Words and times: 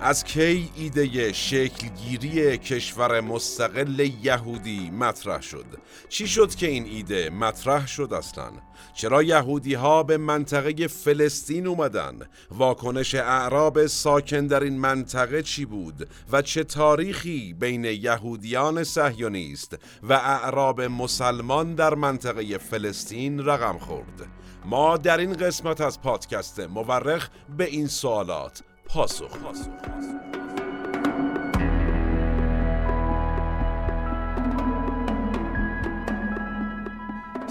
از 0.00 0.24
کی 0.24 0.70
ایده 0.76 1.32
شکلگیری 1.32 2.58
کشور 2.58 3.20
مستقل 3.20 4.10
یهودی 4.22 4.90
مطرح 4.90 5.40
شد؟ 5.42 5.66
چی 6.08 6.28
شد 6.28 6.54
که 6.54 6.66
این 6.66 6.84
ایده 6.84 7.30
مطرح 7.30 7.86
شد 7.86 8.12
اصلا؟ 8.12 8.50
چرا 8.94 9.22
یهودی 9.22 9.74
ها 9.74 10.02
به 10.02 10.16
منطقه 10.16 10.86
فلسطین 10.86 11.66
اومدن؟ 11.66 12.18
واکنش 12.50 13.14
اعراب 13.14 13.86
ساکن 13.86 14.46
در 14.46 14.62
این 14.62 14.78
منطقه 14.78 15.42
چی 15.42 15.64
بود؟ 15.64 16.08
و 16.32 16.42
چه 16.42 16.64
تاریخی 16.64 17.54
بین 17.54 17.84
یهودیان 17.84 18.84
سهیونیست 18.84 19.78
و 20.02 20.12
اعراب 20.12 20.80
مسلمان 20.80 21.74
در 21.74 21.94
منطقه 21.94 22.58
فلسطین 22.58 23.44
رقم 23.44 23.78
خورد؟ 23.78 24.26
ما 24.64 24.96
در 24.96 25.18
این 25.18 25.32
قسمت 25.32 25.80
از 25.80 26.00
پادکست 26.00 26.60
مورخ 26.60 27.28
به 27.56 27.64
این 27.64 27.86
سوالات 27.86 28.62
پاسخ. 28.86 29.30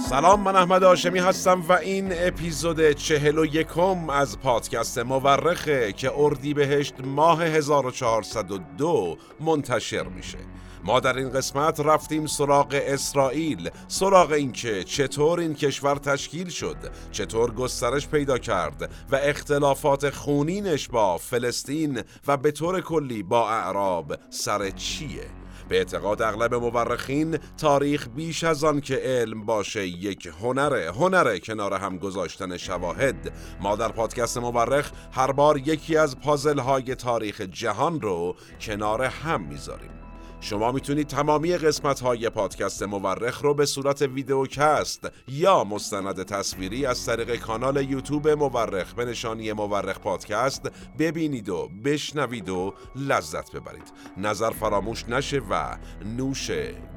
سلام 0.10 0.40
من 0.42 0.56
احمد 0.56 0.84
آشمی 0.84 1.20
هستم 1.20 1.62
و 1.70 1.72
این 1.72 2.08
اپیزود 2.12 2.92
چهل 2.92 3.38
و 3.38 3.46
یکم 3.46 4.10
از 4.10 4.40
پادکست 4.40 4.98
مورخه 4.98 5.94
که 5.94 6.12
اردی 6.16 6.54
بهشت 6.54 6.94
ماه 7.04 7.44
1402 7.44 9.18
منتشر 9.40 10.04
میشه. 10.04 10.38
ما 10.86 11.00
در 11.00 11.18
این 11.18 11.30
قسمت 11.30 11.80
رفتیم 11.80 12.26
سراغ 12.26 12.82
اسرائیل 12.88 13.70
سراغ 13.88 14.32
اینکه 14.32 14.84
چطور 14.84 15.40
این 15.40 15.54
کشور 15.54 15.96
تشکیل 15.96 16.50
شد 16.50 16.78
چطور 17.12 17.52
گسترش 17.52 18.08
پیدا 18.08 18.38
کرد 18.38 18.90
و 19.12 19.16
اختلافات 19.16 20.10
خونینش 20.10 20.88
با 20.88 21.18
فلسطین 21.18 22.02
و 22.28 22.38
به 22.38 22.52
طور 22.52 22.82
کلی 22.82 23.24
با 23.24 23.50
اعراب 23.50 24.16
سر 24.30 24.70
چیه؟ 24.70 25.26
به 25.70 25.78
اعتقاد 25.78 26.22
اغلب 26.22 26.56
مورخین 26.56 27.38
تاریخ 27.58 28.08
بیش 28.16 28.44
از 28.44 28.64
آن 28.64 28.82
که 28.82 28.96
علم 28.96 29.46
باشه 29.46 29.88
یک 29.88 30.34
هنره 30.42 30.92
هنره 30.92 31.40
کنار 31.40 31.74
هم 31.74 31.98
گذاشتن 31.98 32.58
شواهد. 32.58 33.34
ما 33.62 33.76
در 33.76 33.92
پادکست 33.92 34.38
مورخ 34.38 34.92
هر 35.12 35.32
بار 35.32 35.58
یکی 35.58 35.98
از 35.98 36.20
پازل 36.20 36.60
های 36.60 36.96
تاریخ 36.96 37.42
جهان 37.42 38.02
رو 38.02 38.36
کنار 38.62 39.04
هم 39.04 39.42
می‌ذاریم. 39.42 40.05
شما 40.46 40.72
می‌تونید 40.72 41.08
تمامی 41.08 41.58
قسمت 41.58 42.00
های 42.00 42.30
پادکست 42.30 42.84
مورخ 42.84 43.42
رو 43.42 43.54
به 43.54 43.66
صورت 43.66 44.02
ویدیوکست 44.02 45.10
یا 45.28 45.64
مستند 45.64 46.24
تصویری 46.24 46.86
از 46.86 47.06
طریق 47.06 47.36
کانال 47.36 47.92
یوتیوب 47.92 48.28
مورخ 48.28 48.94
به 48.94 49.06
نشانی 49.06 49.54
مورخ 49.54 50.00
پادکست 50.00 50.72
ببینید 51.00 51.50
و 51.50 51.70
بشنوید 51.86 52.50
و 52.50 52.74
لذت 52.96 53.52
ببرید. 53.52 53.94
نظر 54.18 54.52
فراموش 54.52 55.10
نشه 55.10 55.42
و 55.50 55.78
نوش 56.18 56.52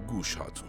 گوش 0.09 0.35
هاتون 0.35 0.69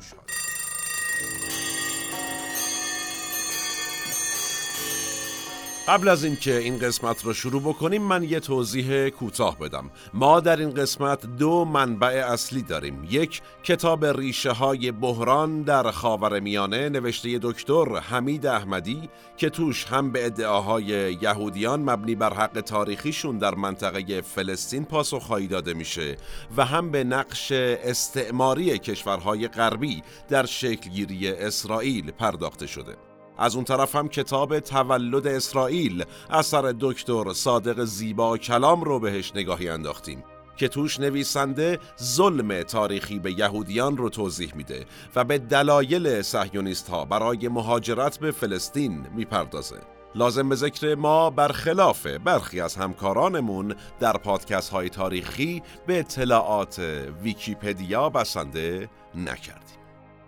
قبل 5.89 6.07
از 6.07 6.23
اینکه 6.23 6.57
این 6.57 6.77
قسمت 6.77 7.25
رو 7.25 7.33
شروع 7.33 7.61
بکنیم 7.61 8.01
من 8.01 8.23
یه 8.23 8.39
توضیح 8.39 9.09
کوتاه 9.09 9.59
بدم. 9.59 9.89
ما 10.13 10.39
در 10.39 10.57
این 10.57 10.69
قسمت 10.69 11.25
دو 11.25 11.65
منبع 11.65 12.07
اصلی 12.07 12.61
داریم. 12.61 13.07
یک 13.09 13.41
کتاب 13.63 14.05
ریشه 14.05 14.51
های 14.51 14.91
بحران 14.91 15.61
در 15.61 15.91
خاور 15.91 16.39
میانه 16.39 16.89
نوشته 16.89 17.39
دکتر 17.41 17.99
حمید 17.99 18.45
احمدی 18.45 19.09
که 19.37 19.49
توش 19.49 19.85
هم 19.85 20.11
به 20.11 20.25
ادعاهای 20.25 21.17
یهودیان 21.21 21.89
مبنی 21.89 22.15
بر 22.15 22.33
حق 22.33 22.61
تاریخیشون 22.61 23.37
در 23.37 23.55
منطقه 23.55 24.21
فلسطین 24.21 24.85
پاسخهایی 24.85 25.47
داده 25.47 25.73
میشه 25.73 26.17
و 26.57 26.65
هم 26.65 26.91
به 26.91 27.03
نقش 27.03 27.51
استعماری 27.51 28.79
کشورهای 28.79 29.47
غربی 29.47 30.03
در 30.27 30.45
شکلگیری 30.45 31.27
اسرائیل 31.27 32.11
پرداخته 32.11 32.67
شده. 32.67 33.08
از 33.39 33.55
اون 33.55 33.65
طرف 33.65 33.95
هم 33.95 34.09
کتاب 34.09 34.59
تولد 34.59 35.27
اسرائیل 35.27 36.03
اثر 36.29 36.75
دکتر 36.79 37.33
صادق 37.33 37.83
زیبا 37.83 38.37
کلام 38.37 38.83
رو 38.83 38.99
بهش 38.99 39.31
نگاهی 39.35 39.69
انداختیم 39.69 40.23
که 40.57 40.67
توش 40.67 40.99
نویسنده 40.99 41.79
ظلم 42.03 42.63
تاریخی 42.63 43.19
به 43.19 43.39
یهودیان 43.39 43.97
رو 43.97 44.09
توضیح 44.09 44.55
میده 44.55 44.85
و 45.15 45.23
به 45.23 45.37
دلایل 45.37 46.21
سهیونیست 46.21 46.89
ها 46.89 47.05
برای 47.05 47.47
مهاجرت 47.47 48.19
به 48.19 48.31
فلسطین 48.31 49.07
می‌پردازه. 49.15 49.79
لازم 50.15 50.49
به 50.49 50.55
ذکر 50.55 50.95
ما 50.95 51.29
برخلاف 51.29 52.07
برخی 52.07 52.61
از 52.61 52.75
همکارانمون 52.75 53.75
در 53.99 54.13
پادکست 54.13 54.69
های 54.69 54.89
تاریخی 54.89 55.63
به 55.87 55.99
اطلاعات 55.99 56.79
ویکیپدیا 57.23 58.09
بسنده 58.09 58.89
نکردیم. 59.15 59.79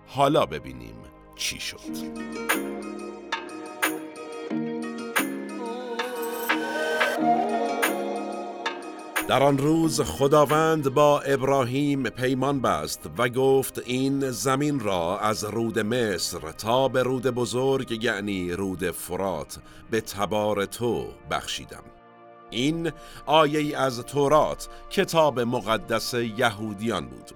حالا 0.07 0.45
ببینیم 0.45 0.95
چی 1.35 1.59
شد. 1.59 1.79
در 9.31 9.43
آن 9.43 9.57
روز 9.57 10.01
خداوند 10.01 10.93
با 10.93 11.21
ابراهیم 11.21 12.09
پیمان 12.09 12.61
بست 12.61 13.09
و 13.17 13.29
گفت 13.29 13.81
این 13.85 14.31
زمین 14.31 14.79
را 14.79 15.19
از 15.19 15.43
رود 15.43 15.79
مصر 15.79 16.51
تا 16.51 16.87
به 16.87 17.03
رود 17.03 17.27
بزرگ 17.27 18.03
یعنی 18.03 18.51
رود 18.51 18.91
فرات 18.91 19.59
به 19.91 20.01
تبار 20.01 20.65
تو 20.65 21.07
بخشیدم. 21.31 21.83
این 22.49 22.91
آیه 23.25 23.77
از 23.77 23.99
تورات 23.99 24.69
کتاب 24.89 25.39
مقدس 25.39 26.13
یهودیان 26.13 27.05
بود. 27.05 27.31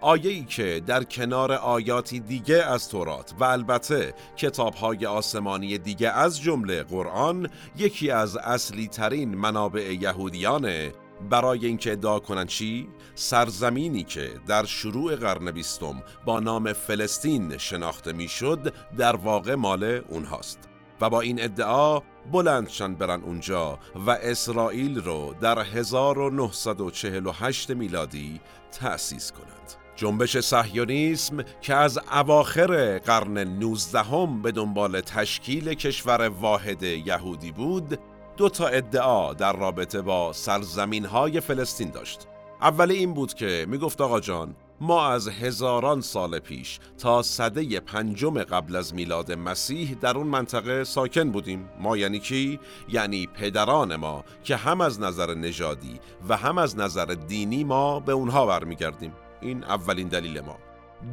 آیه 0.00 0.30
ای 0.30 0.44
که 0.44 0.82
در 0.86 1.04
کنار 1.04 1.52
آیاتی 1.52 2.20
دیگه 2.20 2.62
از 2.62 2.88
تورات 2.88 3.34
و 3.40 3.44
البته 3.44 4.14
کتاب 4.36 4.74
های 4.74 5.06
آسمانی 5.06 5.78
دیگه 5.78 6.10
از 6.10 6.40
جمله 6.40 6.82
قرآن 6.82 7.48
یکی 7.76 8.10
از 8.10 8.36
اصلی 8.36 8.88
ترین 8.88 9.34
منابع 9.34 9.92
یهودیانه 10.00 10.92
برای 11.30 11.66
اینکه 11.66 11.92
ادعا 11.92 12.18
کنند 12.18 12.48
چی؟ 12.48 12.88
سرزمینی 13.14 14.04
که 14.04 14.30
در 14.46 14.64
شروع 14.64 15.16
قرن 15.16 15.50
بیستم 15.50 16.02
با 16.24 16.40
نام 16.40 16.72
فلسطین 16.72 17.58
شناخته 17.58 18.12
می‌شد 18.12 18.74
در 18.98 19.16
واقع 19.16 19.54
مال 19.54 19.84
اونهاست. 19.84 20.58
و 21.00 21.10
با 21.10 21.20
این 21.20 21.42
ادعا 21.42 22.00
بلندشان 22.32 22.94
برن 22.94 23.22
اونجا 23.22 23.78
و 24.06 24.10
اسرائیل 24.10 25.00
رو 25.00 25.34
در 25.40 25.58
1948 25.58 27.70
میلادی 27.70 28.40
تأسیس 28.72 29.32
کنند. 29.32 29.50
جنبش 29.96 30.38
صهیونیسم 30.38 31.44
که 31.60 31.74
از 31.74 32.00
اواخر 32.12 32.98
قرن 32.98 33.38
19 33.38 34.02
به 34.42 34.52
دنبال 34.52 35.00
تشکیل 35.00 35.74
کشور 35.74 36.28
واحد 36.28 36.82
یهودی 36.82 37.52
بود 37.52 37.98
دو 38.36 38.48
تا 38.48 38.66
ادعا 38.66 39.34
در 39.34 39.52
رابطه 39.56 40.02
با 40.02 40.32
سرزمین 40.32 41.04
های 41.04 41.40
فلسطین 41.40 41.90
داشت. 41.90 42.26
اولی 42.62 42.94
این 42.94 43.14
بود 43.14 43.34
که 43.34 43.66
می‌گفت 43.68 44.00
آقا 44.00 44.20
جان 44.20 44.54
ما 44.80 45.08
از 45.08 45.28
هزاران 45.28 46.00
سال 46.00 46.38
پیش 46.38 46.78
تا 46.98 47.22
صده 47.22 47.80
پنجم 47.80 48.42
قبل 48.42 48.76
از 48.76 48.94
میلاد 48.94 49.32
مسیح 49.32 49.96
در 50.00 50.16
اون 50.16 50.26
منطقه 50.26 50.84
ساکن 50.84 51.30
بودیم. 51.30 51.68
ما 51.80 51.96
یعنی 51.96 52.18
کی؟ 52.18 52.60
یعنی 52.88 53.26
پدران 53.26 53.96
ما 53.96 54.24
که 54.44 54.56
هم 54.56 54.80
از 54.80 55.00
نظر 55.00 55.34
نژادی 55.34 56.00
و 56.28 56.36
هم 56.36 56.58
از 56.58 56.78
نظر 56.78 57.04
دینی 57.04 57.64
ما 57.64 58.00
به 58.00 58.12
اونها 58.12 58.46
برمیگردیم. 58.46 59.12
این 59.40 59.64
اولین 59.64 60.08
دلیل 60.08 60.40
ما. 60.40 60.56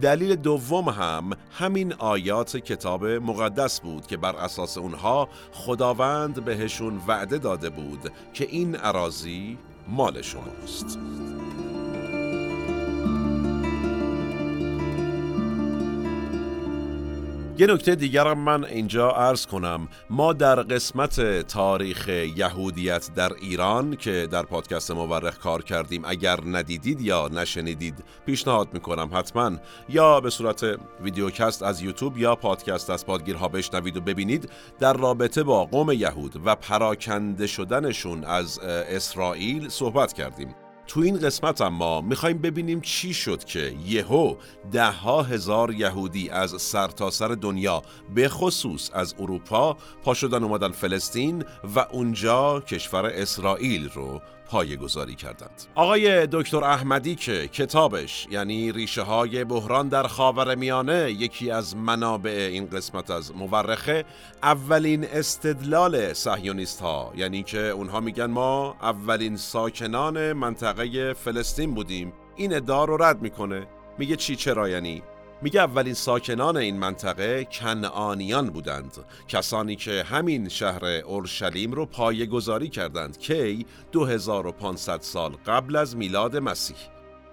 دلیل 0.01 0.35
دوم 0.35 0.89
هم 0.89 1.29
همین 1.51 1.93
آیات 1.93 2.57
کتاب 2.57 3.05
مقدس 3.05 3.79
بود 3.79 4.07
که 4.07 4.17
بر 4.17 4.35
اساس 4.35 4.77
اونها 4.77 5.29
خداوند 5.51 6.45
بهشون 6.45 7.01
وعده 7.07 7.37
داده 7.37 7.69
بود 7.69 8.11
که 8.33 8.47
این 8.49 8.75
عراضی 8.75 9.57
مال 9.87 10.21
شماست. 10.21 10.99
یه 17.59 17.67
نکته 17.67 17.95
دیگرم 17.95 18.39
من 18.39 18.63
اینجا 18.63 19.09
عرض 19.09 19.45
کنم. 19.45 19.87
ما 20.09 20.33
در 20.33 20.55
قسمت 20.55 21.41
تاریخ 21.47 22.07
یهودیت 22.07 23.09
در 23.15 23.33
ایران 23.33 23.95
که 23.95 24.27
در 24.31 24.43
پادکست 24.43 24.91
مورخ 24.91 25.37
کار 25.37 25.63
کردیم 25.63 26.01
اگر 26.05 26.39
ندیدید 26.45 27.01
یا 27.01 27.27
نشنیدید 27.27 28.03
پیشنهاد 28.25 28.73
می‌کنم 28.73 29.09
حتما. 29.13 29.51
یا 29.89 30.19
به 30.19 30.29
صورت 30.29 30.65
ویدیوکست 31.01 31.63
از 31.63 31.81
یوتیوب 31.81 32.17
یا 32.17 32.35
پادکست 32.35 32.89
از 32.89 33.05
پادگیرها 33.05 33.47
بشنوید 33.47 33.97
و 33.97 34.01
ببینید. 34.01 34.49
در 34.79 34.93
رابطه 34.93 35.43
با 35.43 35.65
قوم 35.65 35.91
یهود 35.91 36.41
و 36.45 36.55
پراکنده 36.55 37.47
شدنشون 37.47 38.23
از 38.23 38.59
اسرائیل 38.59 39.69
صحبت 39.69 40.13
کردیم. 40.13 40.55
تو 40.87 40.99
این 40.99 41.19
قسمت 41.19 41.61
اما 41.61 42.01
می‌خوایم 42.01 42.37
ببینیم 42.37 42.81
چی 42.81 43.13
شد 43.13 43.43
که 43.43 43.75
یهو 43.85 44.35
ده 44.71 44.91
ها 44.91 45.23
هزار 45.23 45.73
یهودی 45.73 46.29
از 46.29 46.61
سرتاسر 46.61 47.27
سر 47.27 47.33
دنیا 47.33 47.81
به 48.15 48.29
خصوص 48.29 48.89
از 48.93 49.15
اروپا 49.19 49.77
پا 50.03 50.13
شدن 50.13 50.43
اومدن 50.43 50.71
فلسطین 50.71 51.45
و 51.75 51.79
اونجا 51.79 52.59
کشور 52.59 53.05
اسرائیل 53.05 53.89
رو 53.89 54.21
پایه 54.49 54.75
گذاری 54.75 55.15
کردند. 55.15 55.63
آقای 55.75 56.27
دکتر 56.27 56.63
احمدی 56.63 57.15
که 57.15 57.47
کتابش 57.47 58.27
یعنی 58.31 58.71
ریشه 58.71 59.01
های 59.01 59.43
بحران 59.43 59.87
در 59.87 60.03
خاور 60.03 60.55
میانه 60.55 61.11
یکی 61.11 61.51
از 61.51 61.75
منابع 61.75 62.49
این 62.51 62.65
قسمت 62.69 63.11
از 63.11 63.35
مورخه 63.35 64.05
اولین 64.43 65.03
استدلال 65.03 66.13
صهیونیست 66.13 66.81
ها 66.81 67.13
یعنی 67.15 67.43
که 67.43 67.59
اونها 67.59 67.99
میگن 67.99 68.25
ما 68.25 68.75
اولین 68.81 69.37
ساکنان 69.37 70.33
منطقه 70.33 71.13
فلسطین 71.13 71.73
بودیم. 71.73 72.13
این 72.35 72.55
ادعا 72.55 72.85
رو 72.85 73.03
رد 73.03 73.21
می‌کنه. 73.21 73.67
میگه 73.97 74.15
چی 74.15 74.35
چرا 74.35 74.69
یعنی؟ 74.69 75.03
میگه 75.41 75.61
اولین 75.61 75.93
ساکنان 75.93 76.57
این 76.57 76.77
منطقه 76.77 77.45
کنعانیان 77.45 78.49
بودند. 78.49 78.97
کسانی 79.27 79.75
که 79.75 80.03
همین 80.03 80.49
شهر 80.49 80.85
اورشلیم 80.85 81.71
رو 81.71 81.85
پایه 81.85 82.25
گذاری 82.25 82.69
کردند 82.69 83.17
کی 83.17 83.65
2500 83.91 85.01
سال 85.01 85.31
قبل 85.45 85.75
از 85.75 85.97
میلاد 85.97 86.37
مسیح. 86.37 86.77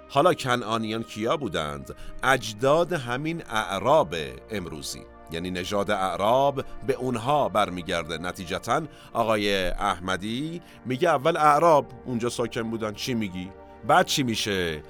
حالا 0.09 0.35
کنعانیان 0.35 1.03
کیا 1.03 1.37
بودند؟ 1.37 1.95
اجداد 2.23 2.93
همین 2.93 3.43
اعراب 3.51 4.15
امروزی. 4.51 5.03
یعنی 5.31 5.51
نژاد 5.51 5.91
اعراب 5.91 6.65
به 6.87 6.95
اونها 6.95 7.49
برمیگرده. 7.49 8.19
نتیجتا 8.19 8.83
آقای 9.12 9.67
احمدی 9.67 10.62
میگه 10.87 11.09
اول 11.09 11.37
اعراب 11.37 11.87
اونجا 12.05 12.29
ساکن 12.29 12.71
بودن. 12.71 12.93
چی 12.93 13.15
میگی؟ 13.15 13.51
بعد 13.87 14.06
چی 14.06 14.23
میشه؟ 14.23 14.83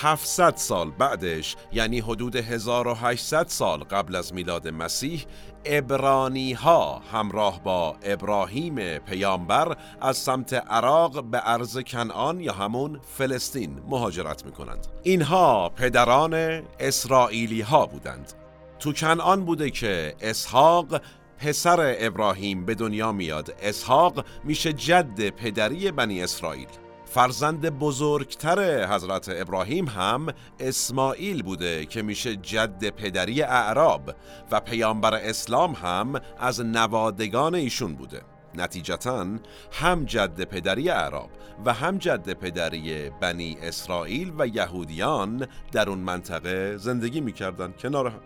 700 0.00 0.56
سال 0.56 0.90
بعدش 0.90 1.56
یعنی 1.72 2.00
حدود 2.00 2.36
1800 2.36 3.46
سال 3.48 3.78
قبل 3.78 4.16
از 4.16 4.34
میلاد 4.34 4.68
مسیح 4.68 5.24
ابرانی 5.64 6.52
ها 6.52 7.02
همراه 7.12 7.62
با 7.62 7.96
ابراهیم 8.02 8.98
پیامبر 8.98 9.76
از 10.00 10.16
سمت 10.16 10.54
عراق 10.54 11.24
به 11.24 11.40
ارض 11.44 11.78
کنعان 11.78 12.40
یا 12.40 12.52
همون 12.52 13.00
فلسطین 13.18 13.82
مهاجرت 13.88 14.46
می 14.46 14.52
کنند. 14.52 14.86
اینها 15.02 15.68
پدران 15.68 16.34
اسرائیلی 16.80 17.60
ها 17.60 17.86
بودند. 17.86 18.32
تو 18.78 18.92
کنعان 18.92 19.44
بوده 19.44 19.70
که 19.70 20.14
اسحاق 20.20 21.02
پسر 21.38 21.96
ابراهیم 21.98 22.66
به 22.66 22.74
دنیا 22.74 23.12
میاد. 23.12 23.54
اسحاق 23.62 24.24
میشه 24.44 24.72
جد 24.72 25.28
پدری 25.28 25.90
بنی 25.90 26.22
اسرائیل. 26.22 26.68
فرزند 27.10 27.78
بزرگتر 27.78 28.86
حضرت 28.94 29.28
ابراهیم 29.28 29.88
هم 29.88 30.26
اسماعیل 30.60 31.42
بوده 31.42 31.86
که 31.86 32.02
میشه 32.02 32.36
جد 32.36 32.88
پدری 32.90 33.42
اعراب 33.42 34.14
و 34.52 34.60
پیامبر 34.60 35.14
اسلام 35.14 35.72
هم 35.72 36.20
از 36.38 36.60
نوادگان 36.60 37.54
ایشون 37.54 37.94
بوده. 37.94 38.22
نتیجتا 38.54 39.26
هم 39.72 40.04
جد 40.04 40.44
پدری 40.44 40.90
اعراب 40.90 41.30
و 41.64 41.72
هم 41.72 41.98
جد 41.98 42.32
پدری 42.32 43.10
بنی 43.10 43.56
اسرائیل 43.62 44.32
و 44.38 44.46
یهودیان 44.46 45.46
در 45.72 45.88
اون 45.88 45.98
منطقه 45.98 46.76
زندگی 46.76 47.20
می‌کردن. 47.20 47.72
کنار 47.72 48.06
هم. 48.06 48.20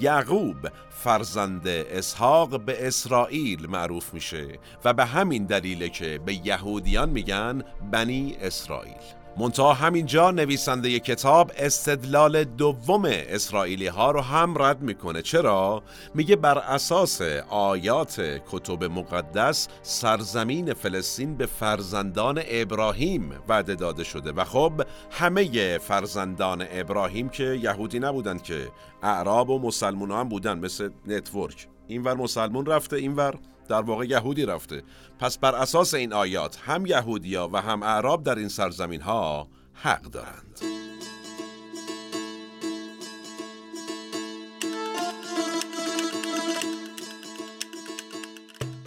یعقوب 0.00 0.56
فرزند 0.90 1.68
اسحاق 1.68 2.60
به 2.60 2.86
اسرائیل 2.86 3.66
معروف 3.66 4.14
میشه 4.14 4.58
و 4.84 4.92
به 4.92 5.04
همین 5.04 5.46
دلیله 5.46 5.88
که 5.88 6.20
به 6.26 6.46
یهودیان 6.46 7.10
میگن 7.10 7.62
بنی 7.92 8.36
اسرائیل. 8.40 9.21
منتها 9.36 9.72
همینجا 9.72 10.30
نویسنده 10.30 11.00
کتاب 11.00 11.52
استدلال 11.56 12.44
دوم 12.44 13.04
اسرائیلی 13.04 13.86
ها 13.86 14.10
رو 14.10 14.20
هم 14.20 14.62
رد 14.62 14.82
می‌کنه 14.82 15.22
چرا؟ 15.22 15.82
میگه 16.14 16.36
بر 16.36 16.58
اساس 16.58 17.22
آیات 17.48 18.40
کتب 18.50 18.84
مقدس 18.84 19.68
سرزمین 19.82 20.74
فلسطین 20.74 21.36
به 21.36 21.46
فرزندان 21.46 22.42
ابراهیم 22.48 23.30
وعده 23.48 23.74
داده 23.74 24.04
شده 24.04 24.32
و 24.32 24.44
خب 24.44 24.72
همه 25.10 25.78
فرزندان 25.78 26.64
ابراهیم 26.70 27.28
که 27.28 27.44
یهودی 27.44 27.98
نبودند 27.98 28.42
که 28.42 28.68
اعراب 29.02 29.50
و 29.50 29.58
مسلمان 29.58 30.10
هم 30.10 30.28
بودن 30.28 30.58
مثل 30.58 30.90
network 31.06 31.68
اینور 31.86 32.14
مسلمون 32.14 32.66
رفته 32.66 32.96
اینور 32.96 33.38
در 33.68 33.82
واقع 33.82 34.04
یهودی 34.04 34.46
رفته. 34.46 34.82
پس 35.18 35.38
بر 35.38 35.54
اساس 35.54 35.94
این 35.94 36.12
آیات 36.12 36.58
هم 36.64 36.86
یهودیا 36.86 37.48
و 37.52 37.60
هم 37.60 37.82
اعراب 37.82 38.22
در 38.22 38.34
این 38.34 38.48
سرزمین 38.48 39.00
ها 39.00 39.48
حق 39.74 40.02
دارند. 40.02 40.81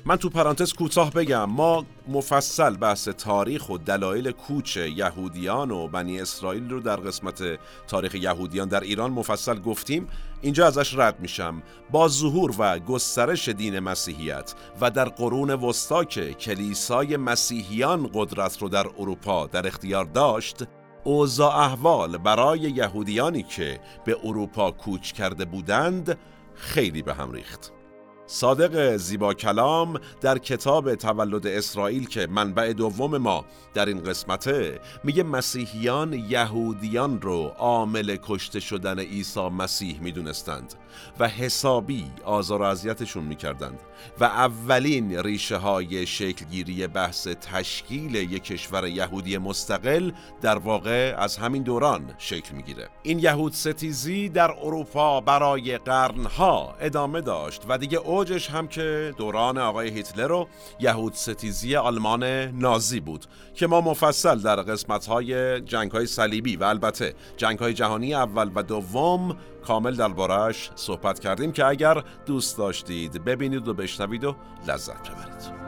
من 0.08 0.16
تو 0.16 0.30
پرانتز 0.30 0.74
کوتاه 0.74 1.12
بگم 1.12 1.46
ما 1.46 1.86
مفصل 2.08 2.78
بحث 2.78 3.08
تاریخ 3.08 3.70
و 3.70 3.78
دلایل 3.78 4.32
کوچ 4.32 4.78
یهودیان 4.78 5.72
و 5.72 5.88
بنی 5.88 6.22
اسرائیل 6.22 6.70
رو 6.70 6.80
در 6.80 6.96
قسمت 6.96 7.60
تاریخ 7.88 8.16
یهودیان 8.16 8.68
در 8.68 8.80
ایران 8.80 9.12
مفصل 9.12 9.60
گفتیم. 9.60 10.08
اینجا 10.42 10.68
ازش 10.68 10.96
رد 10.98 11.20
میشم. 11.20 11.64
با 11.92 12.08
ظهور 12.08 12.56
و 12.58 12.80
گسترش 12.80 13.50
دین 13.50 13.80
مسیحیت 13.80 14.54
و 14.82 14.92
در 14.92 15.10
قرون 15.10 15.50
وسطا 15.50 16.04
که 16.04 16.34
کلیسای 16.34 17.18
مسیحیان 17.18 18.10
قدرت 18.14 18.62
رو 18.62 18.70
در 18.70 18.88
اروپا 19.00 19.48
در 19.48 19.68
اختیار 19.68 20.06
داشت 20.06 20.64
اوضاع 21.04 21.56
احوال 21.56 22.18
برای 22.18 22.60
یهودیانی 22.60 23.44
که 23.44 23.80
به 24.06 24.18
اروپا 24.24 24.72
کوچ 24.72 25.12
کرده 25.12 25.46
بودند 25.46 26.18
خیلی 26.56 27.02
به 27.02 27.14
هم 27.14 27.32
ریخت. 27.32 27.75
صادق 28.28 28.98
زیبا 28.98 29.34
کلام 29.34 30.00
در 30.22 30.38
کتاب 30.38 30.96
تولد 30.96 31.48
اسرائیل 31.48 32.08
که 32.08 32.28
منبع 32.28 32.74
دوم 32.74 33.18
ما 33.18 33.46
در 33.74 33.86
این 33.86 34.04
قسمته 34.04 34.80
میگه 35.04 35.24
مسیحیان 35.24 36.14
یهودیان 36.14 37.22
رو 37.22 37.52
عامل 37.58 38.18
کشته 38.24 38.60
شدن 38.60 39.00
عیسی 39.00 39.50
مسیح 39.50 40.00
می‌دونستند. 40.00 40.74
و 41.20 41.28
حسابی 41.28 42.12
آزار 42.26 42.62
و 42.62 42.66
اذیتشون 42.66 43.24
می‌کردند 43.24 43.80
و 44.20 44.24
اولین 44.24 45.20
ریشه 45.20 45.58
های 45.58 46.06
شکلگیری 46.06 46.88
بحث 46.88 47.28
تشکیل 47.28 48.16
یک 48.16 48.44
کشور 48.44 48.88
یهودی 48.88 49.38
مستقل 49.38 50.12
در 50.42 50.58
واقع 50.58 51.16
از 51.18 51.38
همین 51.38 51.64
دوران 51.64 52.14
شکل 52.18 52.56
می‌گیره. 52.56 52.88
این 53.04 53.20
یهود 53.20 53.54
ستیزی 53.54 54.30
در 54.30 54.52
اروپا 54.52 55.22
برای 55.22 55.78
قرنها 55.78 56.76
ادامه 56.80 57.22
داشت 57.22 57.62
و 57.70 57.78
دیگه 57.78 57.98
اوجش 57.98 58.50
هم 58.50 58.68
که 58.68 59.14
دوران 59.18 59.58
آقای 59.58 59.90
هیتلر 59.90 60.32
و 60.32 60.48
یهود 60.80 61.14
ستیزی 61.14 61.76
آلمان 61.76 62.24
نازی 62.60 63.00
بود 63.00 63.26
که 63.54 63.68
ما 63.68 63.82
مفصل 63.82 64.40
در 64.40 64.56
قسمت 64.56 65.06
های 65.06 65.62
جنگ 65.62 65.92
های 65.92 66.06
صلیبی 66.06 66.56
و 66.56 66.64
البته 66.64 67.14
جنگ 67.38 67.60
های 67.60 67.74
جهانی 67.74 68.14
اول 68.14 68.52
و 68.56 68.64
دوم 68.64 69.38
کامل 69.68 69.96
دربارهش 69.96 70.72
صحبت 70.76 71.20
کردیم 71.20 71.52
که 71.52 71.66
اگر 71.66 72.04
دوست 72.26 72.58
داشتید 72.58 73.24
ببینید 73.26 73.68
و 73.68 73.74
بشنوید 73.74 74.24
و 74.24 74.36
لذت 74.68 75.10
ببرید. 75.10 75.66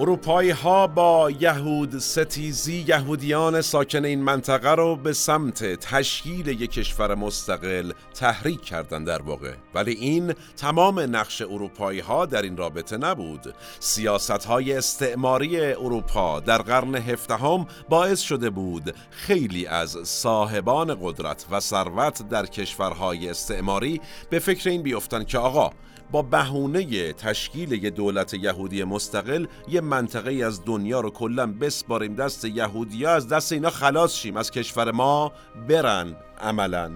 اروپایی 0.00 0.50
ها 0.50 0.86
با 0.86 1.30
یهود 1.30 1.98
ستیزی 1.98 2.84
یهودیان 2.88 3.60
ساکن 3.60 4.04
این 4.04 4.22
منطقه 4.22 4.70
رو 4.70 4.96
به 4.96 5.12
سمت 5.12 5.64
تشکیل 5.64 6.48
یک 6.48 6.70
کشور 6.70 7.14
مستقل 7.14 7.92
تحریک 8.14 8.62
کردند 8.62 9.06
در 9.06 9.22
واقع. 9.22 9.52
ولی 9.74 9.92
این 9.92 10.34
تمام 10.56 11.00
نقش 11.00 11.42
اروپایی 11.42 12.00
ها 12.00 12.26
در 12.26 12.42
این 12.42 12.56
رابطه 12.56 12.96
نبود. 12.96 13.54
سیاست 13.80 14.44
های 14.44 14.72
استعماری 14.72 15.60
اروپا 15.60 16.40
در 16.40 16.58
قرن 16.58 16.94
هفدهم 16.94 17.66
باعث 17.88 18.20
شده 18.20 18.50
بود 18.50 18.94
خیلی 19.10 19.66
از 19.66 19.98
صاحبان 20.04 20.98
قدرت 21.02 21.46
و 21.50 21.60
ثروت 21.60 22.28
در 22.28 22.46
کشورهای 22.46 23.28
استعماری 23.28 24.00
به 24.30 24.38
فکر 24.38 24.70
این 24.70 24.82
بیفتن 24.82 25.24
که 25.24 25.38
آقا 25.38 25.70
با 26.12 26.22
بهونه 26.22 27.12
تشکیل 27.12 27.72
یه 27.72 27.90
دولت 27.90 28.34
یهودی 28.34 28.84
مستقل 28.84 29.46
یه 29.68 29.80
منطقه 29.80 30.44
از 30.44 30.64
دنیا 30.64 31.00
رو 31.00 31.10
کلا 31.10 31.46
بسپاریم 31.46 32.14
دست 32.14 32.44
یهودیا 32.44 33.10
از 33.10 33.28
دست 33.28 33.52
اینا 33.52 33.70
خلاص 33.70 34.14
شیم 34.14 34.36
از 34.36 34.50
کشور 34.50 34.90
ما 34.90 35.32
برن 35.68 36.16
عملا. 36.40 36.90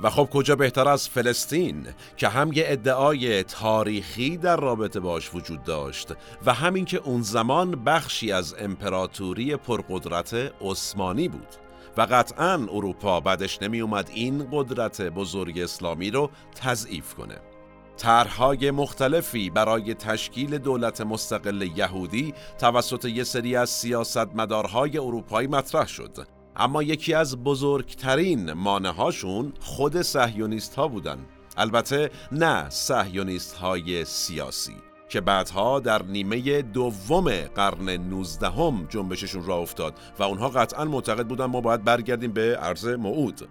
و 0.00 0.10
خب 0.10 0.28
کجا 0.32 0.56
بهتر 0.56 0.88
از 0.88 1.08
فلسطین 1.08 1.86
که 2.16 2.28
هم 2.28 2.52
یه 2.52 2.64
ادعای 2.66 3.42
تاریخی 3.42 4.36
در 4.36 4.56
رابطه 4.56 5.00
باش 5.00 5.34
وجود 5.34 5.62
داشت 5.62 6.12
و 6.46 6.54
همین 6.54 6.84
که 6.84 6.98
اون 6.98 7.22
زمان 7.22 7.84
بخشی 7.84 8.32
از 8.32 8.54
امپراتوری 8.58 9.56
پرقدرت 9.56 10.52
عثمانی 10.60 11.28
بود. 11.28 11.48
و 11.96 12.06
قطعا 12.10 12.52
اروپا 12.54 13.20
بعدش 13.20 13.62
نمی 13.62 13.80
اومد 13.80 14.10
این 14.14 14.48
قدرت 14.52 15.02
بزرگ 15.02 15.58
اسلامی 15.58 16.10
رو 16.10 16.30
تضعیف 16.54 17.14
کنه. 17.14 17.55
طرحهای 17.96 18.70
مختلفی 18.70 19.50
برای 19.50 19.94
تشکیل 19.94 20.58
دولت 20.58 21.00
مستقل 21.00 21.62
یهودی 21.76 22.34
توسط 22.58 23.04
یک 23.04 23.22
سری 23.22 23.56
از 23.56 23.70
سیاستمدارهای 23.70 24.98
اروپایی 24.98 25.48
مطرح 25.48 25.86
شد. 25.86 26.26
اما 26.56 26.82
یکی 26.82 27.14
از 27.14 27.36
بزرگترین 27.36 28.52
مانهاشون 28.52 29.52
خود 29.60 30.02
سهیونیست 30.02 30.74
ها 30.74 30.88
بودن. 30.88 31.18
البته 31.56 32.10
نه 32.32 32.70
سهیونیست 32.70 33.56
های 33.56 34.04
سیاسی 34.04 34.76
که 35.08 35.20
بعدها 35.20 35.80
در 35.80 36.02
نیمه 36.02 36.62
دوم 36.62 37.30
قرن 37.30 37.90
19 37.90 38.50
هم 38.50 38.86
جنبششون 38.90 39.44
را 39.44 39.56
افتاد 39.56 39.94
و 40.18 40.22
اونها 40.22 40.48
قطعا 40.48 40.84
معتقد 40.84 41.26
بودن 41.26 41.44
ما 41.44 41.60
باید 41.60 41.84
برگردیم 41.84 42.32
به 42.32 42.56
عرض 42.56 42.86
موعود. 42.86 43.48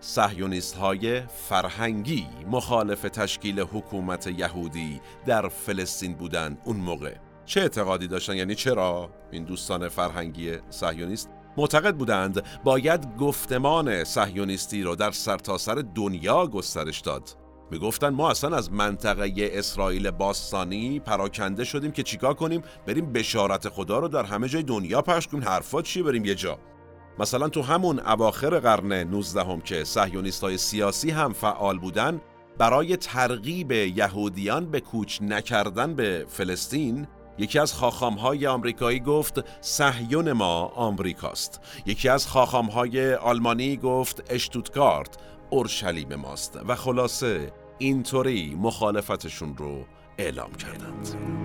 سهیونیست 0.00 0.76
های 0.76 1.20
فرهنگی 1.20 2.26
مخالف 2.50 3.02
تشکیل 3.02 3.60
حکومت 3.60 4.26
یهودی 4.26 5.00
در 5.26 5.48
فلسطین 5.48 6.14
بودن 6.14 6.58
اون 6.64 6.76
موقع. 6.76 7.14
چه 7.44 7.60
اعتقادی 7.60 8.08
داشتن؟ 8.08 8.36
یعنی 8.36 8.54
چرا 8.54 9.10
این 9.30 9.44
دوستان 9.44 9.88
فرهنگی 9.88 10.52
سهیونیست 10.70 11.30
معتقد 11.56 11.94
بودند 11.94 12.42
باید 12.64 13.16
گفتمان 13.16 14.04
سهیونیستی 14.04 14.82
رو 14.82 14.96
در 14.96 15.10
سرتاسر 15.10 15.74
سر 15.74 15.84
دنیا 15.94 16.46
گسترش 16.46 17.00
داد؟ 17.00 17.36
می‌گفتن 17.70 18.08
ما 18.08 18.30
اصلا 18.30 18.56
از 18.56 18.72
منطقه 18.72 19.32
اسرائیل 19.38 20.10
باستانی 20.10 21.00
پراکنده 21.00 21.64
شدیم 21.64 21.90
که 21.90 22.02
چیکار 22.02 22.34
کنیم؟ 22.34 22.62
بریم 22.86 23.12
بشارت 23.12 23.68
خدا 23.68 23.98
رو 23.98 24.08
در 24.08 24.24
همه 24.24 24.48
جای 24.48 24.62
دنیا 24.62 25.02
پخش 25.02 25.26
کنیم. 25.26 25.44
حرفات 25.44 25.84
چی 25.84 26.02
بریم 26.02 26.24
یه 26.24 26.34
جا. 26.34 26.58
مثلا 27.18 27.48
تو 27.48 27.62
همون 27.62 28.00
اواخر 28.00 28.58
قرن 28.60 28.92
19 28.92 29.44
هم 29.44 29.60
که 29.60 29.84
سهیونیست 29.84 30.44
های 30.44 30.56
سیاسی 30.56 31.10
هم 31.10 31.32
فعال 31.32 31.78
بودن 31.78 32.20
برای 32.58 32.96
ترغیب 32.96 33.72
یهودیان 33.72 34.70
به 34.70 34.80
کوچ 34.80 35.22
نکردن 35.22 35.94
به 35.94 36.26
فلسطین 36.28 37.06
یکی 37.38 37.58
از 37.58 37.72
های 37.72 38.46
آمریکایی 38.46 39.00
گفت 39.00 39.44
صهیون 39.60 40.32
ما 40.32 40.64
آمریکاست. 40.64 41.60
یکی 41.86 42.08
از 42.08 42.26
های 42.26 43.14
آلمانی 43.14 43.76
گفت 43.76 44.22
اشتوتگارت 44.30 45.16
اورشلیم 45.50 46.14
ماست. 46.14 46.60
و 46.68 46.74
خلاصه 46.74 47.52
اینطوری 47.78 48.54
مخالفتشون 48.54 49.56
رو 49.56 49.84
اعلام 50.18 50.52
کردند. 50.52 51.39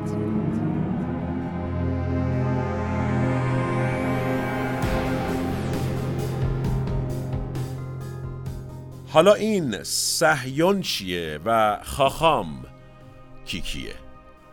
حالا 9.16 9.34
این 9.34 9.84
صهیون 9.84 10.82
چیه 10.82 11.40
و 11.46 11.80
خاخام 11.84 12.66
کی 13.46 13.62
کیه؟ 13.62 13.96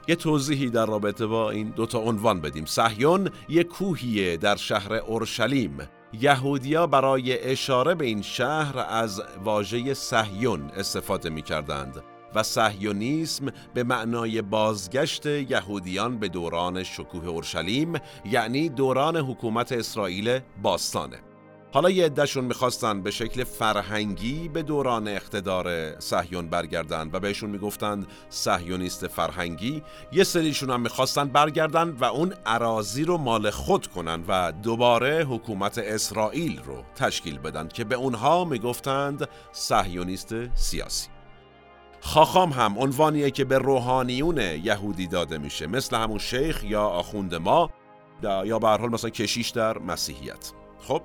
یه 0.08 0.16
توضیحی 0.16 0.70
در 0.70 0.86
رابطه 0.86 1.26
با 1.26 1.50
این 1.50 1.70
دوتا 1.70 1.98
عنوان 1.98 2.40
بدیم. 2.40 2.64
صهیون 2.64 3.30
یه 3.48 3.64
کوهیه 3.64 4.36
در 4.36 4.56
شهر 4.56 4.94
اورشلیم. 4.94 5.78
یهودیا 6.12 6.86
برای 6.86 7.50
اشاره 7.50 7.94
به 7.94 8.04
این 8.04 8.22
شهر 8.22 8.78
از 8.78 9.22
واژه 9.44 9.94
صهیون 9.94 10.70
استفاده 10.76 11.30
می 11.30 11.42
کردند 11.42 12.02
و 12.34 12.42
صهیونیسم 12.42 13.46
به 13.74 13.84
معنای 13.84 14.42
بازگشت 14.42 15.26
یهودیان 15.26 16.18
به 16.18 16.28
دوران 16.28 16.82
شکوه 16.82 17.26
اورشلیم 17.28 17.92
یعنی 18.24 18.68
دوران 18.68 19.16
حکومت 19.16 19.72
اسرائیل 19.72 20.40
باستانه. 20.62 21.31
حالا 21.74 21.90
یه 21.90 22.04
عدهشون 22.04 22.44
می‌خواستن 22.44 23.02
به 23.02 23.10
شکل 23.10 23.44
فرهنگی 23.44 24.48
به 24.48 24.62
دوران 24.62 25.08
اقتدار 25.08 26.00
صهیون 26.00 26.48
برگردن 26.48 27.10
و 27.12 27.20
بهشون 27.20 27.50
می‌گفتند 27.50 28.06
صهیونیست 28.28 29.06
فرهنگی. 29.06 29.82
یه 30.12 30.24
سریشون 30.24 30.70
هم 30.70 30.80
می‌خواستن 30.80 31.24
برگردن 31.28 31.90
و 31.90 32.04
اون 32.04 32.34
عراضی 32.46 33.04
رو 33.04 33.16
مال 33.16 33.50
خود 33.50 33.86
کنن 33.86 34.24
و 34.28 34.52
دوباره 34.52 35.24
حکومت 35.24 35.78
اسرائیل 35.78 36.60
رو 36.64 36.82
تشکیل 36.96 37.38
بدن 37.38 37.68
که 37.68 37.84
به 37.84 37.94
اونها 37.94 38.44
می‌گفتند 38.44 39.28
صهیونیست 39.52 40.34
سیاسی. 40.54 41.08
خاخام 42.00 42.50
هم 42.50 42.78
عنوانیه 42.78 43.30
که 43.30 43.44
به 43.44 43.58
روحانیون 43.58 44.38
یهودی 44.38 45.06
داده 45.06 45.38
میشه 45.38 45.66
مثل 45.66 45.96
همون 45.96 46.18
شیخ 46.18 46.64
یا 46.64 46.82
آخوند 46.82 47.34
ما 47.34 47.70
یا 48.22 48.58
به 48.58 48.68
حال 48.68 48.90
مثلا 48.90 49.10
کشیش 49.10 49.50
در 49.50 49.78
مسیحیت. 49.78 50.52
خب 50.78 51.02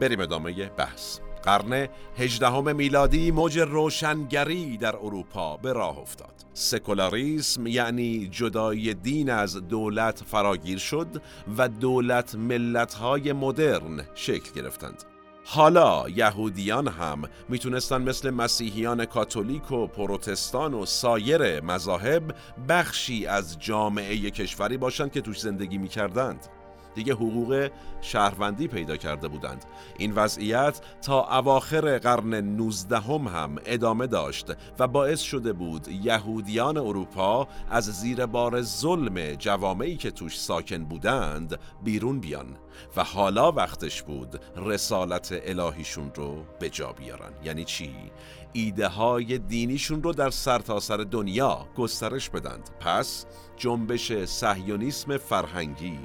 بریم 0.00 0.20
ادامه 0.20 0.52
بحث. 0.68 1.18
قرن 1.42 1.88
هجدهم 2.18 2.76
میلادی 2.76 3.30
موج 3.30 3.58
روشنگری 3.58 4.76
در 4.76 4.96
اروپا 4.96 5.56
به 5.56 5.72
راه 5.72 5.98
افتاد. 5.98 6.32
سکولاریسم 6.54 7.66
یعنی 7.66 8.28
جدای 8.28 8.94
دین 8.94 9.30
از 9.30 9.68
دولت 9.68 10.22
فراگیر 10.26 10.78
شد 10.78 11.22
و 11.58 11.68
دولت 11.68 12.34
ملتهای 12.34 13.32
مدرن 13.32 14.00
شکل 14.14 14.52
گرفتند. 14.56 15.04
حالا 15.44 16.08
یهودیان 16.08 16.88
هم 16.88 17.22
می‌تونستن 17.48 18.02
مثل 18.02 18.30
مسیحیان 18.30 19.04
کاتولیک 19.04 19.72
و 19.72 19.86
پروتستان 19.86 20.74
و 20.74 20.86
سایر 20.86 21.60
مذاهب 21.60 22.34
بخشی 22.68 23.26
از 23.26 23.58
جامعه 23.58 24.30
کشوری 24.30 24.76
باشند 24.76 25.12
که 25.12 25.20
توش 25.20 25.40
زندگی 25.40 25.78
می‌کردند. 25.78 26.46
دیگه 26.94 27.14
حقوق 27.14 27.70
شهروندی 28.00 28.68
پیدا 28.68 28.96
کرده 28.96 29.28
بودند. 29.28 29.64
این 29.98 30.12
وضعیت 30.12 30.80
تا 31.02 31.38
اواخر 31.38 31.98
قرن 31.98 32.34
19 32.34 32.98
هم, 32.98 33.26
هم 33.26 33.58
ادامه 33.66 34.06
داشت 34.06 34.46
و 34.78 34.88
باعث 34.88 35.20
شده 35.20 35.52
بود 35.52 35.88
یهودیان 35.88 36.76
اروپا 36.76 37.48
از 37.70 37.84
زیر 37.84 38.26
بار 38.26 38.62
ظلم 38.62 39.34
جوامعی 39.34 39.96
که 39.96 40.10
توش 40.10 40.40
ساکن 40.40 40.84
بودند 40.84 41.58
بیرون 41.84 42.20
بیان 42.20 42.46
و 42.96 43.04
حالا 43.04 43.52
وقتش 43.52 44.02
بود 44.02 44.40
رسالت 44.56 45.40
الهیشون 45.44 46.12
رو 46.14 46.44
به 46.58 46.70
جا 46.70 46.92
بیارن. 46.92 47.32
یعنی 47.44 47.64
چی؟ 47.64 47.94
ایده 48.52 48.88
های 48.88 49.38
دینیشون 49.38 50.02
رو 50.02 50.12
در 50.12 50.30
سرتاسر 50.30 50.96
سر 50.96 51.04
دنیا 51.04 51.66
گسترش 51.76 52.30
بدند. 52.30 52.70
پس 52.80 53.26
جنبش 53.56 54.12
صهیونیسم 54.24 55.16
فرهنگی 55.16 55.98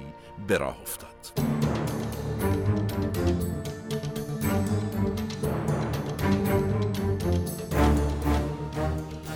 به 0.48 0.58
راه 0.58 0.82
افتاد. 0.82 1.08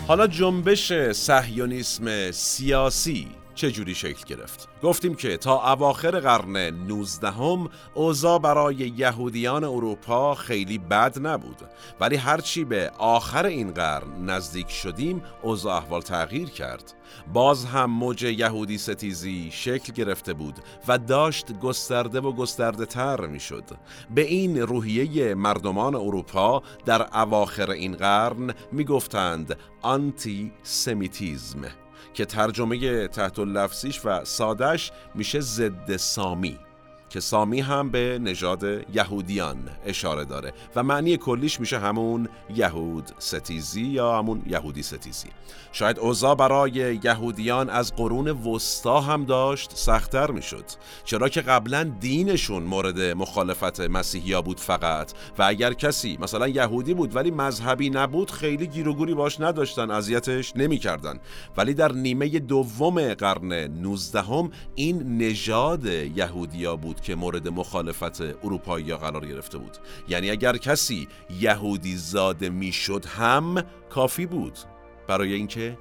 حالا 0.08 0.28
جنبش 0.28 0.94
صهیونیسم 1.12 2.32
سیاسی 2.32 3.28
چجوری 3.56 3.96
شکل 3.96 4.36
گرفت؟ 4.36 4.70
گفتیم 4.84 5.16
که 5.16 5.38
تا 5.38 5.72
اواخر 5.72 6.20
قرن 6.20 6.58
19 6.58 7.32
هم 7.32 7.70
اوضاع 7.94 8.40
برای 8.40 8.76
یهودیان 8.76 9.64
اروپا 9.64 10.36
خیلی 10.36 10.78
بد 10.78 11.28
نبود 11.28 11.62
ولی 12.00 12.16
هرچی 12.16 12.66
به 12.66 12.92
آخر 12.98 13.46
این 13.46 13.72
قرن 13.72 14.26
نزدیک 14.26 14.70
شدیم 14.70 15.24
اوضاع 15.42 15.76
احوال 15.76 16.02
تغییر 16.02 16.50
کرد 16.50 16.94
باز 17.34 17.66
هم 17.66 17.90
موج 17.92 18.24
یهودی 18.24 18.78
ستیزی 18.78 19.50
شکل 19.52 19.94
گرفته 19.94 20.34
بود 20.34 20.56
و 20.88 20.98
داشت 20.98 21.60
گسترده 21.60 22.22
و 22.22 22.32
گسترده 22.32 22.86
تر 22.86 23.22
می 23.26 23.40
شد. 23.40 23.64
به 24.16 24.22
این 24.22 24.58
روحیه 24.58 25.34
مردمان 25.34 25.96
اروپا 25.96 26.64
در 26.86 27.18
اواخر 27.18 27.72
این 27.72 27.96
قرن 27.96 28.54
می 28.72 28.84
گفتند 28.84 29.58
آنتی 29.82 30.52
سمیتیزم 30.64 31.62
که 32.14 32.26
ترجمه 32.26 33.08
تحت 33.08 33.40
لفظیش 33.40 34.02
و 34.06 34.26
سادش 34.26 34.92
میشه 35.16 35.40
ضد 35.40 35.98
سامی. 35.98 36.60
که 37.12 37.20
سامی 37.20 37.62
هم 37.62 37.90
به 37.90 38.20
نژاد 38.22 38.64
یهودیان 38.94 39.58
اشاره 39.86 40.26
داره 40.26 40.54
و 40.76 40.84
معنی 40.84 41.18
کلیش 41.18 41.60
میشه 41.60 41.80
همون 41.80 42.30
یهود 42.56 43.12
ستیزی 43.20 43.82
یا 43.82 44.18
همون 44.18 44.44
یهودی 44.48 44.84
ستیزی. 44.84 45.28
شاید 45.72 46.00
اوضاع 46.00 46.36
برای 46.36 47.00
یهودیان 47.04 47.70
از 47.70 47.96
قرون 47.96 48.28
وسطا 48.28 49.02
هم 49.02 49.26
داشت 49.26 49.72
سختتر 49.76 50.32
می‌شد. 50.32 50.66
چرا 51.04 51.30
که 51.30 51.42
قبلا 51.42 51.84
دینشون 52.00 52.64
مورد 52.64 53.00
مخالفت 53.00 53.80
مسیحیا 53.80 54.42
بود 54.42 54.60
فقط 54.60 55.12
و 55.40 55.44
اگر 55.44 55.74
کسی 55.74 56.18
مثلا 56.22 56.48
یهودی 56.48 56.94
بود 56.94 57.16
ولی 57.16 57.32
مذهبی 57.32 57.90
نبود 57.90 58.32
خیلی 58.32 58.68
گیروگوری 58.68 59.14
باش 59.14 59.40
نداشتن 59.40 59.92
اذیتش 59.92 60.54
نمی‌کردن. 60.56 61.20
ولی 61.58 61.74
در 61.74 61.92
نیمه 61.92 62.40
دوم 62.40 63.14
قرن 63.14 63.54
19 63.54 64.22
هم 64.22 64.52
این 64.76 65.18
نژاد 65.18 65.86
یهودیا 65.86 66.76
بود 66.76 67.01
که 67.02 67.16
مورد 67.16 67.48
مخالفت 67.48 68.22
اروپایی 68.22 68.96
قرار 68.96 69.26
گرفته 69.26 69.58
بود. 69.58 69.78
یعنی 70.08 70.30
اگر 70.30 70.58
کسی 70.58 71.08
یهودی 71.40 71.96
زاده 71.96 72.50
می‌شد 72.50 73.06
هم 73.06 73.64
کافی 73.90 74.26
بود 74.26 74.58
برای 75.08 75.34
اینکه 75.34 75.78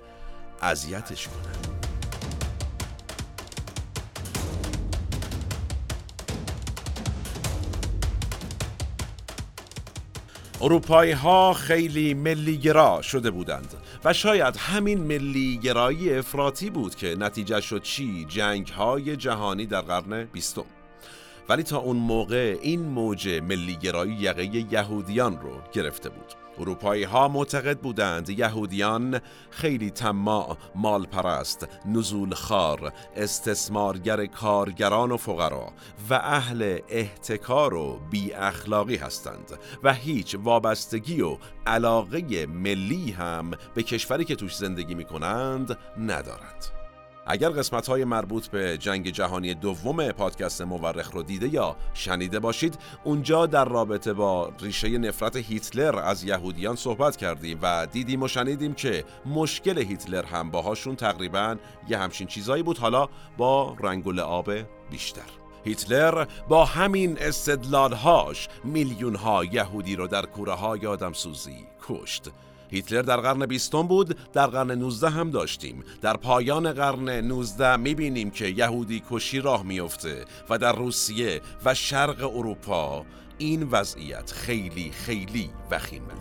اذیتش 0.63 1.29
کنن 1.29 1.81
اروپایی 10.63 11.13
ها 11.13 11.53
خیلی 11.53 12.15
ملیگرا 12.15 13.03
شده 13.03 13.31
بودند 13.31 13.75
و 14.05 14.13
شاید 14.13 14.57
همین 14.57 14.99
ملیگرایی 14.99 16.15
افراطی 16.15 16.71
بود 16.71 16.95
که 16.95 17.17
نتیجه 17.19 17.61
شد 17.61 17.83
چی 17.83 18.25
جنگ 18.25 18.69
های 18.69 19.17
جهانی 19.17 19.67
در 19.67 19.81
قرن 19.81 20.25
بیستم. 20.25 20.65
ولی 21.51 21.63
تا 21.63 21.79
اون 21.79 21.97
موقع 21.97 22.59
این 22.63 22.81
موج 22.83 23.29
ملیگرایی 23.29 24.13
یقه 24.13 24.73
یهودیان 24.73 25.41
رو 25.41 25.51
گرفته 25.73 26.09
بود 26.09 26.35
اروپایی 26.59 27.05
ها 27.05 27.29
معتقد 27.29 27.79
بودند 27.79 28.29
یهودیان 28.29 29.21
خیلی 29.51 29.91
طماع، 29.91 30.57
مالپرست، 30.75 31.69
نزول 31.87 32.35
خار، 32.35 32.93
استثمارگر 33.17 34.27
کارگران 34.27 35.13
و 35.13 35.17
فقرا 35.17 35.73
و 36.11 36.15
اهل 36.15 36.79
احتکار 36.89 37.75
و 37.75 38.01
بی 38.11 38.33
اخلاقی 38.33 38.97
هستند 38.97 39.59
و 39.83 39.95
هیچ 39.95 40.37
وابستگی 40.45 41.21
و 41.21 41.37
علاقه 41.67 42.47
ملی 42.47 43.11
هم 43.11 43.51
به 43.75 43.83
کشوری 43.83 44.25
که 44.25 44.37
توش 44.37 44.57
زندگی 44.57 44.95
می 44.95 45.05
کنند 45.05 45.79
ندارند. 45.99 46.80
اگر 47.33 47.51
قسمت 47.51 47.87
های 47.89 48.05
مربوط 48.05 48.49
به 48.49 48.79
جنگ 48.79 49.11
جهانی 49.11 49.55
دوم 49.55 50.13
پادکست 50.13 50.63
مورخ 50.63 51.11
رو 51.11 51.23
دیده 51.23 51.55
یا 51.55 51.77
شنیده 51.95 52.39
باشید 52.39 52.79
اونجا 53.05 53.47
در 53.47 53.65
رابطه 53.65 54.13
با 54.13 54.53
ریشه 54.61 54.99
نفرت 54.99 55.37
هیتلر 55.37 55.99
از 55.99 56.25
یهودیان 56.25 56.77
صحبت 56.77 57.17
کردیم 57.17 57.59
و 57.63 57.87
دیدیم 57.87 58.23
و 58.23 58.29
شنیدیم 58.29 58.75
که 58.75 59.05
مشکل 59.27 59.79
هیتلر 59.79 60.25
هم 60.25 60.51
باهاشون 60.51 60.97
تقریبا 60.97 61.57
یه 61.89 61.99
همچین 61.99 62.27
چیزایی 62.27 62.63
بود 62.63 62.79
حالا 62.79 63.09
با 63.37 63.77
رنگ 63.81 64.07
و 64.07 64.13
لعاب 64.13 64.51
بیشتر. 64.91 65.31
هیتلر 65.65 66.27
با 66.49 66.65
همین 66.65 67.19
استدلالهاش 67.21 68.49
میلیون 68.65 69.15
ها 69.15 69.45
یهودی 69.45 69.97
رو 69.97 70.07
در 70.07 70.27
کوره 70.27 70.53
های 70.53 70.87
آدم 70.87 71.13
سوزی 71.13 71.67
کشت. 71.89 72.29
هیتلر 72.71 73.03
در 73.03 73.17
قرن 73.17 73.47
بیستم 73.47 73.83
بود 73.83 74.17
در 74.33 74.47
قرن 74.47 74.71
19 74.71 75.11
هم 75.11 75.31
داشتیم. 75.31 75.85
در 76.03 76.17
پایان 76.17 76.73
قرن 76.73 77.09
19 77.11 77.77
می‌بینیم 77.77 78.31
که 78.31 78.47
یهودی 78.47 79.03
کشی 79.11 79.41
راه 79.41 79.63
میفته 79.63 80.25
و 80.51 80.59
در 80.59 80.77
روسیه 80.77 81.41
و 81.65 81.75
شرق 81.75 82.37
اروپا 82.37 83.05
این 83.39 83.69
وضعیت 83.71 84.33
خیلی 84.33 84.91
خیلی 84.91 85.51
وخیمه 85.71 86.21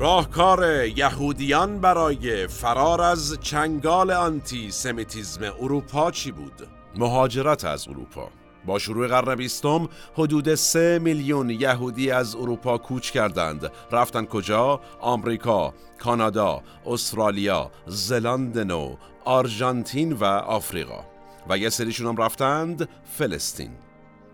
راهکار 0.00 0.86
یهودیان 0.86 1.80
برای 1.80 2.46
فرار 2.46 3.00
از 3.02 3.38
چنگال 3.40 4.10
آنتی 4.10 4.70
سمیتیزم 4.70 5.42
اروپا 5.60 6.10
چی 6.10 6.30
بود؟ 6.30 6.68
مهاجرت 6.96 7.64
از 7.64 7.88
اروپا. 7.88 8.28
با 8.66 8.78
شروع 8.78 9.06
قرن 9.06 9.34
بیستم 9.34 9.88
حدود 10.14 10.54
سه 10.54 10.98
میلیون 10.98 11.50
یهودی 11.50 12.10
از 12.10 12.34
اروپا 12.34 12.78
کوچ 12.78 13.10
کردند. 13.10 13.70
رفتن 13.92 14.24
کجا؟ 14.24 14.80
آمریکا، 15.00 15.74
کانادا، 15.98 16.62
استرالیا، 16.86 17.70
زلاند 17.86 18.58
نو، 18.58 18.96
آرژانتین 19.24 20.12
و 20.12 20.24
آفریقا. 20.24 21.04
و 21.48 21.58
یه 21.58 21.68
سریشون 21.68 22.06
هم 22.06 22.16
رفتند 22.16 22.88
فلسطین. 23.18 23.70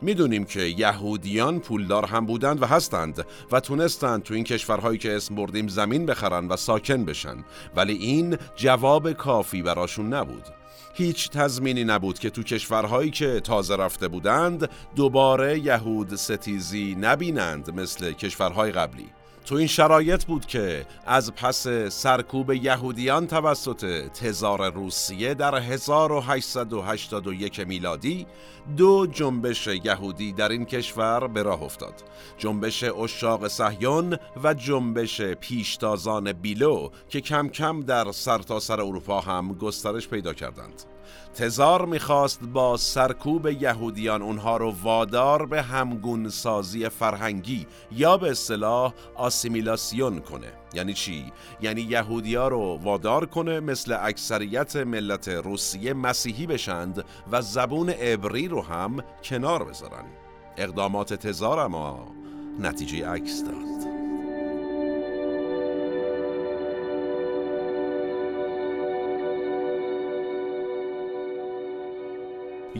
می‌دونیم 0.02 0.44
که 0.44 0.60
یهودیان 0.60 1.60
پولدار 1.60 2.06
هم 2.06 2.26
بودند 2.26 2.62
و 2.62 2.66
هستند 2.66 3.26
و 3.52 3.60
تونستند 3.60 4.22
تو 4.22 4.34
این 4.34 4.44
کشورهایی 4.44 4.98
که 4.98 5.16
اسم 5.16 5.34
بردیم 5.34 5.68
زمین 5.68 6.06
بخرن 6.06 6.48
و 6.48 6.56
ساکن 6.56 7.04
بشن. 7.04 7.44
ولی 7.76 7.94
این 7.94 8.38
جواب 8.56 9.12
کافی 9.12 9.62
براشون 9.62 10.14
نبود. 10.14 10.44
هیچ 10.96 11.30
تضمینی 11.30 11.84
نبود 11.84 12.18
که 12.18 12.30
تو 12.30 12.42
کشورهایی 12.42 13.10
که 13.10 13.40
تازه 13.40 13.76
رفته 13.76 14.08
بودند 14.08 14.68
دوباره 14.96 15.58
یهود 15.58 16.14
ستیزی 16.14 16.96
نبینند 17.00 17.74
مثل 17.74 18.12
کشورهای 18.12 18.72
قبلی. 18.72 19.06
تو 19.46 19.54
این 19.54 19.66
شرایط 19.66 20.24
بود 20.24 20.46
که 20.46 20.86
از 21.06 21.34
پس 21.34 21.68
سرکوب 21.88 22.52
یهودیان 22.52 23.26
توسط 23.26 24.08
تزار 24.08 24.72
روسیه 24.72 25.34
در 25.34 25.54
1881 25.54 27.60
میلادی 27.60 28.26
دو 28.76 29.06
جنبش 29.06 29.66
یهودی 29.66 30.32
در 30.32 30.48
این 30.48 30.64
کشور 30.64 31.28
به 31.28 31.42
راه 31.42 31.62
افتاد. 31.62 31.94
جنبش 32.38 32.84
اشاق 32.84 33.48
صهیون 33.48 34.16
و 34.44 34.54
جنبش 34.54 35.20
پیشتازان 35.20 36.32
بیلو 36.32 36.90
که 37.08 37.20
کم 37.20 37.48
کم 37.48 37.80
در 37.80 38.12
سرتاسر 38.12 38.76
سر 38.76 38.80
اروپا 38.80 39.20
هم 39.20 39.52
گسترش 39.52 40.08
پیدا 40.08 40.34
کردند. 40.34 40.95
تزار 41.34 41.84
می‌خواست 41.84 42.40
با 42.44 42.76
سرکوب 42.76 43.46
یهودیان 43.46 44.22
اونها 44.22 44.56
رو 44.56 44.74
وادار 44.82 45.46
به 45.46 45.62
همگون 45.62 46.28
سازی 46.28 46.88
فرهنگی 46.88 47.66
یا 47.92 48.16
به 48.16 48.30
اصطلاح 48.30 48.92
آسیمیلاسیون 49.14 50.20
کنه. 50.20 50.52
یعنی 50.74 50.94
چی؟ 50.94 51.32
یعنی 51.60 51.80
یهودیا 51.80 52.48
رو 52.48 52.78
وادار 52.82 53.26
کنه 53.26 53.60
مثل 53.60 53.96
اکثریت 54.00 54.76
ملت 54.76 55.28
روسیه 55.28 55.94
مسیحی 55.94 56.46
بشند 56.46 57.04
و 57.32 57.42
زبون 57.42 57.90
عبری 57.90 58.48
رو 58.48 58.62
هم 58.62 59.04
کنار 59.24 59.64
بذارن. 59.64 60.04
اقدامات 60.56 61.14
تزار 61.14 61.58
اما 61.58 62.06
نتیجه 62.60 63.08
عکس 63.08 63.42
داد. 63.44 63.95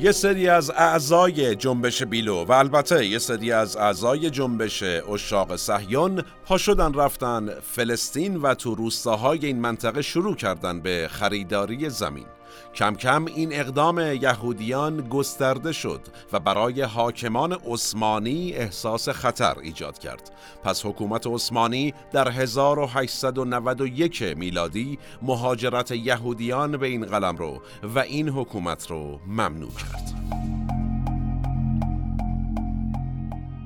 یه 0.01 0.13
سری 0.13 0.49
از 0.49 0.71
اعضای 0.71 1.55
جنبش 1.55 2.03
بیلو 2.03 2.45
و 2.45 2.53
البته 2.53 3.07
یه 3.07 3.19
سری 3.19 3.53
از 3.53 3.77
اعضای 3.77 4.31
جنبش 4.31 4.83
اشاق 4.83 5.57
صهیون 5.57 6.23
پا 6.47 6.59
شدن 6.59 6.95
رفتن 6.95 7.61
فلسطین 7.61 8.37
و 8.37 8.55
تو 8.55 8.75
روستاهای 8.75 9.47
این 9.47 9.61
منطقه 9.61 10.03
شروع 10.03 10.35
کردن 10.35 10.81
به 10.81 11.09
خریداری 11.11 11.91
زمین. 11.91 12.27
کم 12.75 12.95
کم 12.95 13.25
این 13.25 13.53
اقدام 13.53 13.99
یهودیان 13.99 15.09
گسترده 15.09 15.73
شد 15.73 16.01
و 16.33 16.41
برای 16.41 16.83
حاکمان 16.83 17.53
عثمانی 17.53 18.53
احساس 18.53 19.09
خطر 19.09 19.59
ایجاد 19.59 19.99
کرد. 19.99 20.31
پس 20.65 20.87
حکومت 20.87 21.27
عثمانی 21.27 21.95
در 22.13 22.29
1891 22.31 24.23
میلادی 24.37 24.99
مهاجرت 25.23 25.91
یهودیان 25.91 26.77
به 26.77 26.87
این 26.87 27.07
قلم 27.07 27.37
رو 27.37 27.63
و 27.95 27.99
این 27.99 28.29
حکومت 28.29 28.91
رو 28.91 29.21
ممنوع 29.27 29.71
کرد. 29.71 30.15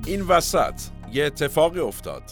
این 0.06 0.22
وسط 0.22 0.80
یه 1.12 1.24
اتفاقی 1.24 1.80
افتاد. 1.80 2.22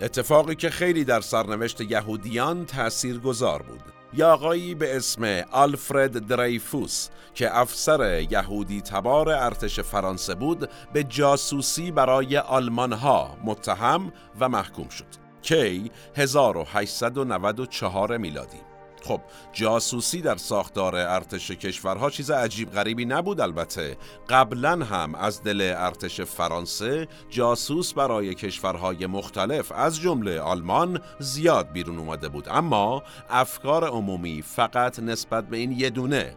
اتفاقی 0.00 0.54
که 0.54 0.70
خیلی 0.70 1.04
در 1.04 1.20
سرنوشت 1.20 1.80
یهودیان 1.80 2.64
تأثیر 2.64 3.18
گذار 3.18 3.62
بود. 3.62 3.87
یا 4.12 4.32
آقایی 4.32 4.74
به 4.74 4.96
اسم 4.96 5.24
آلفرد 5.52 6.26
دریفوس 6.26 7.08
که 7.34 7.58
افسر 7.58 8.26
یهودی 8.30 8.80
تبار 8.80 9.28
ارتش 9.28 9.80
فرانسه 9.80 10.34
بود 10.34 10.70
به 10.92 11.04
جاسوسی 11.04 11.90
برای 11.90 12.38
آلمان 12.38 12.92
ها 12.92 13.36
متهم 13.44 14.12
و 14.40 14.48
محکوم 14.48 14.88
شد. 14.88 15.28
کی 15.42 15.90
1894 16.16 18.16
میلادی. 18.16 18.67
خب 19.08 19.20
جاسوسی 19.52 20.20
در 20.20 20.36
ساختار 20.36 20.96
ارتش 20.96 21.50
کشورها 21.50 22.10
چیز 22.10 22.30
عجیب 22.30 22.70
غریبی 22.70 23.04
نبود 23.04 23.40
البته. 23.40 23.96
قبلا 24.28 24.84
هم 24.84 25.14
از 25.14 25.42
دل 25.42 25.74
ارتش 25.76 26.20
فرانسه 26.20 27.08
جاسوس 27.30 27.92
برای 27.92 28.34
کشورهای 28.34 29.06
مختلف 29.06 29.72
از 29.72 30.00
جمله 30.00 30.40
آلمان 30.40 31.00
زیاد 31.18 31.72
بیرون 31.72 31.98
اومده 31.98 32.28
بود. 32.28 32.48
اما 32.50 33.02
افکار 33.30 33.84
عمومی 33.84 34.42
فقط 34.42 34.98
نسبت 34.98 35.48
به 35.48 35.56
این 35.56 35.72
یه 35.72 35.90
دونه 35.90 36.36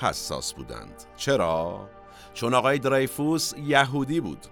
حساس 0.00 0.54
بودند. 0.54 1.04
چرا؟ 1.16 1.88
چون 2.34 2.54
آقای 2.54 2.78
دریفوس 2.78 3.52
یهودی 3.66 4.20
بود. 4.20 4.46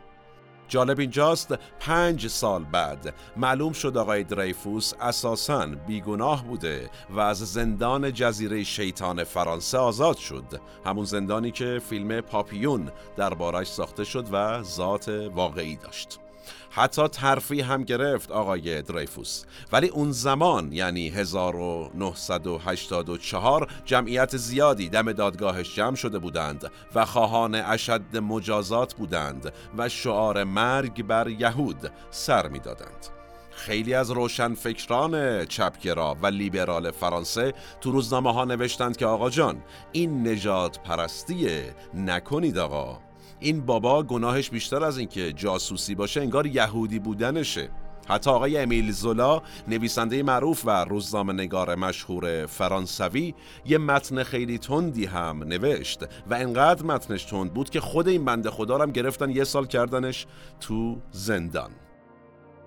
جالب 0.70 1.00
اینجاست 1.00 1.54
پنج 1.80 2.26
سال 2.26 2.64
بعد 2.64 3.14
معلوم 3.36 3.72
شد 3.72 3.96
آقای 3.96 4.24
دریفوس 4.24 4.92
اساساً 5.00 5.66
بیگناه 5.66 6.44
بوده 6.44 6.90
و 7.10 7.20
از 7.20 7.38
زندان 7.38 8.12
جزیره 8.12 8.64
شیطان 8.64 9.24
فرانسه 9.24 9.78
آزاد 9.78 10.16
شد. 10.16 10.60
همون 10.86 11.04
زندانی 11.04 11.50
که 11.50 11.80
فیلم 11.88 12.20
پاپیون 12.20 12.90
دربارش 13.16 13.66
ساخته 13.66 14.04
شد 14.04 14.26
و 14.32 14.62
ذات 14.62 15.08
واقعی 15.08 15.76
داشت. 15.76 16.29
حتی 16.70 17.08
ترفی 17.08 17.60
هم 17.60 17.84
گرفت 17.84 18.30
آقای 18.30 18.82
دریفوس 18.82 19.44
ولی 19.72 19.88
اون 19.88 20.12
زمان 20.12 20.72
یعنی 20.72 21.08
1984 21.08 23.68
جمعیت 23.84 24.36
زیادی 24.36 24.88
دم 24.88 25.12
دادگاهش 25.12 25.74
جمع 25.74 25.96
شده 25.96 26.18
بودند 26.18 26.70
و 26.94 27.04
خواهان 27.04 27.54
اشد 27.54 28.16
مجازات 28.16 28.94
بودند 28.94 29.52
و 29.78 29.88
شعار 29.88 30.44
مرگ 30.44 31.02
بر 31.02 31.28
یهود 31.28 31.90
سر 32.10 32.48
می‌دادند. 32.48 33.06
خیلی 33.50 33.94
از 33.94 34.10
روشنفکران 34.10 35.44
چپگرا 35.44 36.16
و 36.22 36.26
لیبرال 36.26 36.90
فرانسه 36.90 37.54
تو 37.80 37.90
روزنامه 37.90 38.32
ها 38.32 38.44
نوشتند 38.44 38.96
که 38.96 39.06
آقا 39.06 39.30
جان 39.30 39.62
این 39.92 40.28
نجات 40.28 40.78
پرستیه 40.78 41.74
نکنید 41.94 42.58
آقا 42.58 43.09
این 43.40 43.66
بابا 43.66 44.02
گناهش 44.02 44.50
بیشتر 44.50 44.84
از 44.84 44.98
اینکه 44.98 45.32
جاسوسی 45.32 45.94
باشه 45.94 46.20
انگار 46.20 46.46
یهودی 46.46 46.98
بودنشه. 46.98 47.70
حتی 48.08 48.30
آقای 48.30 48.58
امیل 48.58 48.92
زولا 48.92 49.42
نویسنده 49.68 50.22
معروف 50.22 50.62
و 50.66 50.84
روزنامه 50.84 51.32
نگار 51.32 51.74
مشهور 51.74 52.46
فرانسوی 52.46 53.34
یه 53.64 53.78
متن 53.78 54.22
خیلی 54.22 54.58
تندی 54.58 55.04
هم 55.04 55.42
نوشت 55.44 56.02
و 56.30 56.34
انقدر 56.34 56.84
متنش 56.84 57.24
تند 57.24 57.54
بود 57.54 57.70
که 57.70 57.80
خود 57.80 58.08
این 58.08 58.24
بنده 58.24 58.50
خدا 58.50 58.78
هم 58.78 58.90
گرفتن 58.90 59.30
یه 59.30 59.44
سال 59.44 59.66
کردنش 59.66 60.26
تو 60.60 60.98
زندان. 61.10 61.70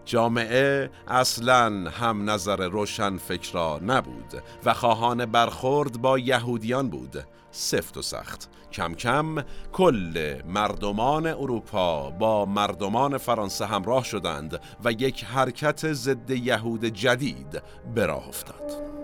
جامعه 0.05 0.89
اصلا 1.07 1.89
هم 1.89 2.29
نظر 2.29 2.67
روشن 2.67 3.17
فکرا 3.17 3.79
نبود 3.85 4.43
و 4.65 4.73
خواهان 4.73 5.25
برخورد 5.25 6.01
با 6.01 6.19
یهودیان 6.19 6.89
بود. 6.89 7.23
سفت 7.53 7.97
و 7.97 8.01
سخت. 8.01 8.49
کم 8.71 8.93
کم 8.93 9.43
کل 9.71 10.41
مردمان 10.45 11.27
اروپا 11.27 12.09
با 12.09 12.45
مردمان 12.45 13.17
فرانسه 13.17 13.65
همراه 13.65 14.03
شدند 14.03 14.59
و 14.83 14.91
یک 14.91 15.23
حرکت 15.23 15.93
ضد 15.93 16.31
یهود 16.31 16.85
جدید 16.85 17.61
به 17.95 18.05
راه 18.05 18.27
افتاد. 18.27 19.02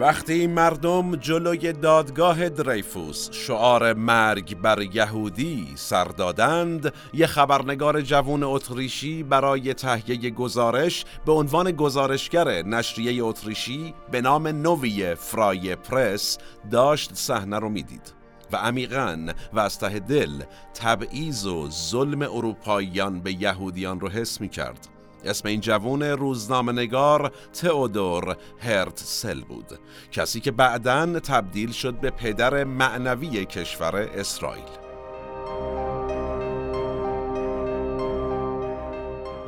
وقتی 0.00 0.46
مردم 0.46 1.16
جلوی 1.16 1.72
دادگاه 1.72 2.48
دریفوس 2.48 3.28
شعار 3.32 3.92
مرگ 3.92 4.56
بر 4.56 4.82
یهودی 4.82 5.72
سر 5.74 6.04
دادند 6.04 6.92
یه 7.12 7.26
خبرنگار 7.26 8.00
جوون 8.00 8.42
اتریشی 8.42 9.22
برای 9.22 9.74
تهیه 9.74 10.30
گزارش 10.30 11.04
به 11.26 11.32
عنوان 11.32 11.70
گزارشگر 11.70 12.62
نشریه 12.62 13.24
اتریشی 13.24 13.94
به 14.10 14.20
نام 14.20 14.48
نوی 14.48 15.14
فرای 15.14 15.76
پرس 15.76 16.38
داشت 16.70 17.14
صحنه 17.14 17.58
رو 17.58 17.68
می‌دید 17.68 18.12
و 18.52 18.56
عمیقا 18.56 19.26
و 19.52 19.60
از 19.60 19.78
ته 19.78 19.98
دل 19.98 20.42
تبعیض 20.74 21.46
و 21.46 21.70
ظلم 21.70 22.22
اروپاییان 22.22 23.20
به 23.20 23.42
یهودیان 23.42 24.00
رو 24.00 24.08
حس 24.08 24.40
می 24.40 24.48
کرد 24.48 24.93
اسم 25.26 25.48
این 25.48 25.60
جوون 25.60 26.02
روزنامه 26.02 26.72
نگار 26.72 27.32
تئودور 27.52 28.36
هرتسل 28.58 29.40
بود 29.40 29.78
کسی 30.12 30.40
که 30.40 30.50
بعدا 30.50 31.20
تبدیل 31.20 31.72
شد 31.72 32.00
به 32.00 32.10
پدر 32.10 32.64
معنوی 32.64 33.44
کشور 33.44 33.96
اسرائیل. 33.96 34.64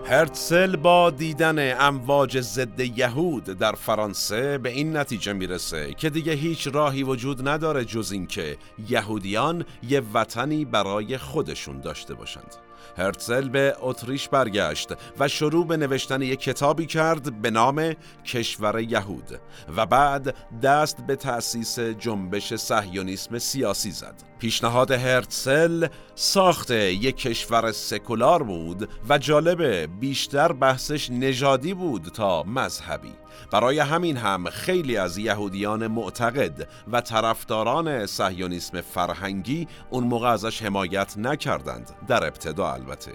هرتسل 0.08 0.76
با 0.76 1.10
دیدن 1.10 1.80
امواج 1.80 2.40
ضد 2.40 2.80
یهود 2.80 3.44
در 3.44 3.72
فرانسه 3.72 4.58
به 4.58 4.68
این 4.68 4.96
نتیجه 4.96 5.32
می‌رسه 5.32 5.94
که 5.94 6.10
دیگه 6.10 6.32
هیچ 6.32 6.68
راهی 6.72 7.02
وجود 7.02 7.48
نداره 7.48 7.84
جز 7.84 8.12
اینکه 8.12 8.56
یهودیان 8.88 9.64
یه 9.88 10.02
وطنی 10.14 10.64
برای 10.64 11.18
خودشون 11.18 11.80
داشته 11.80 12.14
باشند. 12.14 12.65
هرتزل 12.98 13.48
به 13.48 13.76
اتریش 13.80 14.28
برگشت 14.28 14.88
و 15.18 15.28
شروع 15.28 15.66
به 15.66 15.76
نوشتن 15.76 16.22
یک 16.22 16.40
کتابی 16.40 16.86
کرد 16.86 17.42
به 17.42 17.50
نام 17.50 17.94
کشور 18.24 18.80
یهود 18.80 19.40
و 19.76 19.86
بعد 19.86 20.34
دست 20.62 21.06
به 21.06 21.16
تأسیس 21.16 21.78
جنبش 21.78 22.54
صهیونیسم 22.54 23.38
سیاسی 23.38 23.90
زد. 23.90 24.14
پیشنهاد 24.38 24.90
هرتزل 24.90 25.86
ساخت 26.14 26.70
یک 26.70 27.16
کشور 27.16 27.72
سکولار 27.72 28.42
بود 28.42 28.88
و 29.08 29.18
جالبه 29.18 29.86
بیشتر 29.86 30.52
بحثش 30.52 31.10
نژادی 31.10 31.74
بود 31.74 32.02
تا 32.02 32.42
مذهبی. 32.42 33.12
برای 33.50 33.78
همین 33.78 34.16
هم 34.16 34.50
خیلی 34.50 34.96
از 34.96 35.18
یهودیان 35.18 35.86
معتقد 35.86 36.68
و 36.92 37.00
طرفداران 37.00 38.06
صهیونیسم 38.06 38.80
فرهنگی 38.80 39.68
اون 39.90 40.04
موقع 40.04 40.28
ازش 40.28 40.62
حمایت 40.62 41.18
نکردند 41.18 41.90
در 42.08 42.24
ابتدا 42.24 42.72
البته 42.72 43.12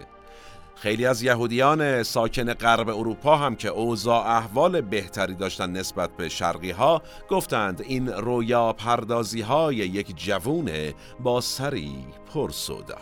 خیلی 0.81 1.05
از 1.05 1.23
یهودیان 1.23 2.03
ساکن 2.03 2.53
غرب 2.53 2.89
اروپا 2.89 3.37
هم 3.37 3.55
که 3.55 3.67
اوضاع 3.67 4.27
احوال 4.27 4.81
بهتری 4.81 5.35
داشتن 5.35 5.71
نسبت 5.71 6.09
به 6.17 6.29
شرقی 6.29 6.71
ها 6.71 7.01
گفتند 7.29 7.81
این 7.81 8.07
رویا 8.07 8.73
پردازی 8.73 9.41
های 9.41 9.75
یک 9.75 10.17
جوون 10.17 10.71
با 11.19 11.41
سری 11.41 11.93
پرسودا. 12.33 12.97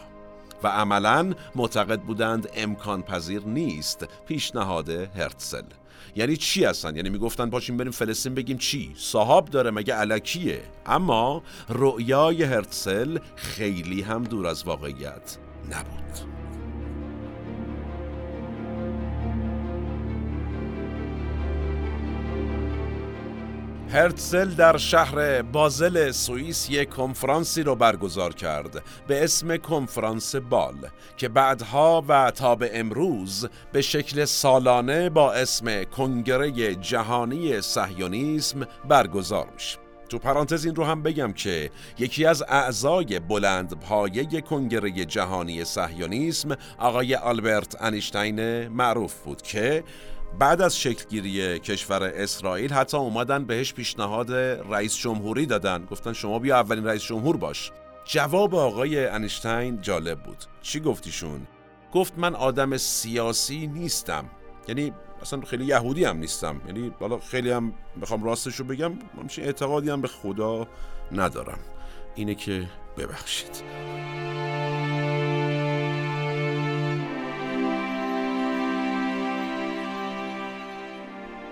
و 0.63 0.67
عملا 0.67 1.33
معتقد 1.55 1.99
بودند 2.01 2.49
امکان 2.55 3.01
پذیر 3.01 3.41
نیست 3.45 4.05
پیشنهاد 4.27 4.89
هرتزل. 4.89 5.65
یعنی 6.15 6.37
چی 6.37 6.65
هستن؟ 6.65 6.95
یعنی 6.95 7.09
می‌گفتن 7.09 7.49
باشیم 7.49 7.77
بریم 7.77 7.91
فلسطین 7.91 8.33
بگیم 8.33 8.57
چی؟ 8.57 8.93
صاحب 8.97 9.45
داره 9.45 9.71
مگه 9.71 9.93
علکیه؟ 9.93 10.61
اما 10.85 11.43
رؤیای 11.69 12.43
هرتسل 12.43 13.19
خیلی 13.35 14.01
هم 14.01 14.23
دور 14.23 14.47
از 14.47 14.63
واقعیت 14.63 15.37
نبود. 15.69 16.38
هرتزل 23.91 24.49
در 24.49 24.77
شهر 24.77 25.41
بازل 25.41 26.11
سوئیس 26.11 26.69
یک 26.69 26.89
کنفرانسی 26.89 27.63
رو 27.63 27.75
برگزار 27.75 28.33
کرد 28.33 28.83
به 29.07 29.23
اسم 29.23 29.57
کنفرانس 29.57 30.35
بال 30.35 30.75
که 31.17 31.29
بعدها 31.29 32.03
و 32.07 32.31
تا 32.31 32.55
به 32.55 32.79
امروز 32.79 33.47
به 33.71 33.81
شکل 33.81 34.25
سالانه 34.25 35.09
با 35.09 35.33
اسم 35.33 35.83
کنگره 35.83 36.75
جهانی 36.75 37.61
صهیونیسم 37.61 38.67
برگزار 38.89 39.47
میشه. 39.53 39.77
تو 40.09 40.19
پرانتز 40.19 40.65
این 40.65 40.75
رو 40.75 40.83
هم 40.83 41.03
بگم 41.03 41.33
که 41.33 41.69
یکی 41.99 42.25
از 42.25 42.43
اعضای 42.47 43.19
بلند 43.19 43.79
پایه 43.79 44.41
کنگره 44.41 44.91
جهانی 44.91 45.63
صهیونیسم 45.63 46.57
آقای 46.77 47.15
آلبرت 47.15 47.81
انیشتین 47.81 48.67
معروف 48.67 49.13
بود 49.13 49.41
که 49.41 49.83
بعد 50.39 50.61
از 50.61 50.79
شکلگیری 50.79 51.59
کشور 51.59 52.03
اسرائیل 52.03 52.73
حتی 52.73 52.97
اومدن 52.97 53.45
بهش 53.45 53.73
پیشنهاد 53.73 54.31
رئیس 54.69 54.97
جمهوری 54.97 55.45
دادن. 55.45 55.85
گفتن 55.85 56.13
شما 56.13 56.39
بیا 56.39 56.59
اولین 56.59 56.85
رئیس 56.85 57.03
جمهور 57.03 57.37
باش. 57.37 57.71
جواب 58.05 58.55
آقای 58.55 59.07
انیشتین 59.07 59.81
جالب 59.81 60.19
بود. 60.19 60.37
چی 60.61 60.79
گفتیشون؟ 60.79 61.47
گفت 61.93 62.13
من 62.17 62.35
آدم 62.35 62.77
سیاسی 62.77 63.67
نیستم. 63.67 64.25
یعنی 64.67 64.93
اصلا 65.21 65.41
خیلی 65.41 65.65
یهودی 65.65 66.05
هم 66.05 66.17
نیستم. 66.17 66.61
یعنی 66.67 66.89
بالا 66.99 67.17
خیلی 67.17 67.51
هم 67.51 67.73
بخوام 68.01 68.23
راستش 68.23 68.55
رو 68.55 68.65
بگم 68.65 68.93
همچین 69.21 69.45
اعتقادی 69.45 69.89
هم 69.89 70.01
به 70.01 70.07
خدا 70.07 70.67
ندارم. 71.11 71.59
اینه 72.15 72.35
که 72.35 72.69
ببخشید. 72.97 73.63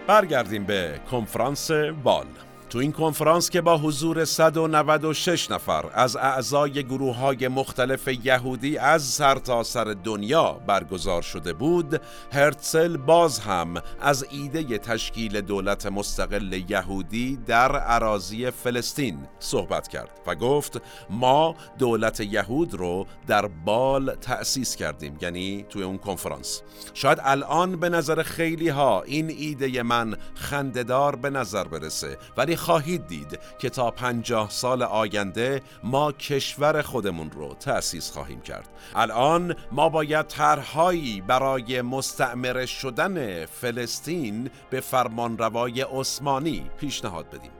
برگردیم 0.07 0.63
به 0.63 0.99
کنفرانس 1.11 1.71
بال. 2.03 2.25
تو 2.69 2.79
این 2.79 2.91
کنفرانس 2.91 3.49
که 3.49 3.61
با 3.61 3.77
حضور 3.77 4.25
196 4.25 5.51
نفر 5.51 5.89
از 5.93 6.15
اعضای 6.15 6.83
گروه 6.83 7.15
های 7.15 7.47
مختلف 7.47 8.07
یهودی 8.25 8.77
از 8.77 9.03
سرتاسر 9.03 9.83
سر 9.83 9.95
دنیا 10.03 10.51
برگزار 10.53 11.21
شده 11.21 11.53
بود 11.53 12.01
هرتسل 12.31 12.97
باز 12.97 13.39
هم 13.39 13.81
از 14.01 14.25
ایده 14.31 14.77
تشکیل 14.77 15.41
دولت 15.41 15.85
مستقل 15.85 16.63
یهودی 16.69 17.39
در 17.45 17.75
عراضی 17.75 18.51
فلسطین 18.51 19.27
صحبت 19.39 19.87
کرد 19.87 20.11
و 20.27 20.35
گفت 20.35 20.81
ما 21.09 21.55
دولت 21.79 22.19
یهود 22.19 22.73
رو 22.73 23.07
در 23.27 23.47
بال 23.47 24.15
تأسیس 24.15 24.75
کردیم. 24.75 25.17
یعنی 25.21 25.65
توی 25.69 25.83
اون 25.83 25.97
کنفرانس. 25.97 26.61
شاید 26.93 27.19
الان 27.23 27.75
به 27.79 27.89
نظر 27.89 28.23
خیلی 28.23 28.69
ها 28.69 29.01
این 29.01 29.29
ایده 29.29 29.83
من 29.83 30.15
خنددار 30.35 31.15
به 31.15 31.29
نظر 31.29 31.63
برسه 31.63 32.17
ولی 32.37 32.56
خواهید 32.57 33.07
دید 33.07 33.39
که 33.59 33.69
تا 33.69 33.91
پنجاه 33.91 34.49
سال 34.49 34.83
آینده 34.83 35.61
ما 35.83 36.11
کشور 36.11 36.81
خودمون 36.81 37.31
رو 37.31 37.55
تأسیس 37.59 38.11
خواهیم 38.11 38.41
کرد. 38.41 38.69
الان 38.95 39.55
ما 39.71 39.89
باید 39.89 40.27
طرحهایی 40.27 41.21
برای 41.21 41.81
مستعمره 41.81 42.65
شدن 42.65 43.45
فلسطین 43.45 44.49
به 44.69 44.79
فرمانروای 44.79 45.81
عثمانی 45.81 46.69
پیشنهاد 46.79 47.29
بدیم. 47.29 47.51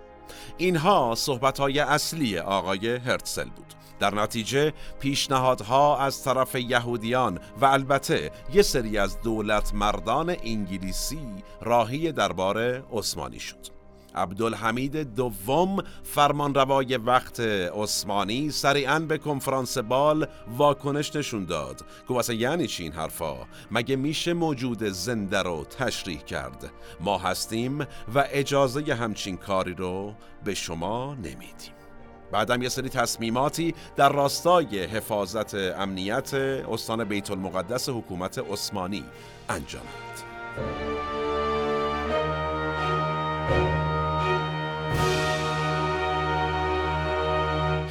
اینها 0.58 1.14
صحبتهای 1.18 1.80
اصلی 1.80 2.40
آقای 2.40 2.96
هرتسل 2.96 3.50
بود. 3.50 3.74
در 4.00 4.16
نتیجه 4.16 4.74
پیشنهادها 5.00 5.98
از 6.00 6.24
طرف 6.24 6.56
یهودیان 6.56 7.40
و 7.62 7.66
البته 7.66 8.32
یه 8.54 8.62
سری 8.62 8.98
از 8.98 9.22
دولت 9.22 9.74
مردان 9.74 10.36
انگلیسی 10.44 11.28
راهی 11.62 12.12
دربار 12.12 12.84
عثمانی 12.92 13.40
شد. 13.40 13.77
عبدالحمید 14.16 15.16
دوم 15.16 15.84
فرمانروای 16.04 16.98
وقت 16.98 17.40
عثمانی 17.76 18.52
سریعا 18.52 19.00
به 19.00 19.18
کنفرانس 19.18 19.78
بال 19.78 20.28
واکنش 20.58 21.16
نشون 21.16 21.46
داد. 21.46 21.82
گفت 22.08 22.30
یعنی 22.30 22.68
چی 22.68 22.84
این 22.84 22.92
حرفا؟ 22.92 23.36
مگه 23.72 23.96
میشه 23.96 24.34
موجود 24.34 24.84
زنده 24.84 25.42
رو 25.42 25.64
تشریح 25.64 26.20
کرد؟ 26.20 26.72
ما 27.00 27.18
هستیم 27.18 27.80
و 28.16 28.26
اجازه 28.32 28.94
همچین 28.94 29.38
کاری 29.38 29.74
رو 29.74 30.14
به 30.44 30.54
شما 30.54 31.16
نمیدیم. 31.16 31.78
بعدم 32.32 32.62
یه 32.62 32.70
سری 32.70 32.90
تصمیماتی 32.90 33.76
در 33.96 34.10
راستای 34.10 34.84
حفاظت 34.84 35.54
امنیت 35.54 36.34
استان 36.34 37.04
بیت 37.04 37.32
المقدس 37.32 37.90
حکومت 37.90 38.40
عثمانی 38.40 39.04
انجامد. 39.50 41.37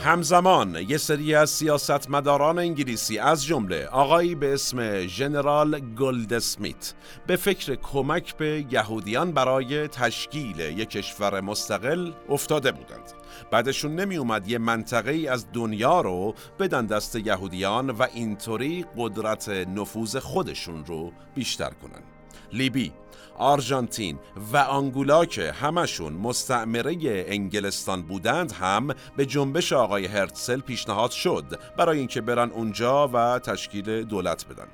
همزمان 0.06 0.76
یه 0.88 0.96
سری 0.96 1.34
از 1.34 1.50
سیاستمداران 1.50 2.58
انگلیسی 2.58 3.18
از 3.18 3.44
جمله 3.44 3.86
آقایی 3.86 4.34
به 4.34 4.54
اسم 4.54 5.06
ژنرال 5.06 5.80
گلدسمیت 5.80 6.94
به 7.26 7.36
فکر 7.36 7.74
کمک 7.74 8.36
به 8.36 8.64
یهودیان 8.70 9.32
برای 9.32 9.88
تشکیل 9.88 10.60
یک 10.60 10.90
کشور 10.90 11.40
مستقل 11.40 12.12
افتاده 12.28 12.72
بودند. 12.72 13.12
بعدشون 13.50 13.94
نمی 13.94 14.16
اومد 14.16 14.48
یه 14.48 14.58
منطقه 14.58 15.10
ای 15.10 15.28
از 15.28 15.46
دنیا 15.52 16.00
رو 16.00 16.34
بدن 16.58 16.86
دست 16.86 17.16
یهودیان 17.16 17.90
و 17.90 18.06
اینطوری 18.14 18.84
قدرت 18.96 19.48
نفوذ 19.48 20.16
خودشون 20.16 20.84
رو 20.84 21.12
بیشتر 21.34 21.70
کنن. 21.70 22.02
لیبی 22.52 22.92
آرژانتین 23.38 24.18
و 24.52 24.56
آنگولا 24.56 25.24
که 25.24 25.52
همشون 25.52 26.12
مستعمره 26.12 26.96
انگلستان 27.04 28.02
بودند 28.02 28.52
هم 28.52 28.88
به 29.16 29.26
جنبش 29.26 29.72
آقای 29.72 30.06
هرتسل 30.06 30.60
پیشنهاد 30.60 31.10
شد 31.10 31.44
برای 31.76 31.98
اینکه 31.98 32.20
برن 32.20 32.50
اونجا 32.50 33.08
و 33.08 33.38
تشکیل 33.38 34.02
دولت 34.02 34.46
بدن. 34.46 34.66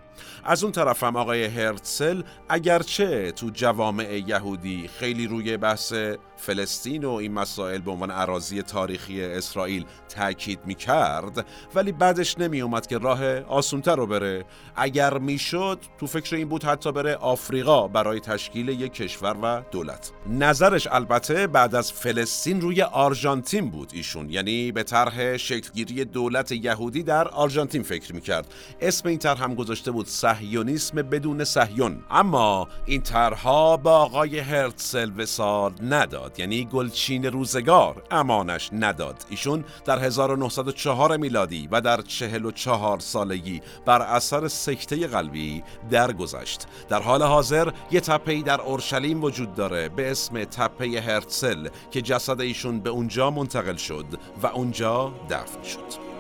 از 0.45 0.63
اون 0.63 0.73
طرف 0.73 1.03
هم 1.03 1.17
آقای 1.17 1.45
هرتسل 1.45 2.23
اگرچه 2.49 3.33
تو 3.33 3.51
جوامع 3.55 4.23
یهودی 4.27 4.91
خیلی 4.99 5.27
روی 5.27 5.57
بحث 5.57 5.95
فلسطین 6.37 7.05
و 7.05 7.11
این 7.11 7.33
مسائل 7.33 7.79
به 7.79 7.91
عنوان 7.91 8.11
عراضی 8.11 8.63
تاریخی 8.63 9.25
اسرائیل 9.25 9.85
تاکید 10.09 10.59
می 10.65 10.75
کرد 10.75 11.47
ولی 11.75 11.93
بعدش 11.93 12.39
نمی 12.39 12.61
اومد 12.61 12.87
که 12.87 12.99
راه 12.99 13.25
آسونتر 13.41 13.97
رو 13.97 14.07
بره. 14.07 14.45
اگر 14.77 15.19
می‌شد 15.19 15.79
تو 15.99 16.07
فکر 16.07 16.37
این 16.37 16.49
بود 16.49 16.65
حتی 16.65 16.93
بره 16.93 17.15
آفریقا 17.15 17.89
برای 17.89 18.21
تشکیل 18.21 18.69
یک 18.69 18.93
کشور 18.93 19.37
و 19.43 19.63
دولت. 19.71 20.13
نظرش 20.27 20.87
البته 20.87 21.47
بعد 21.47 21.75
از 21.75 21.93
فلسطین 21.93 22.61
روی 22.61 22.83
آرژانتین 22.83 23.71
بود 23.71 23.91
ایشون 23.95 24.31
یعنی 24.31 24.73
به 24.73 24.83
طرح 24.83 25.37
شکلگیری 25.37 26.05
دولت 26.05 26.53
یهودی 26.53 27.03
در 27.03 27.29
آرژانتین 27.29 27.83
فکر 27.83 28.15
می‌کرد. 28.15 28.47
اسم 28.81 29.09
این 29.09 29.19
طرح 29.19 29.43
هم 29.43 29.55
گذاشته 29.55 29.91
بود 29.91 30.07
صهیونیسم 30.13 30.97
بدون 30.97 31.45
صهیون. 31.45 32.05
اما 32.11 32.69
این 32.87 33.03
طرحها 33.03 33.77
با 33.77 33.91
آقای 33.91 34.39
هرتسل 34.39 35.11
وسال 35.17 35.73
نداد 35.83 36.41
یعنی 36.41 36.65
گلچین 36.65 37.25
روزگار 37.25 38.03
امانش 38.11 38.71
نداد. 38.73 39.25
ایشون 39.31 39.65
در 39.85 39.99
1904 39.99 41.17
میلادی 41.17 41.69
و 41.73 41.81
در 41.81 42.03
44 42.03 42.99
سالگی 43.01 43.61
بر 43.87 44.03
اثر 44.03 44.49
سکته 44.49 45.07
قلبی 45.07 45.63
درگذشت. 45.91 46.67
در 46.89 47.03
حال 47.03 47.23
حاضر 47.23 47.73
یه 47.91 48.01
تپه‌ای 48.01 48.43
در 48.43 48.61
اورشلیم 48.61 49.25
وجود 49.25 49.55
داره 49.55 49.89
به 49.89 50.11
اسم 50.11 50.45
تپه 50.45 51.01
هرتسل 51.01 51.69
که 51.91 52.03
جسد 52.03 52.41
ایشون 52.41 52.81
به 52.81 52.91
اونجا 52.91 53.31
منتقل 53.31 53.77
شد 53.77 54.07
و 54.43 54.47
اونجا 54.47 55.13
دفن 55.31 55.63
شد. 55.63 56.12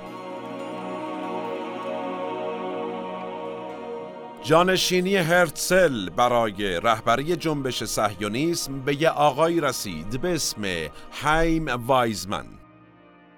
جانشینی 4.45 5.17
هرتسل 5.17 6.11
برای 6.11 6.81
رهبری 6.81 7.37
جنبش 7.37 7.85
صهیونیسم 7.85 8.81
به 8.81 9.03
یه 9.03 9.09
آقایی 9.09 9.61
رسید 9.61 10.21
به 10.21 10.35
اسم 10.35 10.63
هایم 11.23 11.69
وایزمن. 11.87 12.47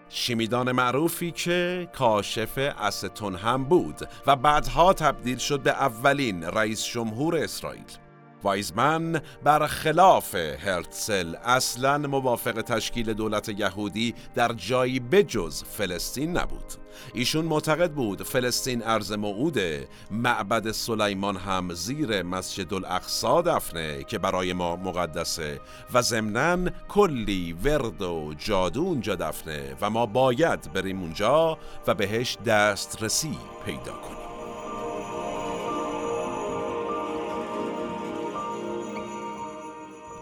شیمیدان 0.09 0.73
معروفی 0.73 1.31
که 1.31 1.89
کاشف 1.93 2.59
استون 2.59 3.35
هم 3.35 3.65
بود 3.65 4.09
و 4.27 4.37
بعدها 4.37 4.93
تبدیل 4.93 5.39
شد 5.39 5.61
به 5.61 5.71
اولین 5.71 6.45
رئیس 6.45 6.85
جمهور 6.85 7.37
اسرائیل. 7.37 8.04
وایزمن 8.45 9.21
برخلاف 9.45 10.35
هرتسل 10.35 11.35
اصلا 11.45 11.99
موافق 11.99 12.63
تشکیل 12.63 13.13
دولت 13.15 13.49
یهودی 13.49 14.15
در 14.35 14.53
جایی 14.53 15.01
بجز 15.01 15.65
فلسطین 15.65 16.37
نبود. 16.37 16.73
ایشون 17.15 17.45
معتقد 17.45 17.93
بود 17.93 18.23
فلسطین 18.23 18.83
ارز 18.83 19.13
موعوده 19.13 19.89
معبد 20.11 20.71
سلیمان 20.71 21.37
هم 21.37 21.75
زیر 21.75 22.23
مسجد 22.23 22.75
الاقصا 22.75 23.43
دفنه 23.43 24.05
که 24.05 24.19
برای 24.19 24.53
ما 24.53 24.77
مقدسه 24.77 25.61
و 25.95 26.03
ضمناً 26.03 26.71
کلی 26.89 27.53
ورد 27.53 28.03
و 28.03 28.35
جادو 28.39 28.81
اونجا 28.81 29.15
دفنه 29.15 29.77
و 29.81 29.91
ما 29.91 30.07
باید 30.07 30.73
بریم 30.73 31.01
اونجا 31.01 31.59
و 31.87 31.95
بهش 31.95 32.39
دسترسی 32.47 33.39
پیدا 33.67 33.93
کنیم. 33.93 34.34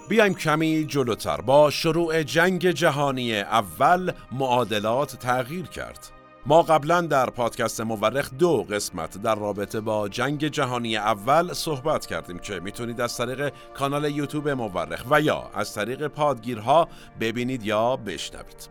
بیایم 0.09 0.35
کمی 0.35 0.85
جلوتر. 0.85 1.41
با 1.41 1.71
شروع 1.71 2.23
جنگ 2.23 2.71
جهانی 2.71 3.37
اول 3.37 4.12
معادلات 4.33 5.17
تغییر 5.17 5.67
کرد. 5.67 6.12
ما 6.47 6.62
قبلا 6.62 7.01
در 7.01 7.31
پادکست 7.31 7.81
مورخ 7.81 8.31
دو 8.38 8.62
قسمت 8.62 9.23
در 9.23 9.35
رابطه 9.35 9.81
با 9.81 10.09
جنگ 10.09 10.47
جهانی 10.49 10.97
اول 10.97 11.53
صحبت 11.53 12.07
کردیم 12.07 12.38
که 12.38 12.61
می‌تونید 12.61 13.01
از 13.01 13.17
طریق 13.17 13.53
کانال 13.75 14.11
یوتیوب 14.11 14.49
مورخ 14.49 15.05
و 15.11 15.21
یا 15.21 15.51
از 15.55 15.75
طریق 15.75 16.07
پادگیرها 16.07 16.88
ببینید 17.21 17.67
یا 17.67 17.97
بشنوید. 17.97 18.69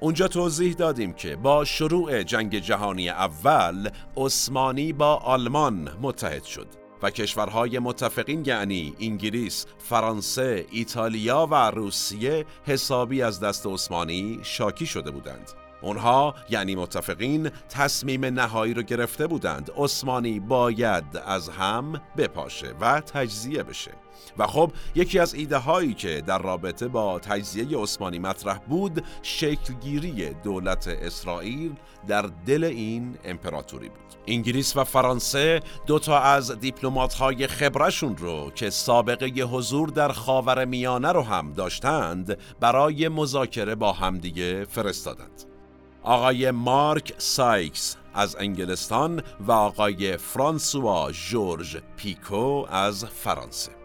اونجا 0.00 0.28
توضیح 0.28 0.74
دادیم 0.74 1.12
که 1.12 1.36
با 1.36 1.64
شروع 1.64 2.22
جنگ 2.22 2.58
جهانی 2.58 3.08
اول 3.08 3.90
عثمانی 4.16 4.92
با 4.92 5.16
آلمان 5.16 5.88
متحد 6.02 6.44
شد. 6.44 6.87
و 7.02 7.10
کشورهای 7.10 7.78
متفقین 7.78 8.44
یعنی 8.46 8.94
انگلیس، 9.00 9.66
فرانسه، 9.78 10.66
ایتالیا 10.70 11.48
و 11.50 11.70
روسیه 11.70 12.46
حسابی 12.66 13.22
از 13.22 13.40
دست 13.40 13.66
عثمانی 13.66 14.40
شاکی 14.42 14.86
شده 14.86 15.10
بودند. 15.10 15.50
اونها 15.80 16.34
یعنی 16.50 16.74
متفقین 16.74 17.50
تصمیم 17.68 18.24
نهایی 18.24 18.74
رو 18.74 18.82
گرفته 18.82 19.26
بودند 19.26 19.70
عثمانی 19.76 20.40
باید 20.40 21.04
از 21.26 21.48
هم 21.48 22.00
بپاشه 22.16 22.74
و 22.80 23.00
تجزیه 23.00 23.62
بشه 23.62 23.90
و 24.38 24.46
خب 24.46 24.72
یکی 24.94 25.18
از 25.18 25.34
ایده 25.34 25.58
هایی 25.58 25.94
که 25.94 26.22
در 26.26 26.38
رابطه 26.38 26.88
با 26.88 27.18
تجزیه 27.18 27.78
عثمانی 27.78 28.18
مطرح 28.18 28.58
بود 28.58 29.04
شکلگیری 29.22 30.34
دولت 30.44 30.88
اسرائیل 30.88 31.72
در 32.08 32.30
دل 32.46 32.64
این 32.64 33.18
امپراتوری 33.24 33.88
بود. 33.88 33.98
انگلیس 34.26 34.76
و 34.76 34.84
فرانسه 34.84 35.60
دو 35.86 35.98
تا 35.98 36.20
از 36.20 36.60
دیپلمات 36.60 37.14
های 37.14 37.46
خبرشون 37.46 38.16
رو 38.16 38.50
که 38.54 38.70
سابقه 38.70 39.26
حضور 39.26 39.88
در 39.88 40.12
خاور 40.12 40.64
میانه 40.64 41.12
رو 41.12 41.22
هم 41.22 41.52
داشتند 41.52 42.38
برای 42.60 43.08
مذاکره 43.08 43.74
با 43.74 43.92
همدیگه 43.92 44.64
فرستادند. 44.64 45.44
آقای 46.02 46.50
مارک 46.50 47.14
سایکس 47.18 47.96
از 48.14 48.36
انگلستان 48.36 49.22
و 49.40 49.52
آقای 49.52 50.16
فرانسوا 50.16 51.12
جورج 51.12 51.78
پیکو 51.96 52.66
از 52.70 53.04
فرانسه. 53.04 53.77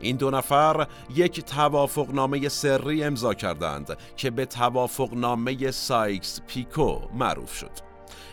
این 0.00 0.16
دو 0.16 0.30
نفر 0.30 0.86
یک 1.14 1.40
توافقنامه 1.40 2.48
سری 2.48 3.04
امضا 3.04 3.34
کردند 3.34 3.96
که 4.16 4.30
به 4.30 4.46
توافقنامه 4.46 5.70
سایکس 5.70 6.40
پیکو 6.46 6.98
معروف 7.14 7.54
شد. 7.54 7.70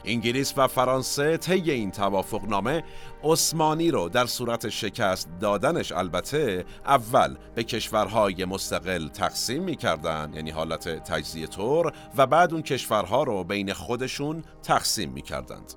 انگلیس 0.06 0.54
و 0.58 0.68
فرانسه 0.68 1.38
طی 1.38 1.72
این 1.72 1.92
توافقنامه 1.92 2.84
عثمانی 3.24 3.92
رو 3.92 4.10
در 4.10 4.26
صورت 4.26 4.70
شکست 4.70 5.30
دادنش 5.40 5.92
البته 5.92 6.66
اول 6.86 7.36
به 7.56 7.64
کشورهای 7.64 8.46
مستقل 8.46 9.08
تقسیم 9.08 9.64
می‌کردن 9.64 10.32
یعنی 10.34 10.50
حالت 10.50 11.04
تجزیه 11.04 11.48
طور 11.48 11.94
و 12.18 12.28
بعد 12.28 12.54
اون 12.54 12.62
کشورها 12.62 13.24
رو 13.24 13.44
بین 13.44 13.74
خودشون 13.74 14.44
تقسیم 14.64 15.12
می‌کردند. 15.12 15.74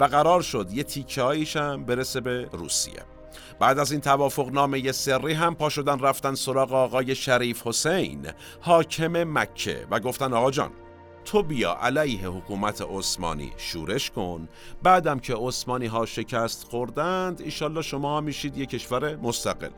و 0.00 0.04
قرار 0.04 0.42
شد 0.42 0.70
یه 0.72 0.82
تیکه 0.82 1.22
هم 1.60 1.84
برسه 1.84 2.20
به 2.20 2.48
روسیه. 2.52 3.17
بعد 3.60 3.78
از 3.78 3.92
این 3.92 4.00
توافقنامه 4.00 4.92
سری 4.92 5.32
هم 5.32 5.54
پا 5.54 5.68
شدن 5.68 5.98
رفتن 5.98 6.34
سراغ 6.34 6.72
آقای 6.72 7.14
شریف 7.14 7.66
حسین 7.66 8.26
حاکم 8.60 9.38
مکه 9.38 9.86
و 9.90 10.00
گفتن 10.00 10.32
آقا 10.32 10.50
جان 10.50 10.70
تو 11.24 11.42
بیا 11.42 11.76
علیه 11.80 12.28
حکومت 12.28 12.82
عثمانی 12.90 13.52
شورش 13.56 14.10
کن. 14.10 14.48
بعدم 14.82 15.18
که 15.18 15.34
عثمانی 15.34 15.86
ها 15.86 16.06
شکست 16.06 16.68
خوردند 16.70 17.40
ایشالله 17.40 17.82
شما 17.82 18.20
میشید 18.20 18.58
یک 18.58 18.68
کشور 18.68 19.16
مستقل. 19.16 19.70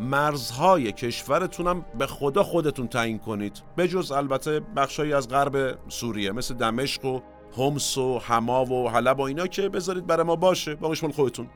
مرزهای 0.00 0.92
کشورتونم 0.92 1.84
به 1.98 2.06
خدا 2.06 2.42
خودتون 2.42 2.88
تعیین 2.88 3.18
کنید. 3.18 3.62
بجز 3.76 4.12
البته 4.12 4.60
بخشایی 4.60 5.12
از 5.12 5.28
غرب 5.28 5.78
سوریه 5.88 6.32
مثل 6.32 6.54
دمشق 6.54 7.04
و 7.04 7.20
همس 7.58 7.98
و 7.98 8.18
حما 8.18 8.64
و 8.64 8.90
حلب 8.90 9.18
و 9.18 9.22
اینا 9.22 9.46
که 9.46 9.68
بذارید 9.68 10.06
برای 10.06 10.26
ما 10.26 10.36
باشه. 10.36 10.74
باقیش 10.74 11.02
مال 11.02 11.12
خودتون. 11.12 11.48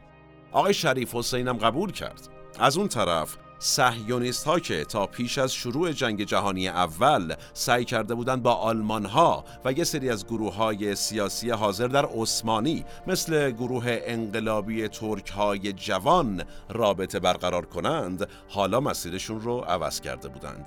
آقای 0.53 0.75
شریف 0.75 1.15
حسینم 1.15 1.57
قبول 1.57 1.93
کرد. 1.93 2.29
از 2.59 2.77
اون 2.77 2.89
طرف 2.89 3.37
سهیونیست 3.59 4.45
ها 4.45 4.59
که 4.59 4.85
تا 4.85 5.07
پیش 5.07 5.39
از 5.39 5.55
شروع 5.55 5.93
جنگ 5.93 6.25
جهانی 6.25 6.69
اول 6.69 7.35
سعی 7.53 7.85
کرده 7.85 8.15
بودند 8.15 8.43
با 8.43 8.53
آلمان 8.53 9.05
ها 9.05 9.45
و 9.65 9.73
یه 9.73 9.85
سری 9.85 10.11
از 10.11 10.27
گروه 10.27 10.55
های 10.55 10.95
سیاسی 10.95 11.51
حاضر 11.51 11.87
در 11.87 12.07
عثمانی 12.07 12.85
مثل 13.07 13.51
گروه 13.51 13.99
انقلابی 14.05 14.89
ترک 14.89 15.31
های 15.31 15.73
جوان 15.73 16.45
رابطه 16.69 17.21
برقرار 17.21 17.67
کنند 17.67 18.29
حالا 18.49 18.81
مسیرشون 18.81 19.41
رو 19.41 19.59
عوض 19.59 20.01
کرده 20.01 20.29
بودند 20.29 20.67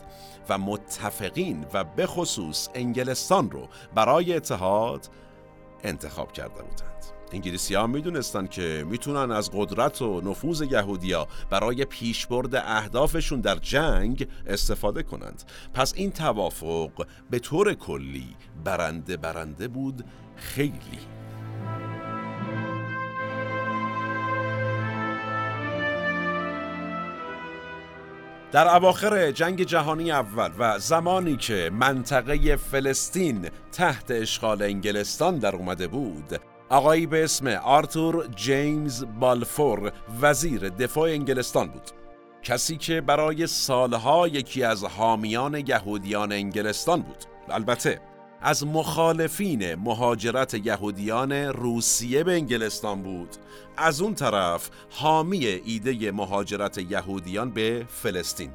و 0.49 0.57
متفقین 0.57 1.65
و 1.73 1.83
به 1.83 2.05
خصوص 2.05 2.69
انگلستان 2.75 3.51
رو 3.51 3.67
برای 3.95 4.35
اتحاد 4.35 5.09
انتخاب 5.83 6.31
کرده 6.31 6.63
بودند. 6.63 6.90
انگلیسی 7.31 7.75
ها 7.75 7.87
می‌دونستن 7.87 8.47
که 8.47 8.85
می‌تونن 8.89 9.31
از 9.31 9.49
قدرت 9.53 10.01
و 10.01 10.21
نفوذ 10.21 10.61
یهودیا 10.61 11.27
برای 11.49 11.85
پیشبرد 11.85 12.55
اهدافشون 12.55 13.41
در 13.41 13.55
جنگ 13.55 14.27
استفاده 14.47 15.03
کنند. 15.03 15.43
پس 15.73 15.93
این 15.95 16.11
توافق 16.11 17.05
به 17.29 17.39
طور 17.39 17.73
کلی 17.73 18.35
برنده 18.63 19.17
برنده 19.17 19.67
بود. 19.67 20.05
خیلی. 20.35 20.99
در 28.51 28.75
اواخر 28.75 29.31
جنگ 29.31 29.63
جهانی 29.63 30.11
اول 30.11 30.49
و 30.59 30.79
زمانی 30.79 31.37
که 31.37 31.71
منطقه 31.73 32.55
فلسطین 32.55 33.49
تحت 33.71 34.11
اشغال 34.11 34.61
انگلستان 34.61 35.39
در 35.39 35.55
اومده 35.55 35.87
بود 35.87 36.50
آقایی 36.71 37.07
به 37.07 37.23
اسم 37.23 37.47
آرتور 37.47 38.27
جیمز 38.35 39.05
بالفور 39.19 39.91
وزیر 40.21 40.69
دفاع 40.69 41.09
انگلستان 41.09 41.67
بود. 41.67 41.91
کسی 42.43 42.77
که 42.77 43.01
برای 43.01 43.47
سالها 43.47 44.27
یکی 44.27 44.63
از 44.63 44.83
حامیان 44.83 45.63
یهودیان 45.67 46.31
انگلستان 46.31 47.01
بود. 47.01 47.25
البته 47.49 48.01
از 48.41 48.67
مخالفین 48.67 49.75
مهاجرت 49.75 50.53
یهودیان 50.53 51.31
روسیه 51.31 52.23
به 52.23 52.33
انگلستان 52.33 53.01
بود. 53.01 53.29
از 53.77 54.01
اون 54.01 54.15
طرف 54.15 54.69
حامی 54.89 55.45
ایده 55.45 56.11
مهاجرت 56.11 56.77
یهودیان 56.77 57.51
به 57.51 57.85
فلسطین. 57.89 58.51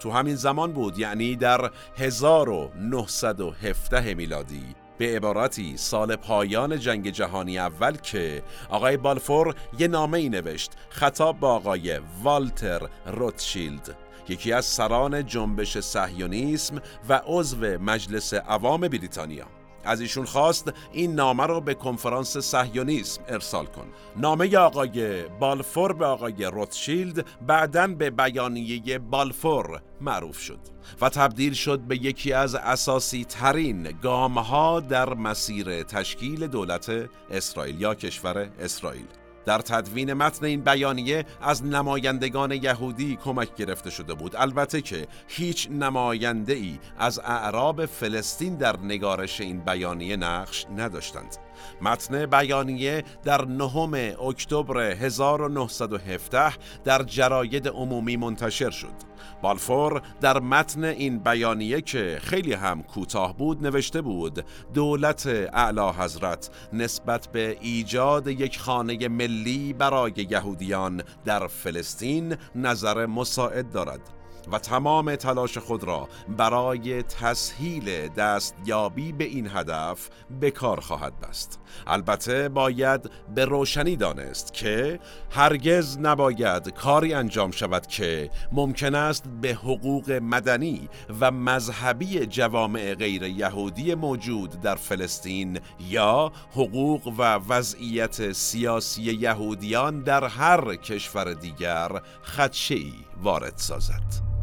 تو 0.00 0.10
همین 0.10 0.36
زمان 0.36 0.72
بود 0.72 0.98
یعنی 0.98 1.36
در 1.36 1.70
1917 1.96 4.14
میلادی 4.14 4.83
به 4.98 5.16
عبارتی 5.16 5.76
سال 5.76 6.16
پایان 6.16 6.78
جنگ 6.78 7.10
جهانی 7.10 7.58
اول 7.58 7.96
که 7.96 8.42
آقای 8.68 8.96
بالفور 8.96 9.54
یه 9.78 9.88
نامه 9.88 10.18
ای 10.18 10.28
نوشت 10.28 10.72
خطاب 10.88 11.40
با 11.40 11.54
آقای 11.54 12.00
والتر 12.22 12.88
روتشیلد. 13.06 13.96
یکی 14.28 14.52
از 14.52 14.64
سران 14.64 15.26
جنبش 15.26 15.78
سهیونیسم 15.78 16.82
و 17.08 17.20
عضو 17.26 17.78
مجلس 17.78 18.34
عوام 18.34 18.80
بریتانیا. 18.80 19.53
از 19.84 20.00
ایشون 20.00 20.24
خواست 20.24 20.72
این 20.92 21.14
نامه 21.14 21.46
رو 21.46 21.60
به 21.60 21.74
کنفرانس 21.74 22.36
صهیونیسم 22.36 23.22
ارسال 23.28 23.66
کن. 23.66 23.86
نامه 24.16 24.56
آقای 24.56 25.22
بالفور 25.22 25.92
به 25.92 26.06
آقای 26.06 26.44
روتشیلد 26.44 27.26
بعدا 27.46 27.86
به 27.86 28.10
بیانیه 28.10 28.98
بالفور 28.98 29.82
معروف 30.00 30.38
شد 30.38 30.58
و 31.00 31.08
تبدیل 31.08 31.52
شد 31.52 31.80
به 31.80 31.96
یکی 31.96 32.32
از 32.32 32.54
اساسی 32.54 33.24
ترین 33.24 33.98
گام 34.02 34.38
ها 34.38 34.80
در 34.80 35.14
مسیر 35.14 35.82
تشکیل 35.82 36.46
دولت 36.46 37.08
اسرائیل 37.30 37.80
یا 37.80 37.94
کشور 37.94 38.48
اسرائیل. 38.60 39.23
در 39.46 39.58
تدوین 39.58 40.12
متن 40.12 40.46
این 40.46 40.60
بیانیه 40.60 41.24
از 41.42 41.64
نمایندگان 41.64 42.52
یهودی 42.52 43.18
کمک 43.24 43.56
گرفته 43.56 43.90
شده 43.90 44.14
بود. 44.14 44.36
البته 44.36 44.80
که 44.80 45.06
هیچ 45.28 45.68
نماینده 45.70 46.52
ای 46.52 46.78
از 46.98 47.18
اعراب 47.18 47.86
فلسطین 47.86 48.56
در 48.56 48.76
نگارش 48.76 49.40
این 49.40 49.60
بیانیه 49.60 50.16
نقش 50.16 50.66
نداشتند. 50.76 51.36
متن 51.80 52.26
بیانیه 52.26 53.04
در 53.24 53.44
نهم 53.44 53.94
اکتبر 54.28 54.78
1917 54.78 56.52
در 56.84 57.02
جراید 57.02 57.68
عمومی 57.68 58.16
منتشر 58.16 58.70
شد. 58.70 59.14
بالفور 59.42 60.02
در 60.20 60.40
متن 60.40 60.84
این 60.84 61.18
بیانیه 61.18 61.80
که 61.80 62.18
خیلی 62.22 62.52
هم 62.52 62.82
کوتاه 62.82 63.36
بود 63.36 63.66
نوشته 63.66 64.00
بود 64.00 64.44
دولت 64.74 65.26
اعلی 65.52 65.90
حضرت 65.98 66.50
نسبت 66.72 67.28
به 67.32 67.58
ایجاد 67.60 68.28
یک 68.28 68.58
خانه 68.58 69.08
ملی 69.08 69.72
برای 69.72 70.12
یهودیان 70.30 71.02
در 71.24 71.46
فلسطین 71.46 72.36
نظر 72.54 73.06
مساعد 73.06 73.70
دارد. 73.72 74.13
و 74.52 74.58
تمام 74.58 75.16
تلاش 75.16 75.58
خود 75.58 75.84
را 75.84 76.08
برای 76.28 77.02
تسهیل 77.02 78.08
دستیابی 78.08 79.12
به 79.12 79.24
این 79.24 79.50
هدف 79.54 80.08
به 80.40 80.50
کار 80.50 80.80
خواهد 80.80 81.20
بست 81.20 81.60
البته 81.86 82.48
باید 82.48 83.10
به 83.34 83.44
روشنی 83.44 83.96
دانست 83.96 84.54
که 84.54 85.00
هرگز 85.30 85.98
نباید 85.98 86.74
کاری 86.74 87.14
انجام 87.14 87.50
شود 87.50 87.86
که 87.86 88.30
ممکن 88.52 88.94
است 88.94 89.24
به 89.40 89.54
حقوق 89.54 90.10
مدنی 90.10 90.88
و 91.20 91.30
مذهبی 91.30 92.26
جوامع 92.26 92.94
غیر 92.94 93.22
یهودی 93.22 93.94
موجود 93.94 94.60
در 94.60 94.74
فلسطین 94.74 95.60
یا 95.80 96.32
حقوق 96.52 97.06
و 97.18 97.22
وضعیت 97.48 98.32
سیاسی 98.32 99.02
یهودیان 99.02 100.02
در 100.02 100.24
هر 100.24 100.76
کشور 100.76 101.32
دیگر 101.32 101.90
خدشه‌ای 102.22 102.92
وارد 103.22 103.56
سازد. 103.56 104.33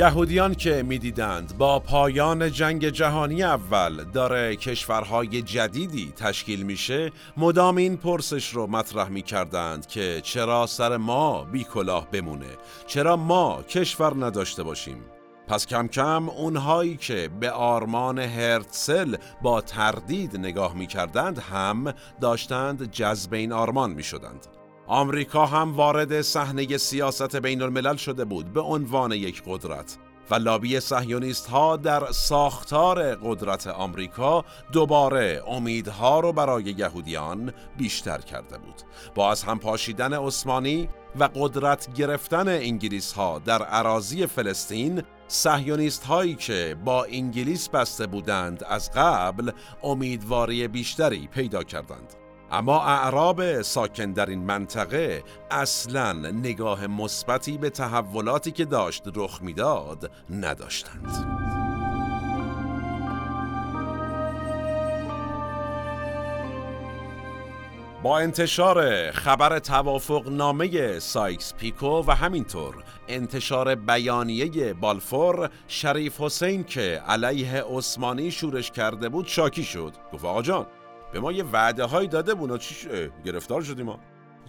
یهودیان 0.00 0.54
که 0.54 0.82
می‌دیدند 0.82 1.58
با 1.58 1.78
پایان 1.78 2.52
جنگ 2.52 2.88
جهانی 2.88 3.42
اول 3.42 4.04
داره 4.04 4.56
کشورهای 4.56 5.42
جدیدی 5.42 6.12
تشکیل 6.16 6.62
میشه 6.62 7.12
مدام 7.36 7.76
این 7.76 7.96
پرسش 7.96 8.50
رو 8.50 8.66
مطرح 8.66 9.08
می‌کردند 9.08 9.86
که 9.86 10.20
چرا 10.24 10.66
سر 10.66 10.96
ما 10.96 11.44
بی 11.44 11.64
کلاه 11.64 12.10
بمونه؟ 12.10 12.56
چرا 12.86 13.16
ما 13.16 13.62
کشور 13.62 14.26
نداشته 14.26 14.62
باشیم؟ 14.62 15.04
پس 15.48 15.66
کم 15.66 15.88
کم 15.88 16.28
اونهایی 16.28 16.96
که 16.96 17.30
به 17.40 17.50
آرمان 17.50 18.18
هرتسل 18.18 19.16
با 19.42 19.60
تردید 19.60 20.36
نگاه 20.36 20.74
می‌کردند 20.74 21.38
هم 21.38 21.94
داشتند 22.20 22.90
جذب 22.90 23.34
این 23.34 23.52
آرمان 23.52 23.90
می‌شدند. 23.90 24.59
آمریکا 24.92 25.46
هم 25.46 25.76
وارد 25.76 26.20
صحنه 26.22 26.76
سیاست 26.76 27.36
بین 27.36 27.62
الملل 27.62 27.96
شده 27.96 28.24
بود 28.24 28.52
به 28.52 28.60
عنوان 28.60 29.12
یک 29.12 29.42
قدرت 29.46 29.98
و 30.30 30.34
لابی 30.34 30.80
صهیونیست 30.80 31.46
ها 31.46 31.76
در 31.76 32.12
ساختار 32.12 33.14
قدرت 33.14 33.66
آمریکا 33.66 34.44
دوباره 34.72 35.42
امیدها 35.48 36.20
رو 36.20 36.32
برای 36.32 36.64
یهودیان 36.64 37.52
بیشتر 37.76 38.18
کرده 38.18 38.58
بود. 38.58 38.74
با 39.14 39.30
از 39.30 39.42
هم 39.42 39.58
پاشیدن 39.58 40.12
عثمانی 40.14 40.88
و 41.18 41.28
قدرت 41.34 41.94
گرفتن 41.94 42.48
انگلیس 42.48 43.12
ها 43.12 43.38
در 43.38 43.62
عراضی 43.62 44.26
فلسطین 44.26 45.02
صهیونیست 45.28 46.04
هایی 46.04 46.34
که 46.34 46.76
با 46.84 47.04
انگلیس 47.04 47.68
بسته 47.68 48.06
بودند 48.06 48.64
از 48.64 48.90
قبل 48.94 49.50
امیدواری 49.82 50.68
بیشتری 50.68 51.28
پیدا 51.32 51.62
کردند. 51.62 52.19
اما 52.52 52.82
اعراب 52.82 53.62
ساکن 53.62 54.12
در 54.12 54.26
این 54.26 54.44
منطقه 54.44 55.22
اصلا 55.50 56.12
نگاه 56.12 56.86
مثبتی 56.86 57.58
به 57.58 57.70
تحولاتی 57.70 58.50
که 58.50 58.64
داشت 58.64 59.02
رخ 59.14 59.42
می‌داد 59.42 60.10
نداشتند. 60.30 61.40
با 68.02 68.18
انتشار 68.18 69.10
خبر 69.10 69.58
توافق 69.58 70.28
نامه 70.28 70.98
سایکس 70.98 71.54
پیکو 71.54 72.04
و 72.06 72.10
همینطور 72.10 72.74
انتشار 73.08 73.74
بیانیه 73.74 74.74
بالفور 74.74 75.50
شریف 75.68 76.20
حسین 76.20 76.64
که 76.64 77.02
علیه 77.08 77.64
عثمانی 77.70 78.30
شورش 78.30 78.70
کرده 78.70 79.08
بود 79.08 79.26
شاکی 79.26 79.64
شد 79.64 79.92
گفت 80.12 80.24
آقا 80.24 80.42
جان 80.42 80.66
به 81.12 81.20
ما 81.20 81.32
یه 81.32 81.44
وعده 81.44 81.84
هایی 81.84 82.08
داده 82.08 82.34
بود. 82.34 82.60
چی؟ 82.60 82.88
گرفتار 83.24 83.62
شدیم 83.62 83.86
ما. 83.86 83.98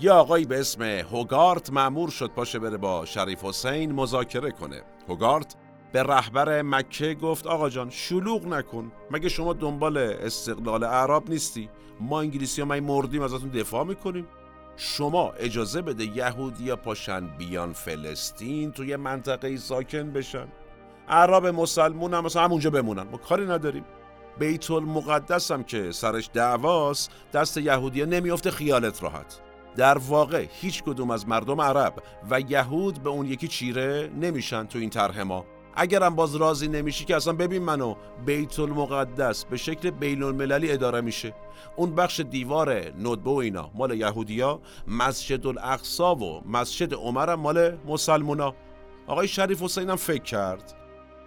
یه 0.02 0.12
آقایی 0.12 0.46
به 0.46 0.60
اسم 0.60 0.84
هوگارت 0.84 1.74
معمور 1.74 2.10
شد 2.10 2.32
پاشه 2.32 2.60
بره 2.60 2.78
با 2.78 3.06
شریف 3.06 3.44
حسین 3.44 3.92
مذاکره 3.92 4.52
کنه. 4.52 4.82
هوگارت 5.10 5.56
به 5.92 6.04
رهبر 6.04 6.62
مکه 6.62 7.14
گفت 7.14 7.48
آقا 7.48 7.70
جان 7.70 7.90
شلوغ 7.90 8.48
نکن. 8.48 8.92
مگه 9.12 9.30
شما 9.30 9.54
دنبال 9.54 9.98
استقلال 9.98 10.84
عرب 10.84 11.30
نیستی؟ 11.30 11.70
ما 12.00 12.20
انگلیسی 12.20 12.62
ها 12.62 12.68
ما 12.68 12.80
مردیم 12.80 13.22
ازتون 13.22 13.50
دفاع 13.50 13.84
می‌کنیم. 13.84 14.28
شما 14.78 15.32
اجازه 15.32 15.82
بده 15.82 16.04
یهودیا 16.04 16.76
پاشن 16.76 17.28
بیان 17.38 17.74
فلسطین 17.74 18.72
توی 18.72 18.96
منطقه 18.96 19.58
ساکن 19.58 20.12
بشن. 20.12 20.48
عرب 21.08 21.46
مسلمون 21.46 22.14
هم 22.14 22.24
مثلا 22.24 22.44
همونجا 22.44 22.70
بمونن. 22.70 23.04
ما 23.04 23.18
کاری 23.18 23.46
نداریم. 23.46 23.86
بیت 24.40 24.72
المقدس 24.72 25.52
هم 25.52 25.64
که 25.64 25.92
سرش 25.92 26.30
دعواست 26.34 27.12
دست 27.34 27.58
یهودیا 27.58 28.06
نمیافته 28.06 28.52
خیالت 28.52 29.04
راحت. 29.04 29.40
در 29.76 29.98
واقع 29.98 30.46
هیچ 30.62 30.84
کدوم 30.84 31.12
از 31.12 31.28
مردم 31.28 31.62
عرب 31.62 32.04
و 32.30 32.40
یهود 32.40 33.04
به 33.04 33.10
اون 33.10 33.26
یکی 33.26 33.48
چیره 33.48 34.12
نمیشن 34.22 34.66
تو 34.66 34.80
این 34.80 34.90
طرح 34.90 35.22
ما. 35.22 35.46
اگرم 35.76 36.16
باز 36.16 36.36
راضی 36.36 36.68
نمیشی 36.68 37.06
که 37.06 37.16
اصلا 37.16 37.34
ببین 37.34 37.64
منو 37.64 37.96
بیت 38.26 38.60
المقدس 38.60 39.46
به 39.46 39.58
شکل 39.58 39.92
بین 39.92 40.24
المللی 40.24 40.72
اداره 40.72 41.02
میشه. 41.02 41.34
اون 41.76 41.96
بخش 41.96 42.20
دیوار 42.20 42.74
ندبه 42.80 43.32
و 43.32 43.34
اینا 43.34 43.72
مال 43.74 44.00
یهودیا 44.00 44.62
مسجد 44.88 45.48
الاقصا 45.48 46.16
و 46.16 46.42
مسجد 46.48 46.94
عمر 46.94 47.36
مال 47.36 47.78
مسلمونا. 47.88 48.56
آقای 49.08 49.28
شریف 49.28 49.62
حسین 49.62 49.90
هم 49.90 49.96
فکر 49.96 50.24
کرد. 50.24 50.74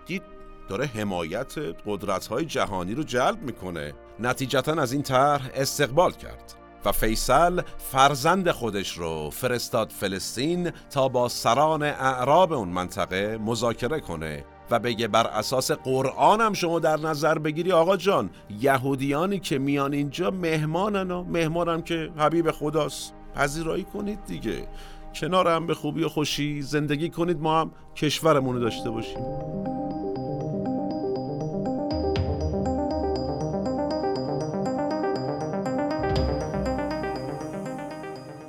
دید 0.07 0.23
داره 0.69 0.87
حمایت 0.87 1.55
قدرت 1.87 2.27
های 2.27 2.45
جهانی 2.45 2.95
رو 2.95 3.03
جلب 3.03 3.43
می‌کنه. 3.43 3.95
نتیجتا 4.21 4.73
از 4.73 4.93
این 4.93 5.03
طرح 5.03 5.51
استقبال 5.55 6.13
کرد 6.13 6.55
و 6.85 6.93
فیصل 6.93 7.61
فرزند 7.79 8.51
خودش 8.51 8.99
رو 8.99 9.31
فرستاد 9.31 9.91
فلسطین 9.91 10.71
تا 10.91 11.09
با 11.09 11.29
سران 11.29 11.83
اعراب 11.83 12.53
اون 12.53 12.69
منطقه 12.69 13.39
مذاکره 13.39 14.01
کنه 14.01 14.45
و 14.71 14.79
بگه 14.79 15.09
بر 15.09 15.27
اساس 15.27 15.71
قرآن 15.71 16.41
هم 16.41 16.53
شما 16.53 16.79
در 16.79 16.97
نظر 16.97 17.39
بگیری 17.39 17.73
آقا 17.73 17.97
جان 17.97 18.31
یهودیانی 18.61 19.41
که 19.41 19.59
میان 19.59 19.93
اینجا 19.93 20.31
مهمانن 20.31 21.11
و 21.11 21.25
مهمانم 21.25 21.83
که 21.83 22.11
حبیب 22.17 22.51
خداست. 22.51 23.15
پذیرایی 23.35 23.85
کنید 23.85 24.25
دیگه. 24.27 24.69
کنار 25.15 25.49
هم 25.49 25.67
به 25.67 25.75
خوبی 25.75 26.05
و 26.05 26.09
خوشی 26.09 26.63
زندگی 26.63 27.11
کنید 27.11 27.41
ما 27.41 27.61
هم 27.61 27.71
کشورمون 27.97 28.59
داشته 28.61 28.91
باشیم. 28.91 29.84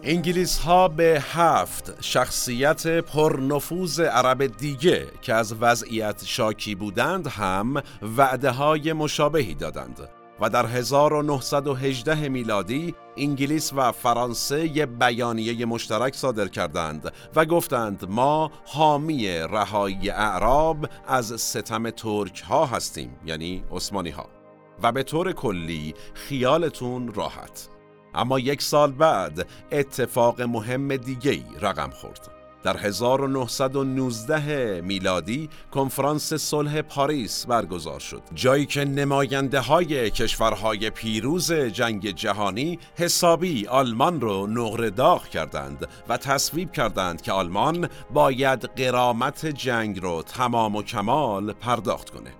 انگلیس 0.08 0.58
ها 0.58 0.88
به 0.88 1.24
هفت 1.32 2.04
شخصیت 2.04 2.88
پرنفوذ 2.88 4.00
عرب 4.00 4.46
دیگه 4.58 5.08
که 5.22 5.34
از 5.34 5.54
وضعیت 5.62 6.26
شاکی 6.26 6.76
بودند 6.76 7.28
هم 7.28 7.84
وعده 8.18 8.52
های 8.52 8.94
مشابهی 8.94 9.54
دادند 9.54 10.10
و 10.40 10.50
در 10.50 10.66
1918 10.66 12.30
میلادی 12.30 12.96
انگلیس 13.18 13.74
و 13.76 13.92
فرانسه 13.92 14.78
یه 14.78 14.86
بیانیه 14.86 15.66
مشترک 15.66 16.16
صادر 16.16 16.48
کردند 16.48 17.14
و 17.36 17.46
گفتند 17.46 18.06
ما 18.10 18.52
حامی 18.66 19.28
رهایی 19.28 20.10
اعراب 20.10 20.88
از 21.08 21.42
ستم 21.42 21.90
ترک 21.90 22.42
ها 22.42 22.66
هستیم 22.66 23.16
یعنی 23.26 23.64
عثمانی 23.72 24.10
ها. 24.10 24.30
و 24.84 24.92
به 24.92 25.04
طور 25.04 25.32
کلی 25.32 25.94
خیالتون 26.14 27.14
راحت. 27.14 27.75
اما 28.16 28.40
یک 28.40 28.62
سال 28.62 28.92
بعد 28.92 29.48
اتفاق 29.72 30.42
مهم 30.42 30.96
دیگری 30.96 31.46
رقم 31.62 31.90
خورد. 31.90 32.36
در 32.66 32.78
1919 32.78 34.82
میلادی 34.82 35.50
کنفرانس 35.72 36.34
صلح 36.34 36.82
پاریس 36.82 37.46
برگزار 37.46 38.00
شد. 38.00 38.22
جایی 38.34 38.66
که 38.66 38.86
نماینده 38.86 39.60
های 39.60 40.10
کشورهای 40.10 40.90
پیروز 40.90 41.52
جنگ 41.52 42.12
جهانی 42.12 42.80
حسابی 42.96 43.68
آلمان 43.68 44.22
رو 44.22 44.48
نقره 44.48 44.90
داغ 44.90 45.28
کردند 45.28 45.88
و 46.10 46.18
تصویب 46.18 46.72
کردند 46.72 47.22
که 47.22 47.32
آلمان 47.32 47.90
باید 48.14 48.64
قرامت 48.64 49.46
جنگ 49.46 50.02
رو 50.02 50.24
تمام 50.24 50.76
و 50.76 50.84
کمال 50.84 51.54
پرداخت 51.54 52.10
کنه. 52.10 52.32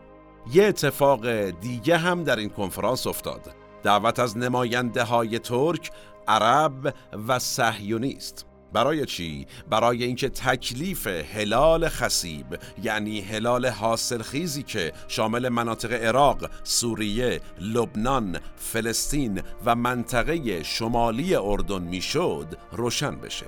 یه 0.54 0.64
اتفاق 0.64 1.50
دیگه 1.50 1.98
هم 1.98 2.24
در 2.24 2.36
این 2.36 2.50
کنفرانس 2.50 3.08
افتاد. 3.08 3.65
دعوت 3.86 4.20
از 4.20 4.38
نماینده 4.38 5.04
های 5.04 5.40
ترک، 5.40 5.92
عرب 6.28 6.96
و 7.28 7.40
صهیونیست 7.40 8.46
برای 8.74 9.06
چی؟ 9.06 9.48
برای 9.70 10.04
اینکه 10.04 10.30
تکلیف 10.30 11.08
هلال 11.08 11.90
خسیب 11.90 12.60
یعنی 12.84 13.22
هلال 13.22 13.66
حاصل 13.66 14.22
خیزی 14.22 14.64
که 14.64 14.94
شامل 15.08 15.50
مناطق 15.50 15.92
عراق، 15.92 16.50
سوریه، 16.64 17.42
لبنان، 17.62 18.40
فلسطین 18.58 19.42
و 19.66 19.76
منطقه 19.76 20.64
شمالی 20.64 21.36
اردن 21.36 21.82
می‌شد 21.82 22.58
روشن 22.72 23.16
بشه. 23.16 23.46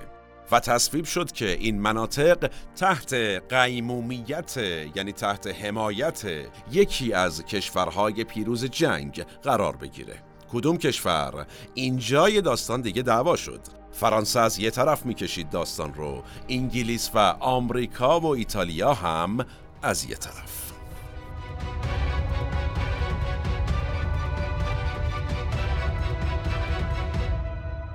و 0.51 0.59
تصویب 0.59 1.05
شد 1.05 1.31
که 1.31 1.49
این 1.49 1.81
مناطق 1.81 2.51
تحت 2.75 3.13
قیمومیت 3.53 4.57
یعنی 4.95 5.11
تحت 5.11 5.47
حمایت 5.47 6.23
یکی 6.71 7.13
از 7.13 7.45
کشورهای 7.45 8.23
پیروز 8.23 8.65
جنگ 8.65 9.25
قرار 9.43 9.75
بگیره 9.75 10.26
کدوم 10.51 10.77
کشور؟ 10.77 11.45
اینجای 11.73 12.41
داستان 12.41 12.81
دیگه 12.81 13.01
دعوا 13.01 13.35
شد. 13.35 13.59
فرانسه 13.91 14.39
از 14.39 14.59
یه 14.59 14.71
طرف 14.71 15.05
می‌کشید 15.05 15.49
داستان 15.49 15.93
رو. 15.93 16.23
انگلیس 16.49 17.11
و 17.13 17.17
آمریکا 17.39 18.19
و 18.19 18.25
ایتالیا 18.25 18.93
هم 18.93 19.45
از 19.81 20.09
یه 20.09 20.15
طرف. 20.15 20.71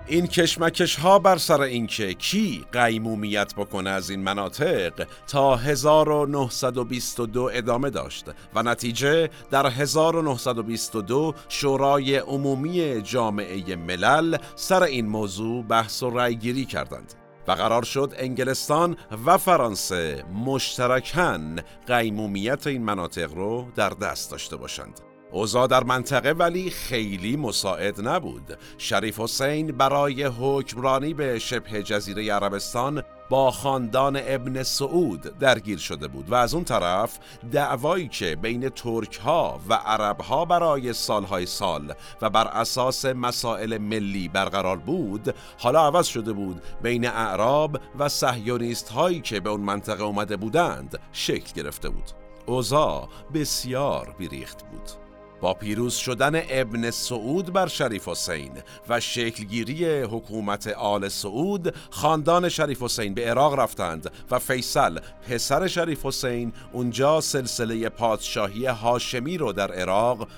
این 0.07 0.27
کشمکش 0.27 0.97
ها 0.97 1.19
بر 1.19 1.37
سر 1.37 1.61
اینکه 1.61 2.15
کی 2.15 2.65
قیمومیت 2.73 3.55
بکنه 3.55 3.91
از 3.91 4.11
این 4.11 4.21
مناطق 4.21 5.07
تا 5.27 5.57
1922 5.57 7.51
ادامه 7.53 7.91
داشت 7.91 8.27
و 8.55 8.63
نتیجه 8.63 9.31
در 9.51 9.67
1922 9.67 11.35
شورای 11.49 12.17
عمومی 12.17 13.03
جامعه 13.03 13.77
ملل 13.77 14.37
سر 14.57 14.83
این 14.83 15.07
موضوع 15.07 15.65
بحث 15.65 16.03
و 16.03 16.11
رأی 16.11 16.37
گیری 16.37 16.65
کردند 16.65 17.15
و 17.49 17.53
قرار 17.53 17.83
شد 17.83 18.15
انگلستان 18.17 18.97
و 19.27 19.39
فرانسه 19.39 20.25
مشترکاً 20.45 21.41
قیمومیت 21.87 22.67
این 22.67 22.85
مناطق 22.85 23.35
رو 23.35 23.67
در 23.75 23.91
دست 23.91 24.31
داشته 24.31 24.57
باشند. 24.57 25.12
اوضاع 25.33 25.67
در 25.67 25.85
منطقه 25.85 26.33
ولی 26.33 26.71
خیلی 26.71 27.37
مساعد 27.37 28.09
نبود. 28.09 28.59
شریف 28.79 29.21
حسین 29.21 29.67
برای 29.67 30.25
حکمرانی 30.25 31.15
به 31.15 31.39
شبه 31.39 31.83
جزیره 31.83 32.33
عربستان 32.33 33.03
با 33.31 33.51
خاندان 33.51 34.21
ابن 34.25 34.63
سعود 34.63 35.21
درگیر 35.21 35.79
شده 35.79 36.09
بود 36.09 36.31
و 36.31 36.35
از 36.35 36.55
اون 36.55 36.65
طرف 36.65 37.19
دعوایی 37.53 38.09
که 38.09 38.37
بین 38.37 38.69
ترک 38.69 39.17
ها 39.17 39.61
و 39.69 39.75
عرب 39.75 40.21
ها 40.21 40.45
برای 40.45 40.93
سالهای 40.93 41.47
سال 41.47 41.95
و 42.23 42.31
بر 42.31 42.49
اساس 42.49 43.05
مسائل 43.05 43.79
ملی 43.79 44.29
برقرار 44.29 44.77
بود 44.77 45.35
حالا 45.59 45.87
عوض 45.87 46.07
شده 46.07 46.33
بود 46.33 46.63
بین 46.83 47.07
اعراب 47.07 47.81
و 47.99 48.09
سهیونیست 48.09 48.89
هایی 48.89 49.21
که 49.21 49.41
به 49.41 49.51
اون 49.51 49.61
منطقه 49.61 50.03
اومده 50.03 50.37
بودند 50.37 50.99
شکل 51.13 51.63
گرفته 51.63 51.89
بود 51.89 52.11
اوضاع 52.47 53.09
بسیار 53.35 54.15
بیریخت 54.19 54.63
بود 54.63 55.02
با 55.43 55.55
پیروز 55.55 55.95
شدن 55.95 56.43
ابن 56.49 56.91
سعود 56.91 57.53
بر 57.53 57.67
شریف 57.67 58.09
حسین 58.09 58.53
و 58.89 59.01
شکلگیری 59.01 60.03
حکومت 60.03 60.67
آل 60.67 61.09
سعود 61.09 61.75
خاندان 61.91 62.49
شریف 62.49 62.83
حسین 62.83 63.15
به 63.15 63.31
عراق 63.31 63.61
رفتند 63.61 64.11
و 64.31 64.39
فیصل 64.39 64.99
پسر 65.29 65.67
شریف 65.67 66.07
حسین 66.07 66.53
اونجا 66.73 67.21
سلسله 67.21 67.89
پادشاهی 67.89 68.67
هاشمی 68.67 69.39
رو 69.39 69.53
در 69.53 69.73
عراق 69.73 70.29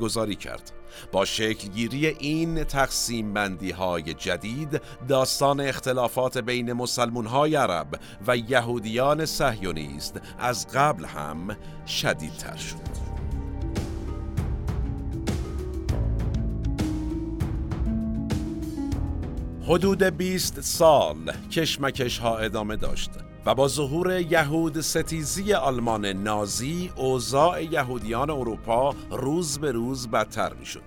گذاری 0.00 0.36
کرد. 0.36 0.72
با 1.12 1.24
شکلگیری 1.24 2.06
این 2.06 2.64
تقسیم 2.64 3.32
بندی 3.32 3.70
های 3.70 4.14
جدید 4.14 4.80
داستان 5.08 5.60
اختلافات 5.60 6.38
بین 6.38 6.72
مسلمون 6.72 7.26
های 7.26 7.56
عرب 7.56 8.00
و 8.26 8.36
یهودیان 8.36 9.26
صهیونیست 9.26 10.20
از 10.38 10.66
قبل 10.74 11.04
هم 11.04 11.56
شدیدتر 11.86 12.56
شد. 12.56 13.09
حدود 19.70 20.02
20 20.02 20.60
سال 20.60 21.32
کشمکش 21.50 22.18
ها 22.18 22.38
ادامه 22.38 22.76
داشت 22.76 23.10
و 23.46 23.54
با 23.54 23.68
ظهور 23.68 24.20
یهود 24.20 24.80
ستیزی 24.80 25.52
آلمان 25.52 26.06
نازی 26.06 26.92
اوضاع 26.96 27.64
یهودیان 27.64 28.30
اروپا 28.30 28.94
روز 29.10 29.58
به 29.58 29.72
روز 29.72 30.08
بدتر 30.08 30.52
می 30.52 30.66
شد. 30.66 30.82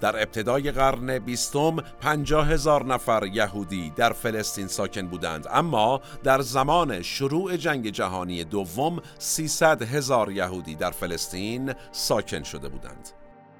در 0.00 0.16
ابتدای 0.16 0.70
قرن 0.70 1.18
بیستم 1.18 1.76
پنجاه 1.76 2.48
هزار 2.48 2.86
نفر 2.86 3.26
یهودی 3.32 3.92
در 3.96 4.12
فلسطین 4.12 4.66
ساکن 4.66 5.06
بودند 5.06 5.46
اما 5.50 6.00
در 6.24 6.40
زمان 6.40 7.02
شروع 7.02 7.56
جنگ 7.56 7.90
جهانی 7.90 8.44
دوم 8.44 9.00
300 9.18 9.82
هزار 9.82 10.32
یهودی 10.32 10.74
در 10.74 10.90
فلسطین 10.90 11.74
ساکن 11.92 12.42
شده 12.42 12.68
بودند 12.68 13.08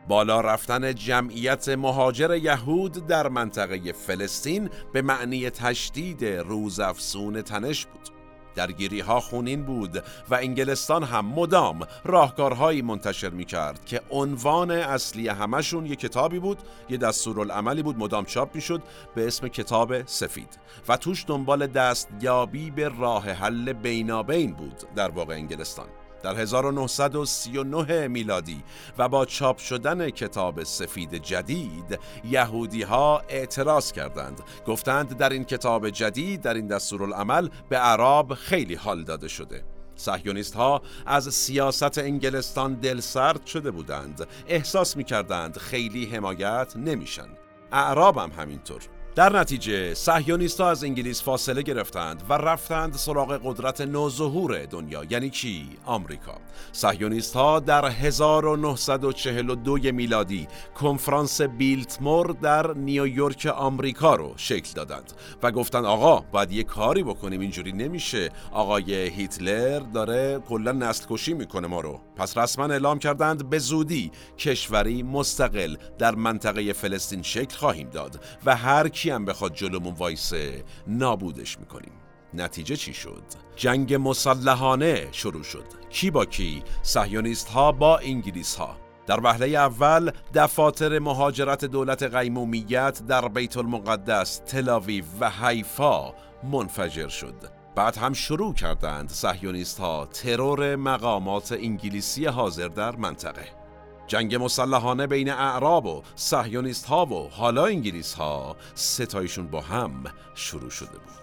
بالا 0.09 0.41
رفتن 0.41 0.95
جمعیت 0.95 1.69
مهاجر 1.69 2.35
یهود 2.37 3.07
در 3.07 3.29
منطقه 3.29 3.93
فلسطین 3.93 4.71
به 4.93 5.03
معنی 5.03 5.51
تشدید 5.51 6.25
روزافزون 6.25 7.43
تنش 7.43 7.87
بود. 7.87 8.17
درگیری 8.57 9.01
ها 9.01 9.21
خونین 9.21 9.63
بود 9.63 10.05
و 10.31 10.35
انگلستان 10.35 11.03
هم 11.03 11.27
مدام 11.27 11.87
راهکارهایی 12.05 12.83
منتشر 12.83 13.31
می 13.31 13.45
کرد 13.45 13.85
که 13.85 14.01
عنوان 14.11 14.71
اصلی 14.71 15.29
همشون 15.29 15.87
یه 15.87 15.97
کتابی 15.97 16.39
بود 16.39 16.59
یه 16.89 16.97
دستورالعملی 16.97 17.83
بود 17.83 17.99
مدام 17.99 18.25
چاپ 18.25 18.55
می 18.55 18.61
شد 18.61 18.83
به 19.15 19.27
اسم 19.27 19.49
کتاب 19.49 20.07
سفید 20.07 20.59
و 20.89 20.97
توش 20.97 21.25
دنبال 21.27 21.67
دستیابی 21.67 22.71
به 22.71 22.89
راه 22.89 23.31
حل 23.31 23.73
بینابین 23.73 24.53
بود 24.53 24.83
در 24.97 25.11
واقع 25.11 25.35
انگلستان 25.35 25.87
در 26.27 26.41
1939 26.41 28.09
میلادی 28.09 28.63
و 28.99 29.09
با 29.09 29.25
چاپ 29.25 29.59
شدن 29.59 30.11
کتاب 30.11 30.63
سفید 30.63 31.15
جدید 31.15 31.99
یهودی 32.25 32.83
ها 32.83 33.23
اعتراض 33.29 33.93
کردند. 33.93 34.41
گفتند 34.67 35.17
در 35.17 35.29
این 35.29 35.45
کتاب 35.45 35.91
جدید 35.91 36.41
در 36.41 36.55
این 36.55 36.67
دستورالعمل 36.67 37.49
به 37.69 37.77
عرب 37.77 38.35
خیلی 38.35 38.75
حال 38.75 39.05
داده 39.05 39.29
شده. 39.29 39.65
سحیونیست 39.97 40.55
ها 40.55 40.83
از 41.07 41.35
سیاست 41.35 41.99
انگلستان 41.99 42.75
دل 42.75 43.01
سرد 43.01 43.47
شده 43.47 43.71
بودند. 43.71 44.27
احساس 44.49 44.97
می 44.97 45.05
کردند 45.05 45.59
خیلی 45.59 46.07
حمایت 46.07 46.77
نمیشن. 46.77 47.29
اعراب 47.73 48.19
هم 48.19 48.31
همینطور. 48.39 48.83
در 49.17 49.39
نتیجه 49.39 49.95
صهیونیست‌ها 49.95 50.71
از 50.71 50.85
انگلیس 50.85 51.23
فاصله 51.23 51.63
گرفتند 51.63 52.23
و 52.29 52.33
رفتند 52.33 52.95
سراغ 52.95 53.41
قدرت 53.45 53.81
نوظهور 53.81 54.65
دنیا 54.65 55.05
یعنی 55.11 55.31
کی 55.31 55.69
آمریکا. 55.85 56.39
صهیونیست‌ها 56.73 57.61
در 57.61 57.85
1942 57.85 59.93
میلادی 59.93 60.49
کنفرانس 60.75 61.41
بیلتمور 61.41 62.37
در 62.43 62.75
نیویورک 62.75 63.47
آمریکا 63.47 64.15
رو 64.15 64.35
شکل 64.37 64.73
دادند 64.75 65.13
و 65.43 65.53
گفتند 65.53 65.85
آقا 65.85 66.21
باید 66.21 66.53
یه 66.53 66.63
کاری 66.63 67.03
بکنیم 67.03 67.41
اینجوری 67.41 67.73
نمیشه. 67.73 68.31
آقای 68.53 68.95
هیتلر 68.95 69.79
داره 69.79 70.41
کلا 70.49 70.73
نسل 70.73 71.05
کشی 71.09 71.35
می‌کنه 71.35 71.69
ما 71.69 71.81
رو. 71.81 72.01
پس 72.17 72.39
رسما 72.39 72.65
اعلام 72.65 72.99
کردند 72.99 73.51
به 73.51 73.59
زودی 73.59 74.13
کشوری 74.39 75.03
مستقل 75.03 75.77
در 75.99 76.15
منطقه 76.15 76.73
فلسطین 76.73 77.23
شکل 77.23 77.57
خواهیم 77.57 77.91
داد 77.91 78.21
و 78.47 78.57
هر 78.57 78.89
کی 78.89 79.06
هم 79.11 79.25
بخواد 79.25 79.55
جلومون 79.55 79.95
وایسه 79.95 80.65
نابودش 80.87 81.59
می‌کنیم. 81.59 81.93
نتیجه 82.35 82.77
چی 82.77 82.95
شد؟ 82.95 83.23
جنگ 83.57 83.95
مسلحانه 83.95 85.09
شروع 85.13 85.43
شد. 85.43 85.65
کی 85.91 86.11
با 86.11 86.25
کی؟ 86.25 86.63
سهیونیست 86.83 87.49
ها 87.49 87.73
با 87.73 87.99
انگلیس 87.99 88.57
ها 88.57 88.77
در 89.07 89.21
وهله 89.21 89.47
اول 89.47 90.11
دفاتر 90.35 90.99
مهاجرت 90.99 91.65
دولت 91.65 92.03
قیمومیت 92.03 93.03
در 93.09 93.29
بیت 93.29 93.57
المقدس، 93.57 94.37
تلاویو 94.39 95.05
و 95.21 95.31
حیفا 95.31 96.15
منفجر 96.53 97.09
شد. 97.09 97.35
بعد 97.75 97.97
هم 97.97 98.13
شروع 98.13 98.55
کردند 98.55 99.09
سهیونیست 99.09 99.81
ها 99.81 100.07
ترور 100.07 100.77
مقامات 100.77 101.53
انگلیسی 101.53 102.27
حاضر 102.27 102.69
در 102.69 102.97
منطقه. 102.97 103.66
جنگ 104.07 104.35
مسلحانه 104.35 105.07
بین 105.07 105.31
اعراب 105.31 105.87
و 105.87 106.03
سهیونیست 106.15 106.87
ها 106.87 107.07
و 107.07 107.31
حالا 107.31 107.67
انگلیس 107.67 108.15
ها 108.15 108.57
ستایشون 108.75 109.47
با 109.47 109.61
هم 109.61 110.05
شروع 110.35 110.71
شده 110.71 110.91
بود. 110.91 111.17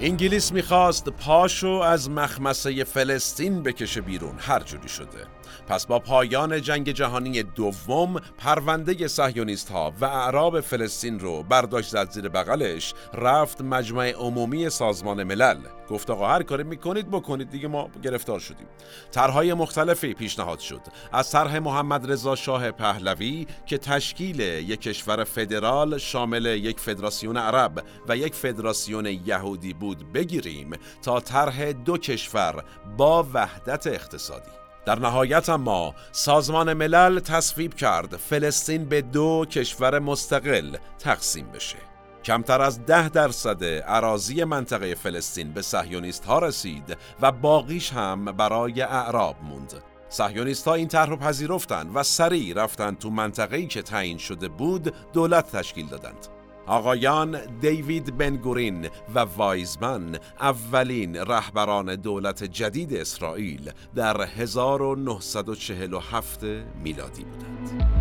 انگلیس 0.00 0.52
می‌خواست 0.52 1.08
پاشو 1.08 1.68
از 1.68 2.10
مخمسه 2.10 2.84
فلسطین 2.84 3.62
بکشه 3.62 4.00
بیرون 4.00 4.34
هر 4.38 4.60
جوری 4.60 4.88
شده. 4.88 5.26
پس 5.66 5.86
با 5.86 5.98
پایان 5.98 6.62
جنگ 6.62 6.90
جهانی 6.90 7.42
دوم 7.42 8.20
پرونده 8.38 9.08
سهیونیست 9.08 9.70
ها 9.70 9.92
و 10.00 10.04
اعراب 10.04 10.60
فلسطین 10.60 11.20
رو 11.20 11.42
برداشت 11.42 11.90
زد 11.90 12.10
زیر 12.10 12.28
بغلش 12.28 12.94
رفت 13.14 13.60
مجمع 13.60 14.12
عمومی 14.12 14.70
سازمان 14.70 15.22
ملل. 15.22 15.58
گفت 15.90 16.10
آقا 16.10 16.28
هر 16.28 16.42
کاری 16.42 16.62
می‌کنید 16.62 17.10
بکنید 17.10 17.50
دیگه 17.50 17.68
ما 17.68 17.88
گرفتار 18.02 18.38
شدیم. 18.38 18.66
طرحهای 19.10 19.54
مختلفی 19.54 20.14
پیشنهاد 20.14 20.58
شد. 20.58 20.80
از 21.12 21.30
طرح 21.30 21.58
محمد 21.58 22.12
رضا 22.12 22.34
شاه 22.34 22.70
پهلوی 22.70 23.46
که 23.66 23.78
تشکیل 23.78 24.40
یک 24.40 24.80
کشور 24.80 25.24
فدرال 25.24 25.98
شامل 25.98 26.46
یک 26.46 26.80
فدراسیون 26.80 27.36
عرب 27.36 27.84
و 28.08 28.16
یک 28.16 28.34
فدراسیون 28.34 29.06
یهودی 29.06 29.72
بود 29.72 30.12
بگیریم 30.12 30.70
تا 31.02 31.20
طرح 31.20 31.72
دو 31.72 31.98
کشور 31.98 32.64
با 32.96 33.26
وحدت 33.34 33.86
اقتصادی. 33.86 34.61
در 34.84 34.98
نهایت 34.98 35.48
اما 35.48 35.94
سازمان 36.12 36.72
ملل 36.72 37.18
تصویب 37.18 37.74
کرد 37.74 38.16
فلسطین 38.16 38.84
به 38.84 39.02
دو 39.02 39.46
کشور 39.50 39.98
مستقل 39.98 40.76
تقسیم 40.98 41.46
بشه. 41.54 41.78
کمتر 42.24 42.60
از 42.60 42.86
ده 42.86 43.08
درصد 43.08 43.64
عراضی 43.64 44.44
منطقه 44.44 44.94
فلسطین 44.94 45.52
به 45.52 45.62
سهیونیست 45.62 46.24
ها 46.24 46.38
رسید 46.38 46.96
و 47.20 47.32
باقیش 47.32 47.92
هم 47.92 48.24
برای 48.24 48.82
اعراب 48.82 49.36
موند. 49.42 49.82
سهیونیست 50.08 50.68
ها 50.68 50.74
این 50.74 50.88
طرح 50.88 51.10
رو 51.10 51.16
پذیرفتند 51.16 51.90
و 51.94 52.02
سریع 52.02 52.54
رفتند 52.54 52.98
تو 52.98 53.10
منطقه‌ای 53.10 53.66
که 53.66 53.82
تعیین 53.82 54.18
شده 54.18 54.48
بود 54.48 54.94
دولت 55.12 55.56
تشکیل 55.56 55.86
دادند. 55.86 56.41
آقایان 56.66 57.38
دیوید 57.60 58.16
بنگورین 58.16 58.88
و 59.14 59.18
وایزمن 59.18 60.18
اولین 60.40 61.16
رهبران 61.16 61.96
دولت 61.96 62.44
جدید 62.44 62.94
اسرائیل 62.94 63.70
در 63.94 64.22
1947 64.22 66.44
میلادی 66.82 67.24
بودند. 67.24 67.91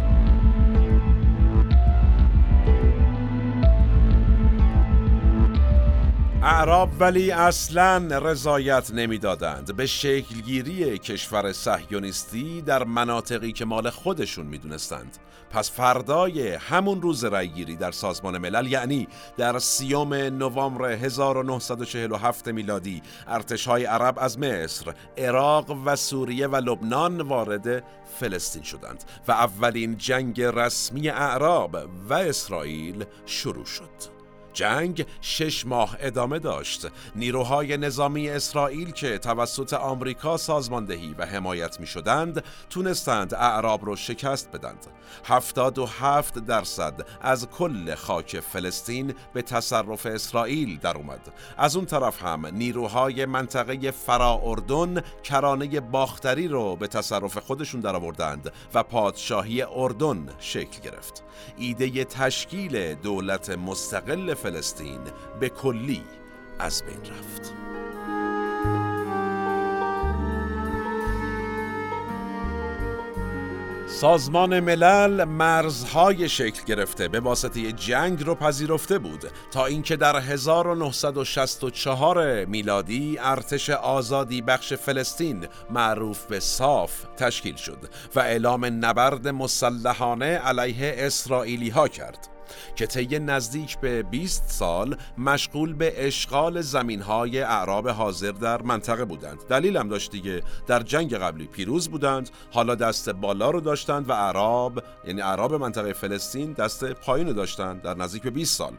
اعراب 6.44 6.90
ولی 7.00 7.32
اصلا 7.32 7.98
رضایت 7.98 8.92
نمی‌دادند 8.94 9.76
به 9.76 9.86
شکلگیری 9.86 10.98
کشور 10.98 11.52
صهیونیستی 11.52 12.62
در 12.62 12.84
مناطقی 12.84 13.52
که 13.52 13.66
مال 13.66 13.90
خودشون 13.90 14.46
می‌دونستند 14.46 15.18
پس 15.50 15.72
فردای 15.72 16.50
همون 16.50 17.02
روز 17.02 17.24
رأیگیری 17.24 17.76
در 17.76 17.92
سازمان 17.92 18.38
ملل 18.38 18.72
یعنی 18.72 19.08
در 19.38 19.60
سیوم 19.60 20.14
نوامبر 20.14 20.92
1947 20.92 22.48
میلادی 22.48 23.02
ارتشهای 23.28 23.86
عرب 23.86 24.20
از 24.20 24.40
مصر، 24.40 24.94
عراق 25.18 25.78
و 25.86 25.96
سوریه 25.96 26.48
و 26.48 26.56
لبنان 26.56 27.22
وارد 27.22 27.84
فلسطین 28.20 28.64
شدند 28.64 29.04
و 29.28 29.32
اولین 29.32 29.98
جنگ 29.98 30.42
رسمی 30.42 31.10
اعراب 31.10 31.78
و 32.10 32.14
اسرائیل 32.14 33.06
شروع 33.26 33.66
شد. 33.66 34.11
جنگ 34.54 35.06
شش 35.22 35.66
ماه 35.66 35.98
ادامه 36.00 36.40
داشت. 36.40 36.88
نیروهای 37.16 37.78
نظامی 37.78 38.30
اسرائیل 38.30 38.92
که 38.92 39.18
توسط 39.18 39.74
آمریکا 39.74 40.38
سازماندهی 40.38 41.16
و 41.18 41.26
حمایت 41.26 41.80
می 41.80 41.88
شدند 41.88 42.44
تونستند 42.70 43.34
اعراب 43.34 43.88
را 43.88 43.96
شکست 43.96 44.52
بدند. 44.52 44.88
77 45.26 46.40
درصد 46.40 47.06
از 47.22 47.48
کل 47.48 47.96
خاک 47.96 48.40
فلسطین 48.40 49.14
به 49.34 49.42
تصرف 49.42 50.06
اسرائیل 50.06 50.80
در 50.80 50.98
اومد 50.98 51.34
از 51.58 51.76
اون 51.76 51.86
طرف 51.86 52.24
هم 52.24 52.46
نیروهای 52.46 53.26
منطقه 53.26 53.92
فرا 53.92 54.42
اردن 54.44 55.04
کرانه 55.24 55.80
باختری 55.80 56.48
رو 56.48 56.76
به 56.76 56.88
تصرف 56.88 57.38
خودشون 57.38 57.82
درآوردند 57.82 58.52
و 58.74 58.84
پادشاهی 58.84 59.62
اردن 59.62 60.30
شکل 60.40 60.82
گرفت. 60.82 61.24
ایده 61.58 62.04
تشکیل 62.06 62.96
دولت 62.96 63.50
مستقل 63.50 64.34
فلسطین 64.44 65.00
به 65.40 65.50
کلی 65.50 66.04
از 66.60 66.84
بین 66.84 67.02
رفت. 67.02 67.54
سازمان 73.88 74.60
ملل 74.60 75.24
مرزهای 75.24 76.30
شکل 76.30 76.64
گرفته 76.64 77.08
به 77.08 77.20
واسطه 77.20 77.72
جنگ 77.72 78.24
رو 78.24 78.36
پذیرفته 78.36 79.00
بود 79.00 79.26
تا 79.52 79.66
اینکه 79.66 79.96
در 79.96 80.20
1964 80.20 82.46
میلادی 82.46 83.18
ارتش 83.20 83.70
آزادی 83.70 84.42
بخش 84.42 84.74
فلسطین 84.74 85.48
معروف 85.70 86.26
به 86.26 86.40
صاف 86.40 86.92
تشکیل 87.18 87.56
شد 87.56 87.80
و 88.16 88.20
اعلام 88.20 88.66
نبرد 88.66 89.28
مسلحانه 89.28 90.26
علیه 90.26 90.96
اسرائیلی 90.98 91.70
ها 91.70 91.88
کرد. 91.88 92.41
که 92.76 92.86
طی 92.86 93.20
نزدیک 93.20 93.78
به 93.80 94.04
20 94.04 94.44
سال 94.48 94.96
مشغول 95.18 95.74
به 95.74 96.08
اشغال 96.08 96.62
زمینهای 96.62 97.42
اعراب 97.42 97.90
حاضر 97.90 98.32
در 98.32 98.62
منطقه 98.62 99.06
بودند. 99.06 99.48
دلیل 99.50 99.78
هم 99.78 99.90
داشت 99.90 100.12
دیگه. 100.12 100.44
در 100.68 100.80
جنگ 100.80 101.16
قبلی 101.16 101.48
پیروز 101.48 101.90
بودند. 101.90 102.30
حالا 102.52 102.76
دست 102.76 103.10
بالا 103.10 103.52
رو 103.52 103.62
داشتند 103.62 104.10
و 104.10 104.12
اعراب 104.12 104.84
یعنی 105.08 105.22
اعراب 105.22 105.54
منطقه 105.54 105.94
فلسطین 105.94 106.54
دست 106.54 106.86
پایین 106.86 107.28
رو 107.28 107.34
داشتند. 107.34 107.82
در 107.82 107.94
نزدیک 107.94 108.22
به 108.22 108.30
20 108.30 108.58
سال. 108.58 108.74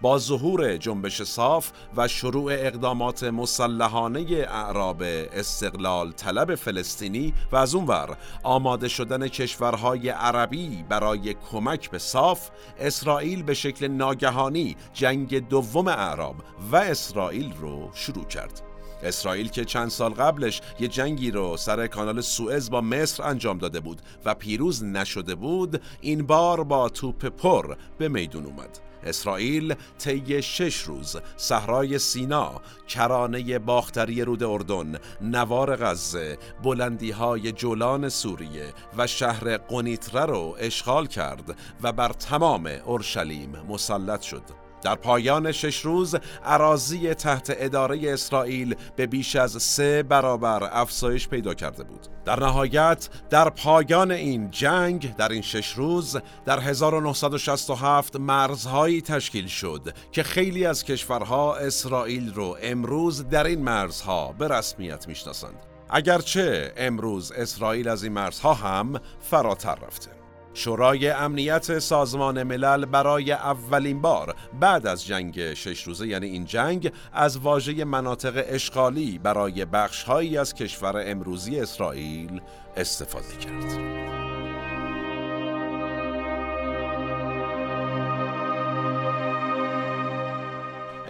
با 0.00 0.18
ظهور 0.18 0.76
جنبش 0.76 1.22
صاف 1.22 1.70
و 1.96 2.08
شروع 2.08 2.52
اقدامات 2.52 3.24
مسلحانه 3.24 4.20
اعراب 4.48 5.02
استقلال 5.32 6.12
طلب 6.12 6.54
فلسطینی 6.54 7.34
و 7.52 7.56
از 7.56 7.74
اونور 7.74 8.16
آماده 8.42 8.88
شدن 8.88 9.28
کشورهای 9.28 10.08
عربی 10.08 10.84
برای 10.88 11.34
کمک 11.34 11.90
به 11.90 11.98
صاف 11.98 12.50
اسرائیل 12.78 13.42
به 13.42 13.54
شکل 13.54 13.88
ناگهانی 13.88 14.76
جنگ 14.92 15.48
دوم 15.48 15.88
اعراب 15.88 16.36
و 16.72 16.76
اسرائیل 16.76 17.52
رو 17.60 17.90
شروع 17.94 18.24
کرد. 18.24 18.62
اسرائیل 19.02 19.48
که 19.48 19.64
چند 19.64 19.88
سال 19.88 20.14
قبلش 20.14 20.60
یه 20.80 20.88
جنگی 20.88 21.30
رو 21.30 21.56
سر 21.56 21.86
کانال 21.86 22.20
سوئز 22.20 22.70
با 22.70 22.80
مصر 22.80 23.22
انجام 23.22 23.58
داده 23.58 23.80
بود 23.80 24.02
و 24.24 24.34
پیروز 24.34 24.84
نشده 24.84 25.34
بود 25.34 25.82
این 26.00 26.26
بار 26.26 26.64
با 26.64 26.88
توپ 26.88 27.26
پر 27.26 27.76
به 27.98 28.08
میدون 28.08 28.44
اومد. 28.44 28.89
اسرائیل 29.04 29.74
طی 29.98 30.42
شش 30.42 30.82
روز 30.82 31.16
صحرای 31.36 31.98
سینا 31.98 32.60
کرانه 32.88 33.58
باختری 33.58 34.22
رود 34.22 34.42
اردن 34.42 34.98
نوار 35.20 35.76
غزه 35.76 36.38
بلندی 36.62 37.10
های 37.10 37.52
جولان 37.52 38.08
سوریه 38.08 38.72
و 38.96 39.06
شهر 39.06 39.56
قنیتره 39.56 40.26
رو 40.26 40.56
اشغال 40.58 41.06
کرد 41.06 41.56
و 41.82 41.92
بر 41.92 42.08
تمام 42.08 42.66
اورشلیم 42.66 43.56
مسلط 43.68 44.20
شد. 44.20 44.69
در 44.82 44.94
پایان 44.94 45.52
شش 45.52 45.80
روز 45.80 46.16
عراضی 46.44 47.14
تحت 47.14 47.54
اداره 47.58 48.12
اسرائیل 48.12 48.74
به 48.96 49.06
بیش 49.06 49.36
از 49.36 49.62
سه 49.62 50.02
برابر 50.02 50.68
افزایش 50.72 51.28
پیدا 51.28 51.54
کرده 51.54 51.84
بود. 51.84 52.06
در 52.24 52.40
نهایت 52.40 53.08
در 53.30 53.50
پایان 53.50 54.10
این 54.10 54.50
جنگ 54.50 55.16
در 55.16 55.28
این 55.28 55.42
شش 55.42 55.72
روز 55.72 56.16
در 56.44 56.60
1967 56.60 58.16
مرزهایی 58.16 59.02
تشکیل 59.02 59.46
شد 59.46 59.94
که 60.12 60.22
خیلی 60.22 60.66
از 60.66 60.84
کشورها 60.84 61.56
اسرائیل 61.56 62.34
رو 62.34 62.56
امروز 62.62 63.28
در 63.28 63.46
این 63.46 63.62
مرزها 63.62 64.32
به 64.38 64.48
رسمیت 64.48 65.08
می‌شناسند. 65.08 65.66
اگرچه 65.90 66.72
امروز 66.76 67.32
اسرائیل 67.32 67.88
از 67.88 68.02
این 68.04 68.12
مرزها 68.12 68.54
هم 68.54 69.00
فراتر 69.20 69.74
رفته. 69.74 70.19
شورای 70.54 71.08
امنیت 71.08 71.78
سازمان 71.78 72.42
ملل 72.42 72.84
برای 72.84 73.32
اولین 73.32 74.00
بار 74.00 74.34
بعد 74.60 74.86
از 74.86 75.06
جنگ 75.06 75.54
شش 75.54 75.82
روزه 75.82 76.08
یعنی 76.08 76.26
این 76.26 76.44
جنگ 76.44 76.92
از 77.12 77.38
واژه 77.38 77.84
مناطق 77.84 78.44
اشغالی 78.46 79.18
برای 79.18 79.64
بخشهایی 79.64 80.38
از 80.38 80.54
کشور 80.54 81.04
امروزی 81.06 81.60
اسرائیل 81.60 82.40
استفاده 82.76 83.36
کرد. 83.36 84.00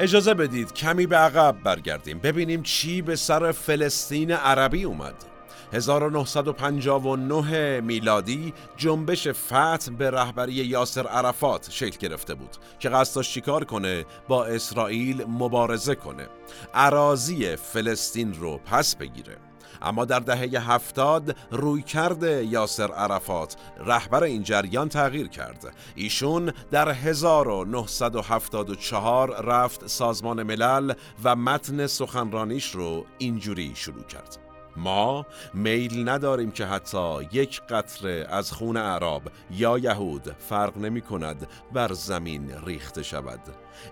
اجازه 0.01 0.35
بدید 0.35 0.73
کمی 0.73 1.07
به 1.07 1.17
عقب 1.17 1.57
برگردیم 1.65 2.19
ببینیم 2.19 2.63
چی 2.63 3.03
به 3.03 3.17
سر 3.17 3.53
فلسطین 3.53 4.31
عربی 4.31 4.85
اومد 4.85 5.30
1959 5.73 7.81
میلادی 7.81 8.55
جنبش 8.77 9.29
فتح 9.29 9.91
به 9.99 10.11
رهبری 10.11 10.53
یاسر 10.53 11.07
عرفات 11.07 11.71
شکل 11.71 12.09
گرفته 12.09 12.35
بود 12.35 12.57
که 12.79 12.89
قصد 12.89 13.17
داشت 13.17 13.33
چیکار 13.33 13.65
کنه؟ 13.65 14.05
با 14.29 14.45
اسرائیل 14.45 15.25
مبارزه 15.29 15.95
کنه. 15.95 16.29
عراضی 16.75 17.57
فلسطین 17.57 18.35
رو 18.35 18.59
پس 18.59 18.97
بگیره. 18.97 19.37
اما 19.83 20.05
در 20.05 20.19
دهه 20.19 20.73
هفتاد 20.73 21.37
روی 21.51 21.83
کرده 21.83 22.45
یاسر 22.45 22.93
عرفات 22.93 23.57
رهبر 23.87 24.25
این 24.25 24.43
جریان 24.43 24.89
تغییر 24.89 25.29
کرد. 25.29 25.77
ایشون 25.95 26.53
در 26.71 26.89
1974 26.89 29.45
رفت 29.45 29.87
سازمان 29.87 30.43
ملل 30.43 30.93
و 31.25 31.37
متن 31.37 31.87
سخنرانیش 31.87 32.71
رو 32.71 33.07
اینجوری 33.19 33.73
شروع 33.75 34.05
کرد. 34.05 34.50
ما 34.77 35.27
میل 35.55 36.09
نداریم 36.09 36.51
که 36.51 36.67
حتی 36.67 37.23
یک 37.33 37.63
قطره 37.63 38.27
از 38.31 38.53
خون 38.53 38.77
عرب 38.77 39.23
یا 39.51 39.79
یهود 39.79 40.37
فرق 40.39 40.79
نمی 40.79 41.01
کند 41.01 41.47
بر 41.73 41.93
زمین 41.93 42.53
ریخته 42.65 43.03
شود. 43.03 43.41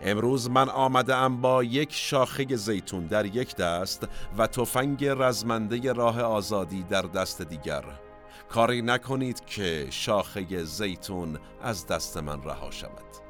امروز 0.02 0.50
من 0.50 0.68
آمده 0.68 1.14
ام 1.14 1.40
با 1.40 1.64
یک 1.64 1.92
شاخه 1.92 2.56
زیتون 2.56 3.06
در 3.06 3.26
یک 3.26 3.56
دست 3.56 4.08
و 4.38 4.46
تفنگ 4.46 5.04
رزمنده 5.04 5.92
راه 5.92 6.22
آزادی 6.22 6.82
در 6.82 7.02
دست 7.02 7.42
دیگر. 7.42 7.84
کاری 8.48 8.82
نکنید 8.82 9.44
که 9.44 9.86
شاخه 9.90 10.64
زیتون 10.64 11.38
از 11.62 11.86
دست 11.86 12.16
من 12.16 12.42
رها 12.42 12.70
شود. 12.70 13.27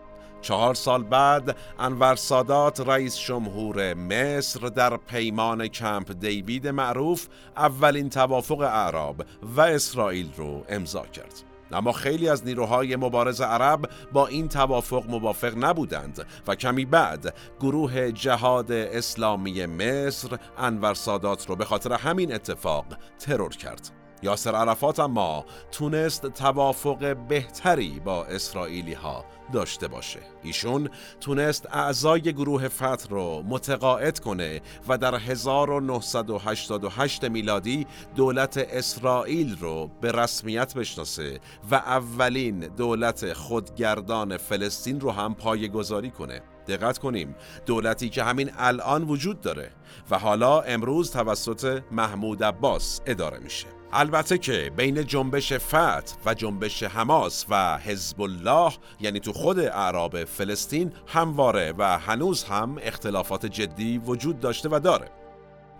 چهار 0.49 0.75
سال 0.75 1.03
بعد 1.03 1.57
انور 1.79 2.17
سادات 2.17 2.81
رئیس 2.81 3.19
جمهور 3.19 3.95
مصر 3.95 4.61
در 4.61 4.97
پیمان 4.97 5.69
کمپ 5.69 6.13
دیوید 6.21 6.69
معروف 6.69 7.27
اولین 7.57 8.09
توافق 8.11 8.61
اعراب 8.61 9.25
و 9.57 9.61
اسرائیل 9.61 10.31
رو 10.37 10.65
امضا 10.69 11.07
کرد. 11.07 11.33
اما 11.73 11.93
خیلی 11.93 12.29
از 12.29 12.47
نیروهای 12.47 12.97
مبارز 12.97 13.41
عرب 13.41 13.91
با 14.13 14.27
این 14.27 14.49
توافق 14.49 15.05
موافق 15.09 15.53
نبودند 15.57 16.27
و 16.47 16.55
کمی 16.55 16.85
بعد 16.85 17.35
گروه 17.61 18.13
جهاد 18.13 18.73
اسلامی 18.73 19.67
مصر 19.67 20.39
انور 20.59 20.95
سادات 20.95 21.49
رو 21.49 21.57
به 21.57 21.65
خاطر 21.65 21.93
همین 21.93 22.35
اتفاق 22.35 22.87
ترور 23.19 23.51
کرد. 23.51 23.98
یاسر 24.23 24.55
عرفات 24.55 25.01
اما 25.01 25.45
تونست 25.73 26.27
توافق 26.27 27.16
بهتری 27.29 28.01
با 28.05 28.25
اسرائیلی 28.25 28.95
ها 28.95 29.25
داشته 29.53 29.89
باشه. 29.89 30.21
ایشون 30.43 30.91
تونست 31.21 31.66
اعضای 31.73 32.21
گروه 32.21 32.69
فتح 32.69 33.09
رو 33.11 33.43
متقاعد 33.49 34.19
کنه 34.19 34.61
و 34.89 34.99
در 34.99 35.14
1988 35.14 37.25
میلادی 37.25 37.87
دولت 38.16 38.59
اسرائیل 38.59 39.57
رو 39.61 39.91
به 40.01 40.12
رسمیت 40.12 40.75
بشناسه 40.75 41.41
و 41.71 41.75
اولین 41.75 42.61
دولت 42.61 43.33
خودگردان 43.33 44.37
فلسطین 44.37 45.01
رو 45.01 45.11
هم 45.11 45.35
پایگذاری 45.35 46.11
کنه. 46.11 46.43
دقت 46.69 46.99
کنیم 46.99 47.35
دولتی 47.66 48.09
که 48.09 48.23
همین 48.23 48.51
الان 48.59 49.05
وجود 49.05 49.41
داره 49.41 49.71
و 50.11 50.19
حالا 50.19 50.61
امروز 50.61 51.11
توسط 51.11 51.83
محمود 51.91 52.45
عباس 52.45 53.01
اداره 53.07 53.39
میشه. 53.39 53.78
البته 53.93 54.39
که 54.39 54.72
بین 54.76 55.07
جنبش 55.07 55.53
فتح 55.53 56.16
و 56.26 56.34
جنبش 56.34 56.82
حماس 56.82 57.47
و 57.49 57.78
حزب 57.78 58.22
الله 58.22 58.72
یعنی 59.01 59.20
تو 59.20 59.32
خود 59.32 59.59
اعراب 59.59 60.24
فلسطین 60.24 60.93
همواره 61.07 61.74
و 61.78 61.99
هنوز 61.99 62.45
هم 62.45 62.76
اختلافات 62.82 63.47
جدی 63.47 63.99
وجود 63.99 64.41
داشته 64.41 64.68
و 64.72 64.80
داره. 64.84 65.11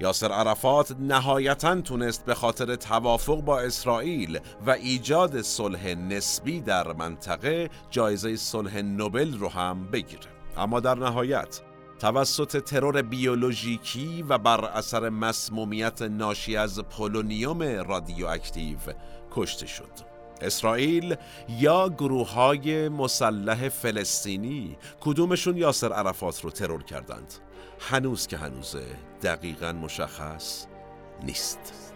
یاسر 0.01 0.33
عرفات 0.33 0.97
نهایتا 1.01 1.81
تونست 1.81 2.25
به 2.25 2.35
خاطر 2.35 2.77
توافق 2.77 3.41
با 3.41 3.61
اسرائیل 3.61 4.41
و 4.67 4.71
ایجاد 4.71 5.43
صلح 5.43 5.95
نسبی 5.95 6.61
در 6.61 6.93
منطقه 6.93 7.71
جایزه 7.91 8.37
صلح 8.37 8.79
نوبل 8.79 9.39
رو 9.39 9.49
هم 9.49 9.91
بگیره. 9.91 10.29
اما 10.57 10.81
در 10.81 10.95
نهایت 10.95 11.61
توسط 11.99 12.65
ترور 12.65 13.03
بیولوژیکی 13.03 14.23
و 14.29 14.39
بر 14.39 14.65
اثر 14.65 15.09
مسمومیت 15.09 16.03
ناشی 16.03 16.57
از 16.57 16.81
پولونیوم 16.81 17.63
رادیواکتیو 17.63 18.79
کشته 19.31 19.67
شد. 19.67 20.09
اسرائیل 20.41 21.17
یا 21.49 21.89
گروه 21.89 22.31
های 22.31 22.89
مسلح 22.89 23.69
فلسطینی 23.69 24.77
کدومشون 25.01 25.57
یاسر 25.57 25.93
عرفات 25.93 26.45
رو 26.45 26.51
ترور 26.51 26.83
کردند 26.83 27.35
هنوز 27.81 28.27
که 28.27 28.37
هنوزه 28.37 28.87
دقیقا 29.23 29.73
مشخص 29.73 30.67
نیست 31.23 31.93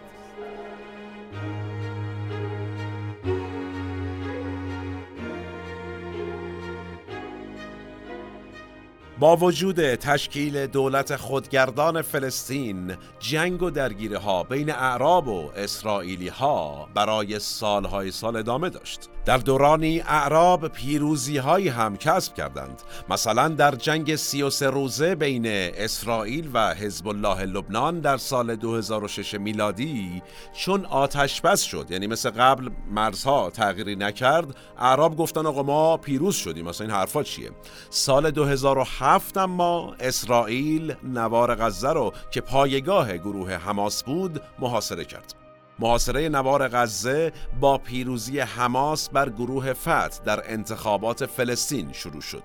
با 9.19 9.35
وجود 9.35 9.95
تشکیل 9.95 10.67
دولت 10.67 11.15
خودگردان 11.15 12.01
فلسطین 12.01 12.97
جنگ 13.19 13.61
و 13.61 13.69
درگیری 13.69 14.15
ها 14.15 14.43
بین 14.43 14.71
اعراب 14.71 15.27
و 15.27 15.51
اسرائیلی 15.55 16.27
ها 16.27 16.89
برای 16.93 17.39
سالهای 17.39 18.11
سال 18.11 18.35
ادامه 18.35 18.69
داشت. 18.69 19.09
در 19.25 19.37
دورانی 19.37 19.99
اعراب 19.99 20.67
پیروزی 20.67 21.37
هایی 21.37 21.69
هم 21.69 21.97
کسب 21.97 22.33
کردند. 22.33 22.81
مثلا 23.09 23.47
در 23.47 23.75
جنگ 23.75 24.15
33 24.15 24.69
روزه 24.69 25.15
بین 25.15 25.43
اسرائیل 25.47 26.49
و 26.53 26.73
حزب 26.73 27.07
الله 27.07 27.45
لبنان 27.45 27.99
در 27.99 28.17
سال 28.17 28.55
2006 28.55 29.33
میلادی 29.33 30.21
چون 30.53 30.85
آتش 30.85 31.41
بس 31.41 31.61
شد. 31.61 31.87
یعنی 31.89 32.07
مثل 32.07 32.29
قبل 32.29 32.69
مرزها 32.91 33.49
تغییری 33.49 33.95
نکرد 33.95 34.55
اعراب 34.77 35.17
گفتن 35.17 35.45
آقا 35.45 35.63
ما 35.63 35.97
پیروز 35.97 36.35
شدیم 36.35 36.65
مثلا 36.65 36.87
این 36.87 36.95
حرفا 36.95 37.23
چیه؟ 37.23 37.51
سال 37.89 38.31
2007 38.31 39.37
اما 39.37 39.95
اسرائیل 39.99 40.95
نوار 41.03 41.55
غزه 41.55 41.89
رو 41.89 42.13
که 42.31 42.41
پایگاه 42.41 43.17
گروه 43.17 43.53
حماس 43.53 44.03
بود 44.03 44.41
محاصره 44.59 45.05
کرد. 45.05 45.42
محاصره 45.79 46.29
نوار 46.29 46.67
غزه 46.67 47.31
با 47.59 47.77
پیروزی 47.77 48.39
حماس 48.39 49.09
بر 49.09 49.29
گروه 49.29 49.73
فتح 49.73 50.23
در 50.25 50.51
انتخابات 50.53 51.25
فلسطین 51.25 51.91
شروع 51.91 52.21
شد. 52.21 52.43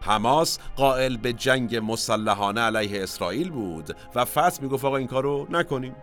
حماس 0.00 0.58
قائل 0.76 1.16
به 1.16 1.32
جنگ 1.32 1.76
مسلحانه 1.76 2.60
علیه 2.60 3.02
اسرائیل 3.02 3.50
بود 3.50 3.96
و 4.14 4.24
فتح 4.24 4.62
می‌گفت 4.62 4.84
آقا 4.84 4.96
این 4.96 5.06
کارو 5.06 5.46
نکنیم. 5.50 5.96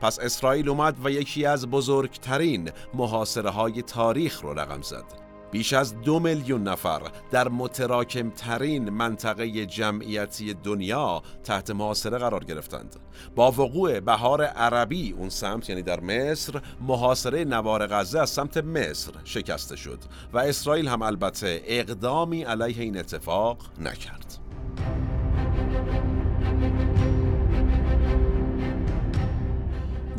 پس 0.00 0.18
اسرائیل 0.18 0.68
اومد 0.68 0.96
و 1.04 1.10
یکی 1.10 1.46
از 1.46 1.66
بزرگترین 1.66 2.70
محاصره 2.94 3.50
های 3.50 3.82
تاریخ 3.82 4.42
رو 4.42 4.54
رقم 4.54 4.82
زد. 4.82 5.29
بیش 5.50 5.72
از 5.72 6.00
دو 6.00 6.20
میلیون 6.20 6.62
نفر 6.62 7.00
در 7.30 7.48
متراکم 7.48 8.30
ترین 8.30 8.90
منطقه 8.90 9.66
جمعیتی 9.66 10.54
دنیا 10.54 11.22
تحت 11.44 11.70
محاصره 11.70 12.18
قرار 12.18 12.44
گرفتند. 12.44 12.96
با 13.34 13.50
وقوع 13.50 14.00
بهار 14.00 14.42
عربی 14.44 15.12
اون 15.12 15.28
سمت 15.28 15.68
یعنی 15.68 15.82
در 15.82 16.00
مصر 16.00 16.60
محاصره 16.80 17.44
نوار 17.44 17.86
غزه 17.86 18.20
از 18.20 18.30
سمت 18.30 18.56
مصر 18.56 19.12
شکسته 19.24 19.76
شد 19.76 19.98
و 20.32 20.38
اسرائیل 20.38 20.88
هم 20.88 21.02
البته 21.02 21.62
اقدامی 21.64 22.42
علیه 22.42 22.82
این 22.82 22.98
اتفاق 22.98 23.58
نکرد. 23.80 24.38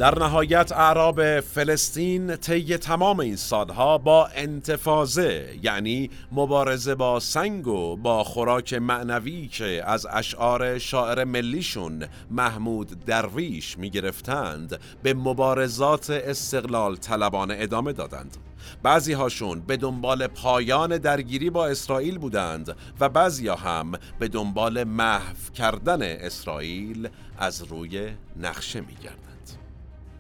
در 0.02 0.20
نهایت 0.20 0.72
اعراب 0.72 1.40
فلسطین 1.40 2.36
طی 2.36 2.78
تمام 2.78 3.20
این 3.20 3.36
سالها 3.36 3.98
با 3.98 4.28
انتفاضه 4.28 5.60
یعنی 5.64 6.10
مبارزه 6.32 6.96
با 6.96 7.20
سنگ 7.20 7.68
و 7.68 7.96
با 7.96 8.24
خوراک 8.24 8.74
معنوی 8.74 9.48
که 9.48 9.84
از 9.86 10.08
اشعار 10.10 10.80
شاعر 10.80 11.24
ملیشون 11.24 12.06
محمود 12.32 13.06
درویش 13.06 13.78
می 13.78 13.90
گرفتند 13.90 14.80
به 15.04 15.14
مبارزات 15.14 16.10
استقلال 16.10 16.96
طلبانه 16.96 17.56
ادامه 17.58 17.94
دادند 17.94 18.38
بعضی 18.84 19.14
هاشون 19.14 19.60
به 19.60 19.78
دنبال 19.78 20.28
پایان 20.28 20.98
درگیری 20.98 21.50
با 21.50 21.68
اسرائیل 21.68 22.18
بودند 22.18 22.76
و 23.00 23.10
بعضی 23.10 23.48
هم 23.48 23.92
به 24.20 24.28
دنبال 24.28 24.84
محو 24.84 25.36
کردن 25.54 26.02
اسرائیل 26.02 27.10
از 27.38 27.64
روی 27.64 28.10
نقشه 28.38 28.82
می 28.82 28.96
گردند. 29.04 29.31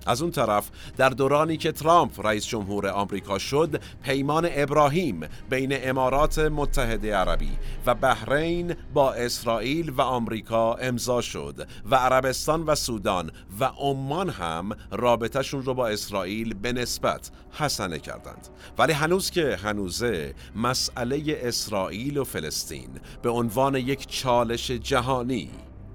از 0.05 0.21
اون 0.21 0.31
طرف 0.31 0.69
در 0.97 1.09
دورانی 1.09 1.57
که 1.57 1.71
ترامپ 1.71 2.25
رئیس 2.25 2.45
جمهور 2.45 2.87
آمریکا 2.87 3.39
شد 3.39 3.81
پیمان 4.03 4.49
ابراهیم 4.51 5.19
بین 5.49 5.89
امارات 5.89 6.39
متحده 6.39 7.15
عربی 7.15 7.51
و 7.85 7.95
بحرین 7.95 8.75
با 8.93 9.13
اسرائیل 9.13 9.89
و 9.89 10.01
آمریکا 10.01 10.73
امضا 10.73 11.21
شد 11.21 11.67
و 11.91 11.95
عربستان 11.95 12.63
و 12.63 12.75
سودان 12.75 13.31
و 13.59 13.65
عمان 13.65 14.29
هم 14.29 14.69
رابطهشون 14.91 15.63
رو 15.63 15.73
با 15.73 15.87
اسرائیل 15.87 16.53
به 16.53 16.73
نسبت 16.73 17.31
حسنه 17.51 17.99
کردند. 17.99 18.47
ولی 18.77 18.93
هنوز 18.93 19.31
که 19.31 19.59
هنوزه 19.63 20.35
مسئله 20.55 21.39
اسرائیل 21.41 22.17
و 22.17 22.23
فلسطین 22.23 22.89
به 23.21 23.29
عنوان 23.29 23.75
یک 23.75 24.07
چالش 24.07 24.71
جهانی 24.71 25.49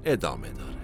ادامه 0.05 0.49
داره 0.49 0.76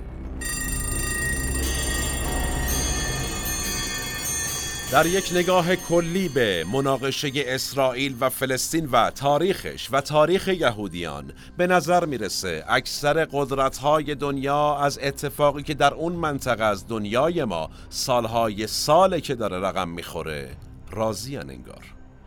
در 4.93 5.07
یک 5.07 5.31
نگاه 5.35 5.77
کلی 5.77 6.29
به 6.29 6.65
مناقشه 6.73 7.31
اسرائیل 7.35 8.17
و 8.21 8.29
فلسطین 8.29 8.89
و 8.93 9.11
تاریخش 9.11 9.89
و 9.93 10.01
تاریخ 10.01 10.49
یهودیان 10.49 11.33
به 11.57 11.67
نظر 11.67 12.05
می‌رسه 12.05 12.65
اکثر 12.69 13.25
قدرت 13.25 13.79
های 13.79 14.15
دنیا 14.15 14.77
از 14.77 14.99
اتفاقی 15.03 15.63
که 15.63 15.75
در 15.75 15.95
اون 15.95 16.13
منطقه 16.13 16.65
از 16.65 16.89
دنیای 16.89 17.45
ما 17.45 17.71
سالهای 17.89 18.67
ساله 18.67 19.21
که 19.21 19.35
داره 19.35 19.61
رقم 19.61 19.89
می‌خوره. 19.89 20.57
راضی 20.91 21.37
انگار. 21.37 21.85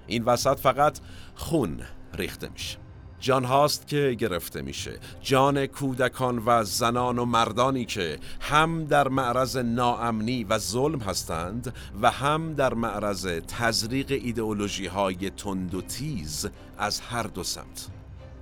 این 0.07 0.23
وسط 0.23 0.59
فقط 0.59 0.99
خون 1.35 1.81
ریخته 2.13 2.49
میشه. 2.49 2.84
جان 3.25 3.43
هاست 3.43 3.87
که 3.87 4.15
گرفته 4.19 4.61
میشه. 4.61 4.99
جان 5.21 5.65
کودکان 5.65 6.43
و 6.45 6.63
زنان 6.63 7.19
و 7.19 7.25
مردانی 7.25 7.85
که 7.85 8.19
هم 8.39 8.85
در 8.85 9.07
معرض 9.07 9.57
ناامنی 9.57 10.43
و 10.43 10.57
ظلم 10.57 10.99
هستند 10.99 11.73
و 12.01 12.11
هم 12.11 12.53
در 12.53 12.73
معرض 12.73 13.27
تزریق 13.47 14.11
ایدئولوژی 14.11 14.87
های 14.87 15.29
تند 15.29 15.75
و 15.75 15.81
تیز 15.81 16.47
از 16.77 16.99
هر 16.99 17.23
دو 17.23 17.43
سمت. 17.43 17.87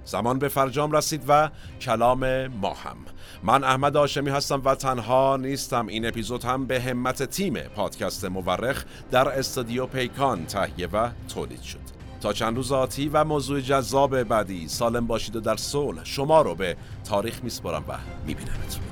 زمان 0.06 0.40
به 0.40 0.48
فرجام 0.48 0.92
رسید 0.92 1.24
و 1.28 1.50
کلام 1.82 2.48
ما 2.48 2.74
هم. 2.74 2.98
من 3.44 3.64
احمد 3.64 3.98
آشمی 3.98 4.30
هستم 4.30 4.62
و 4.66 4.76
تنها 4.76 5.38
نیستم. 5.38 5.88
این 5.88 6.06
اپیزود 6.06 6.44
هم 6.44 6.66
به 6.66 6.82
همت 6.82 7.24
تیم 7.24 7.54
پادکست 7.54 8.26
مورخ 8.26 8.86
در 9.12 9.30
استودیو 9.30 9.86
پیکان 9.86 10.46
تهیه 10.46 10.88
و 10.88 11.10
تولید 11.34 11.62
شد. 11.62 11.83
تا 12.24 12.34
چند 12.34 12.56
روز 12.56 12.72
آتی 12.72 13.10
و 13.10 13.24
موضوع 13.24 13.62
جذاب 13.62 14.24
بعدی 14.24 14.68
سالم 14.68 15.08
باشید 15.08 15.36
و 15.36 15.40
در 15.40 15.56
صلح 15.56 16.04
شما 16.04 16.42
رو 16.42 16.56
به 16.56 16.78
تاریخ 17.04 17.44
میسپارم 17.44 17.84
و 17.88 17.98
میبینمتون. 18.28 18.84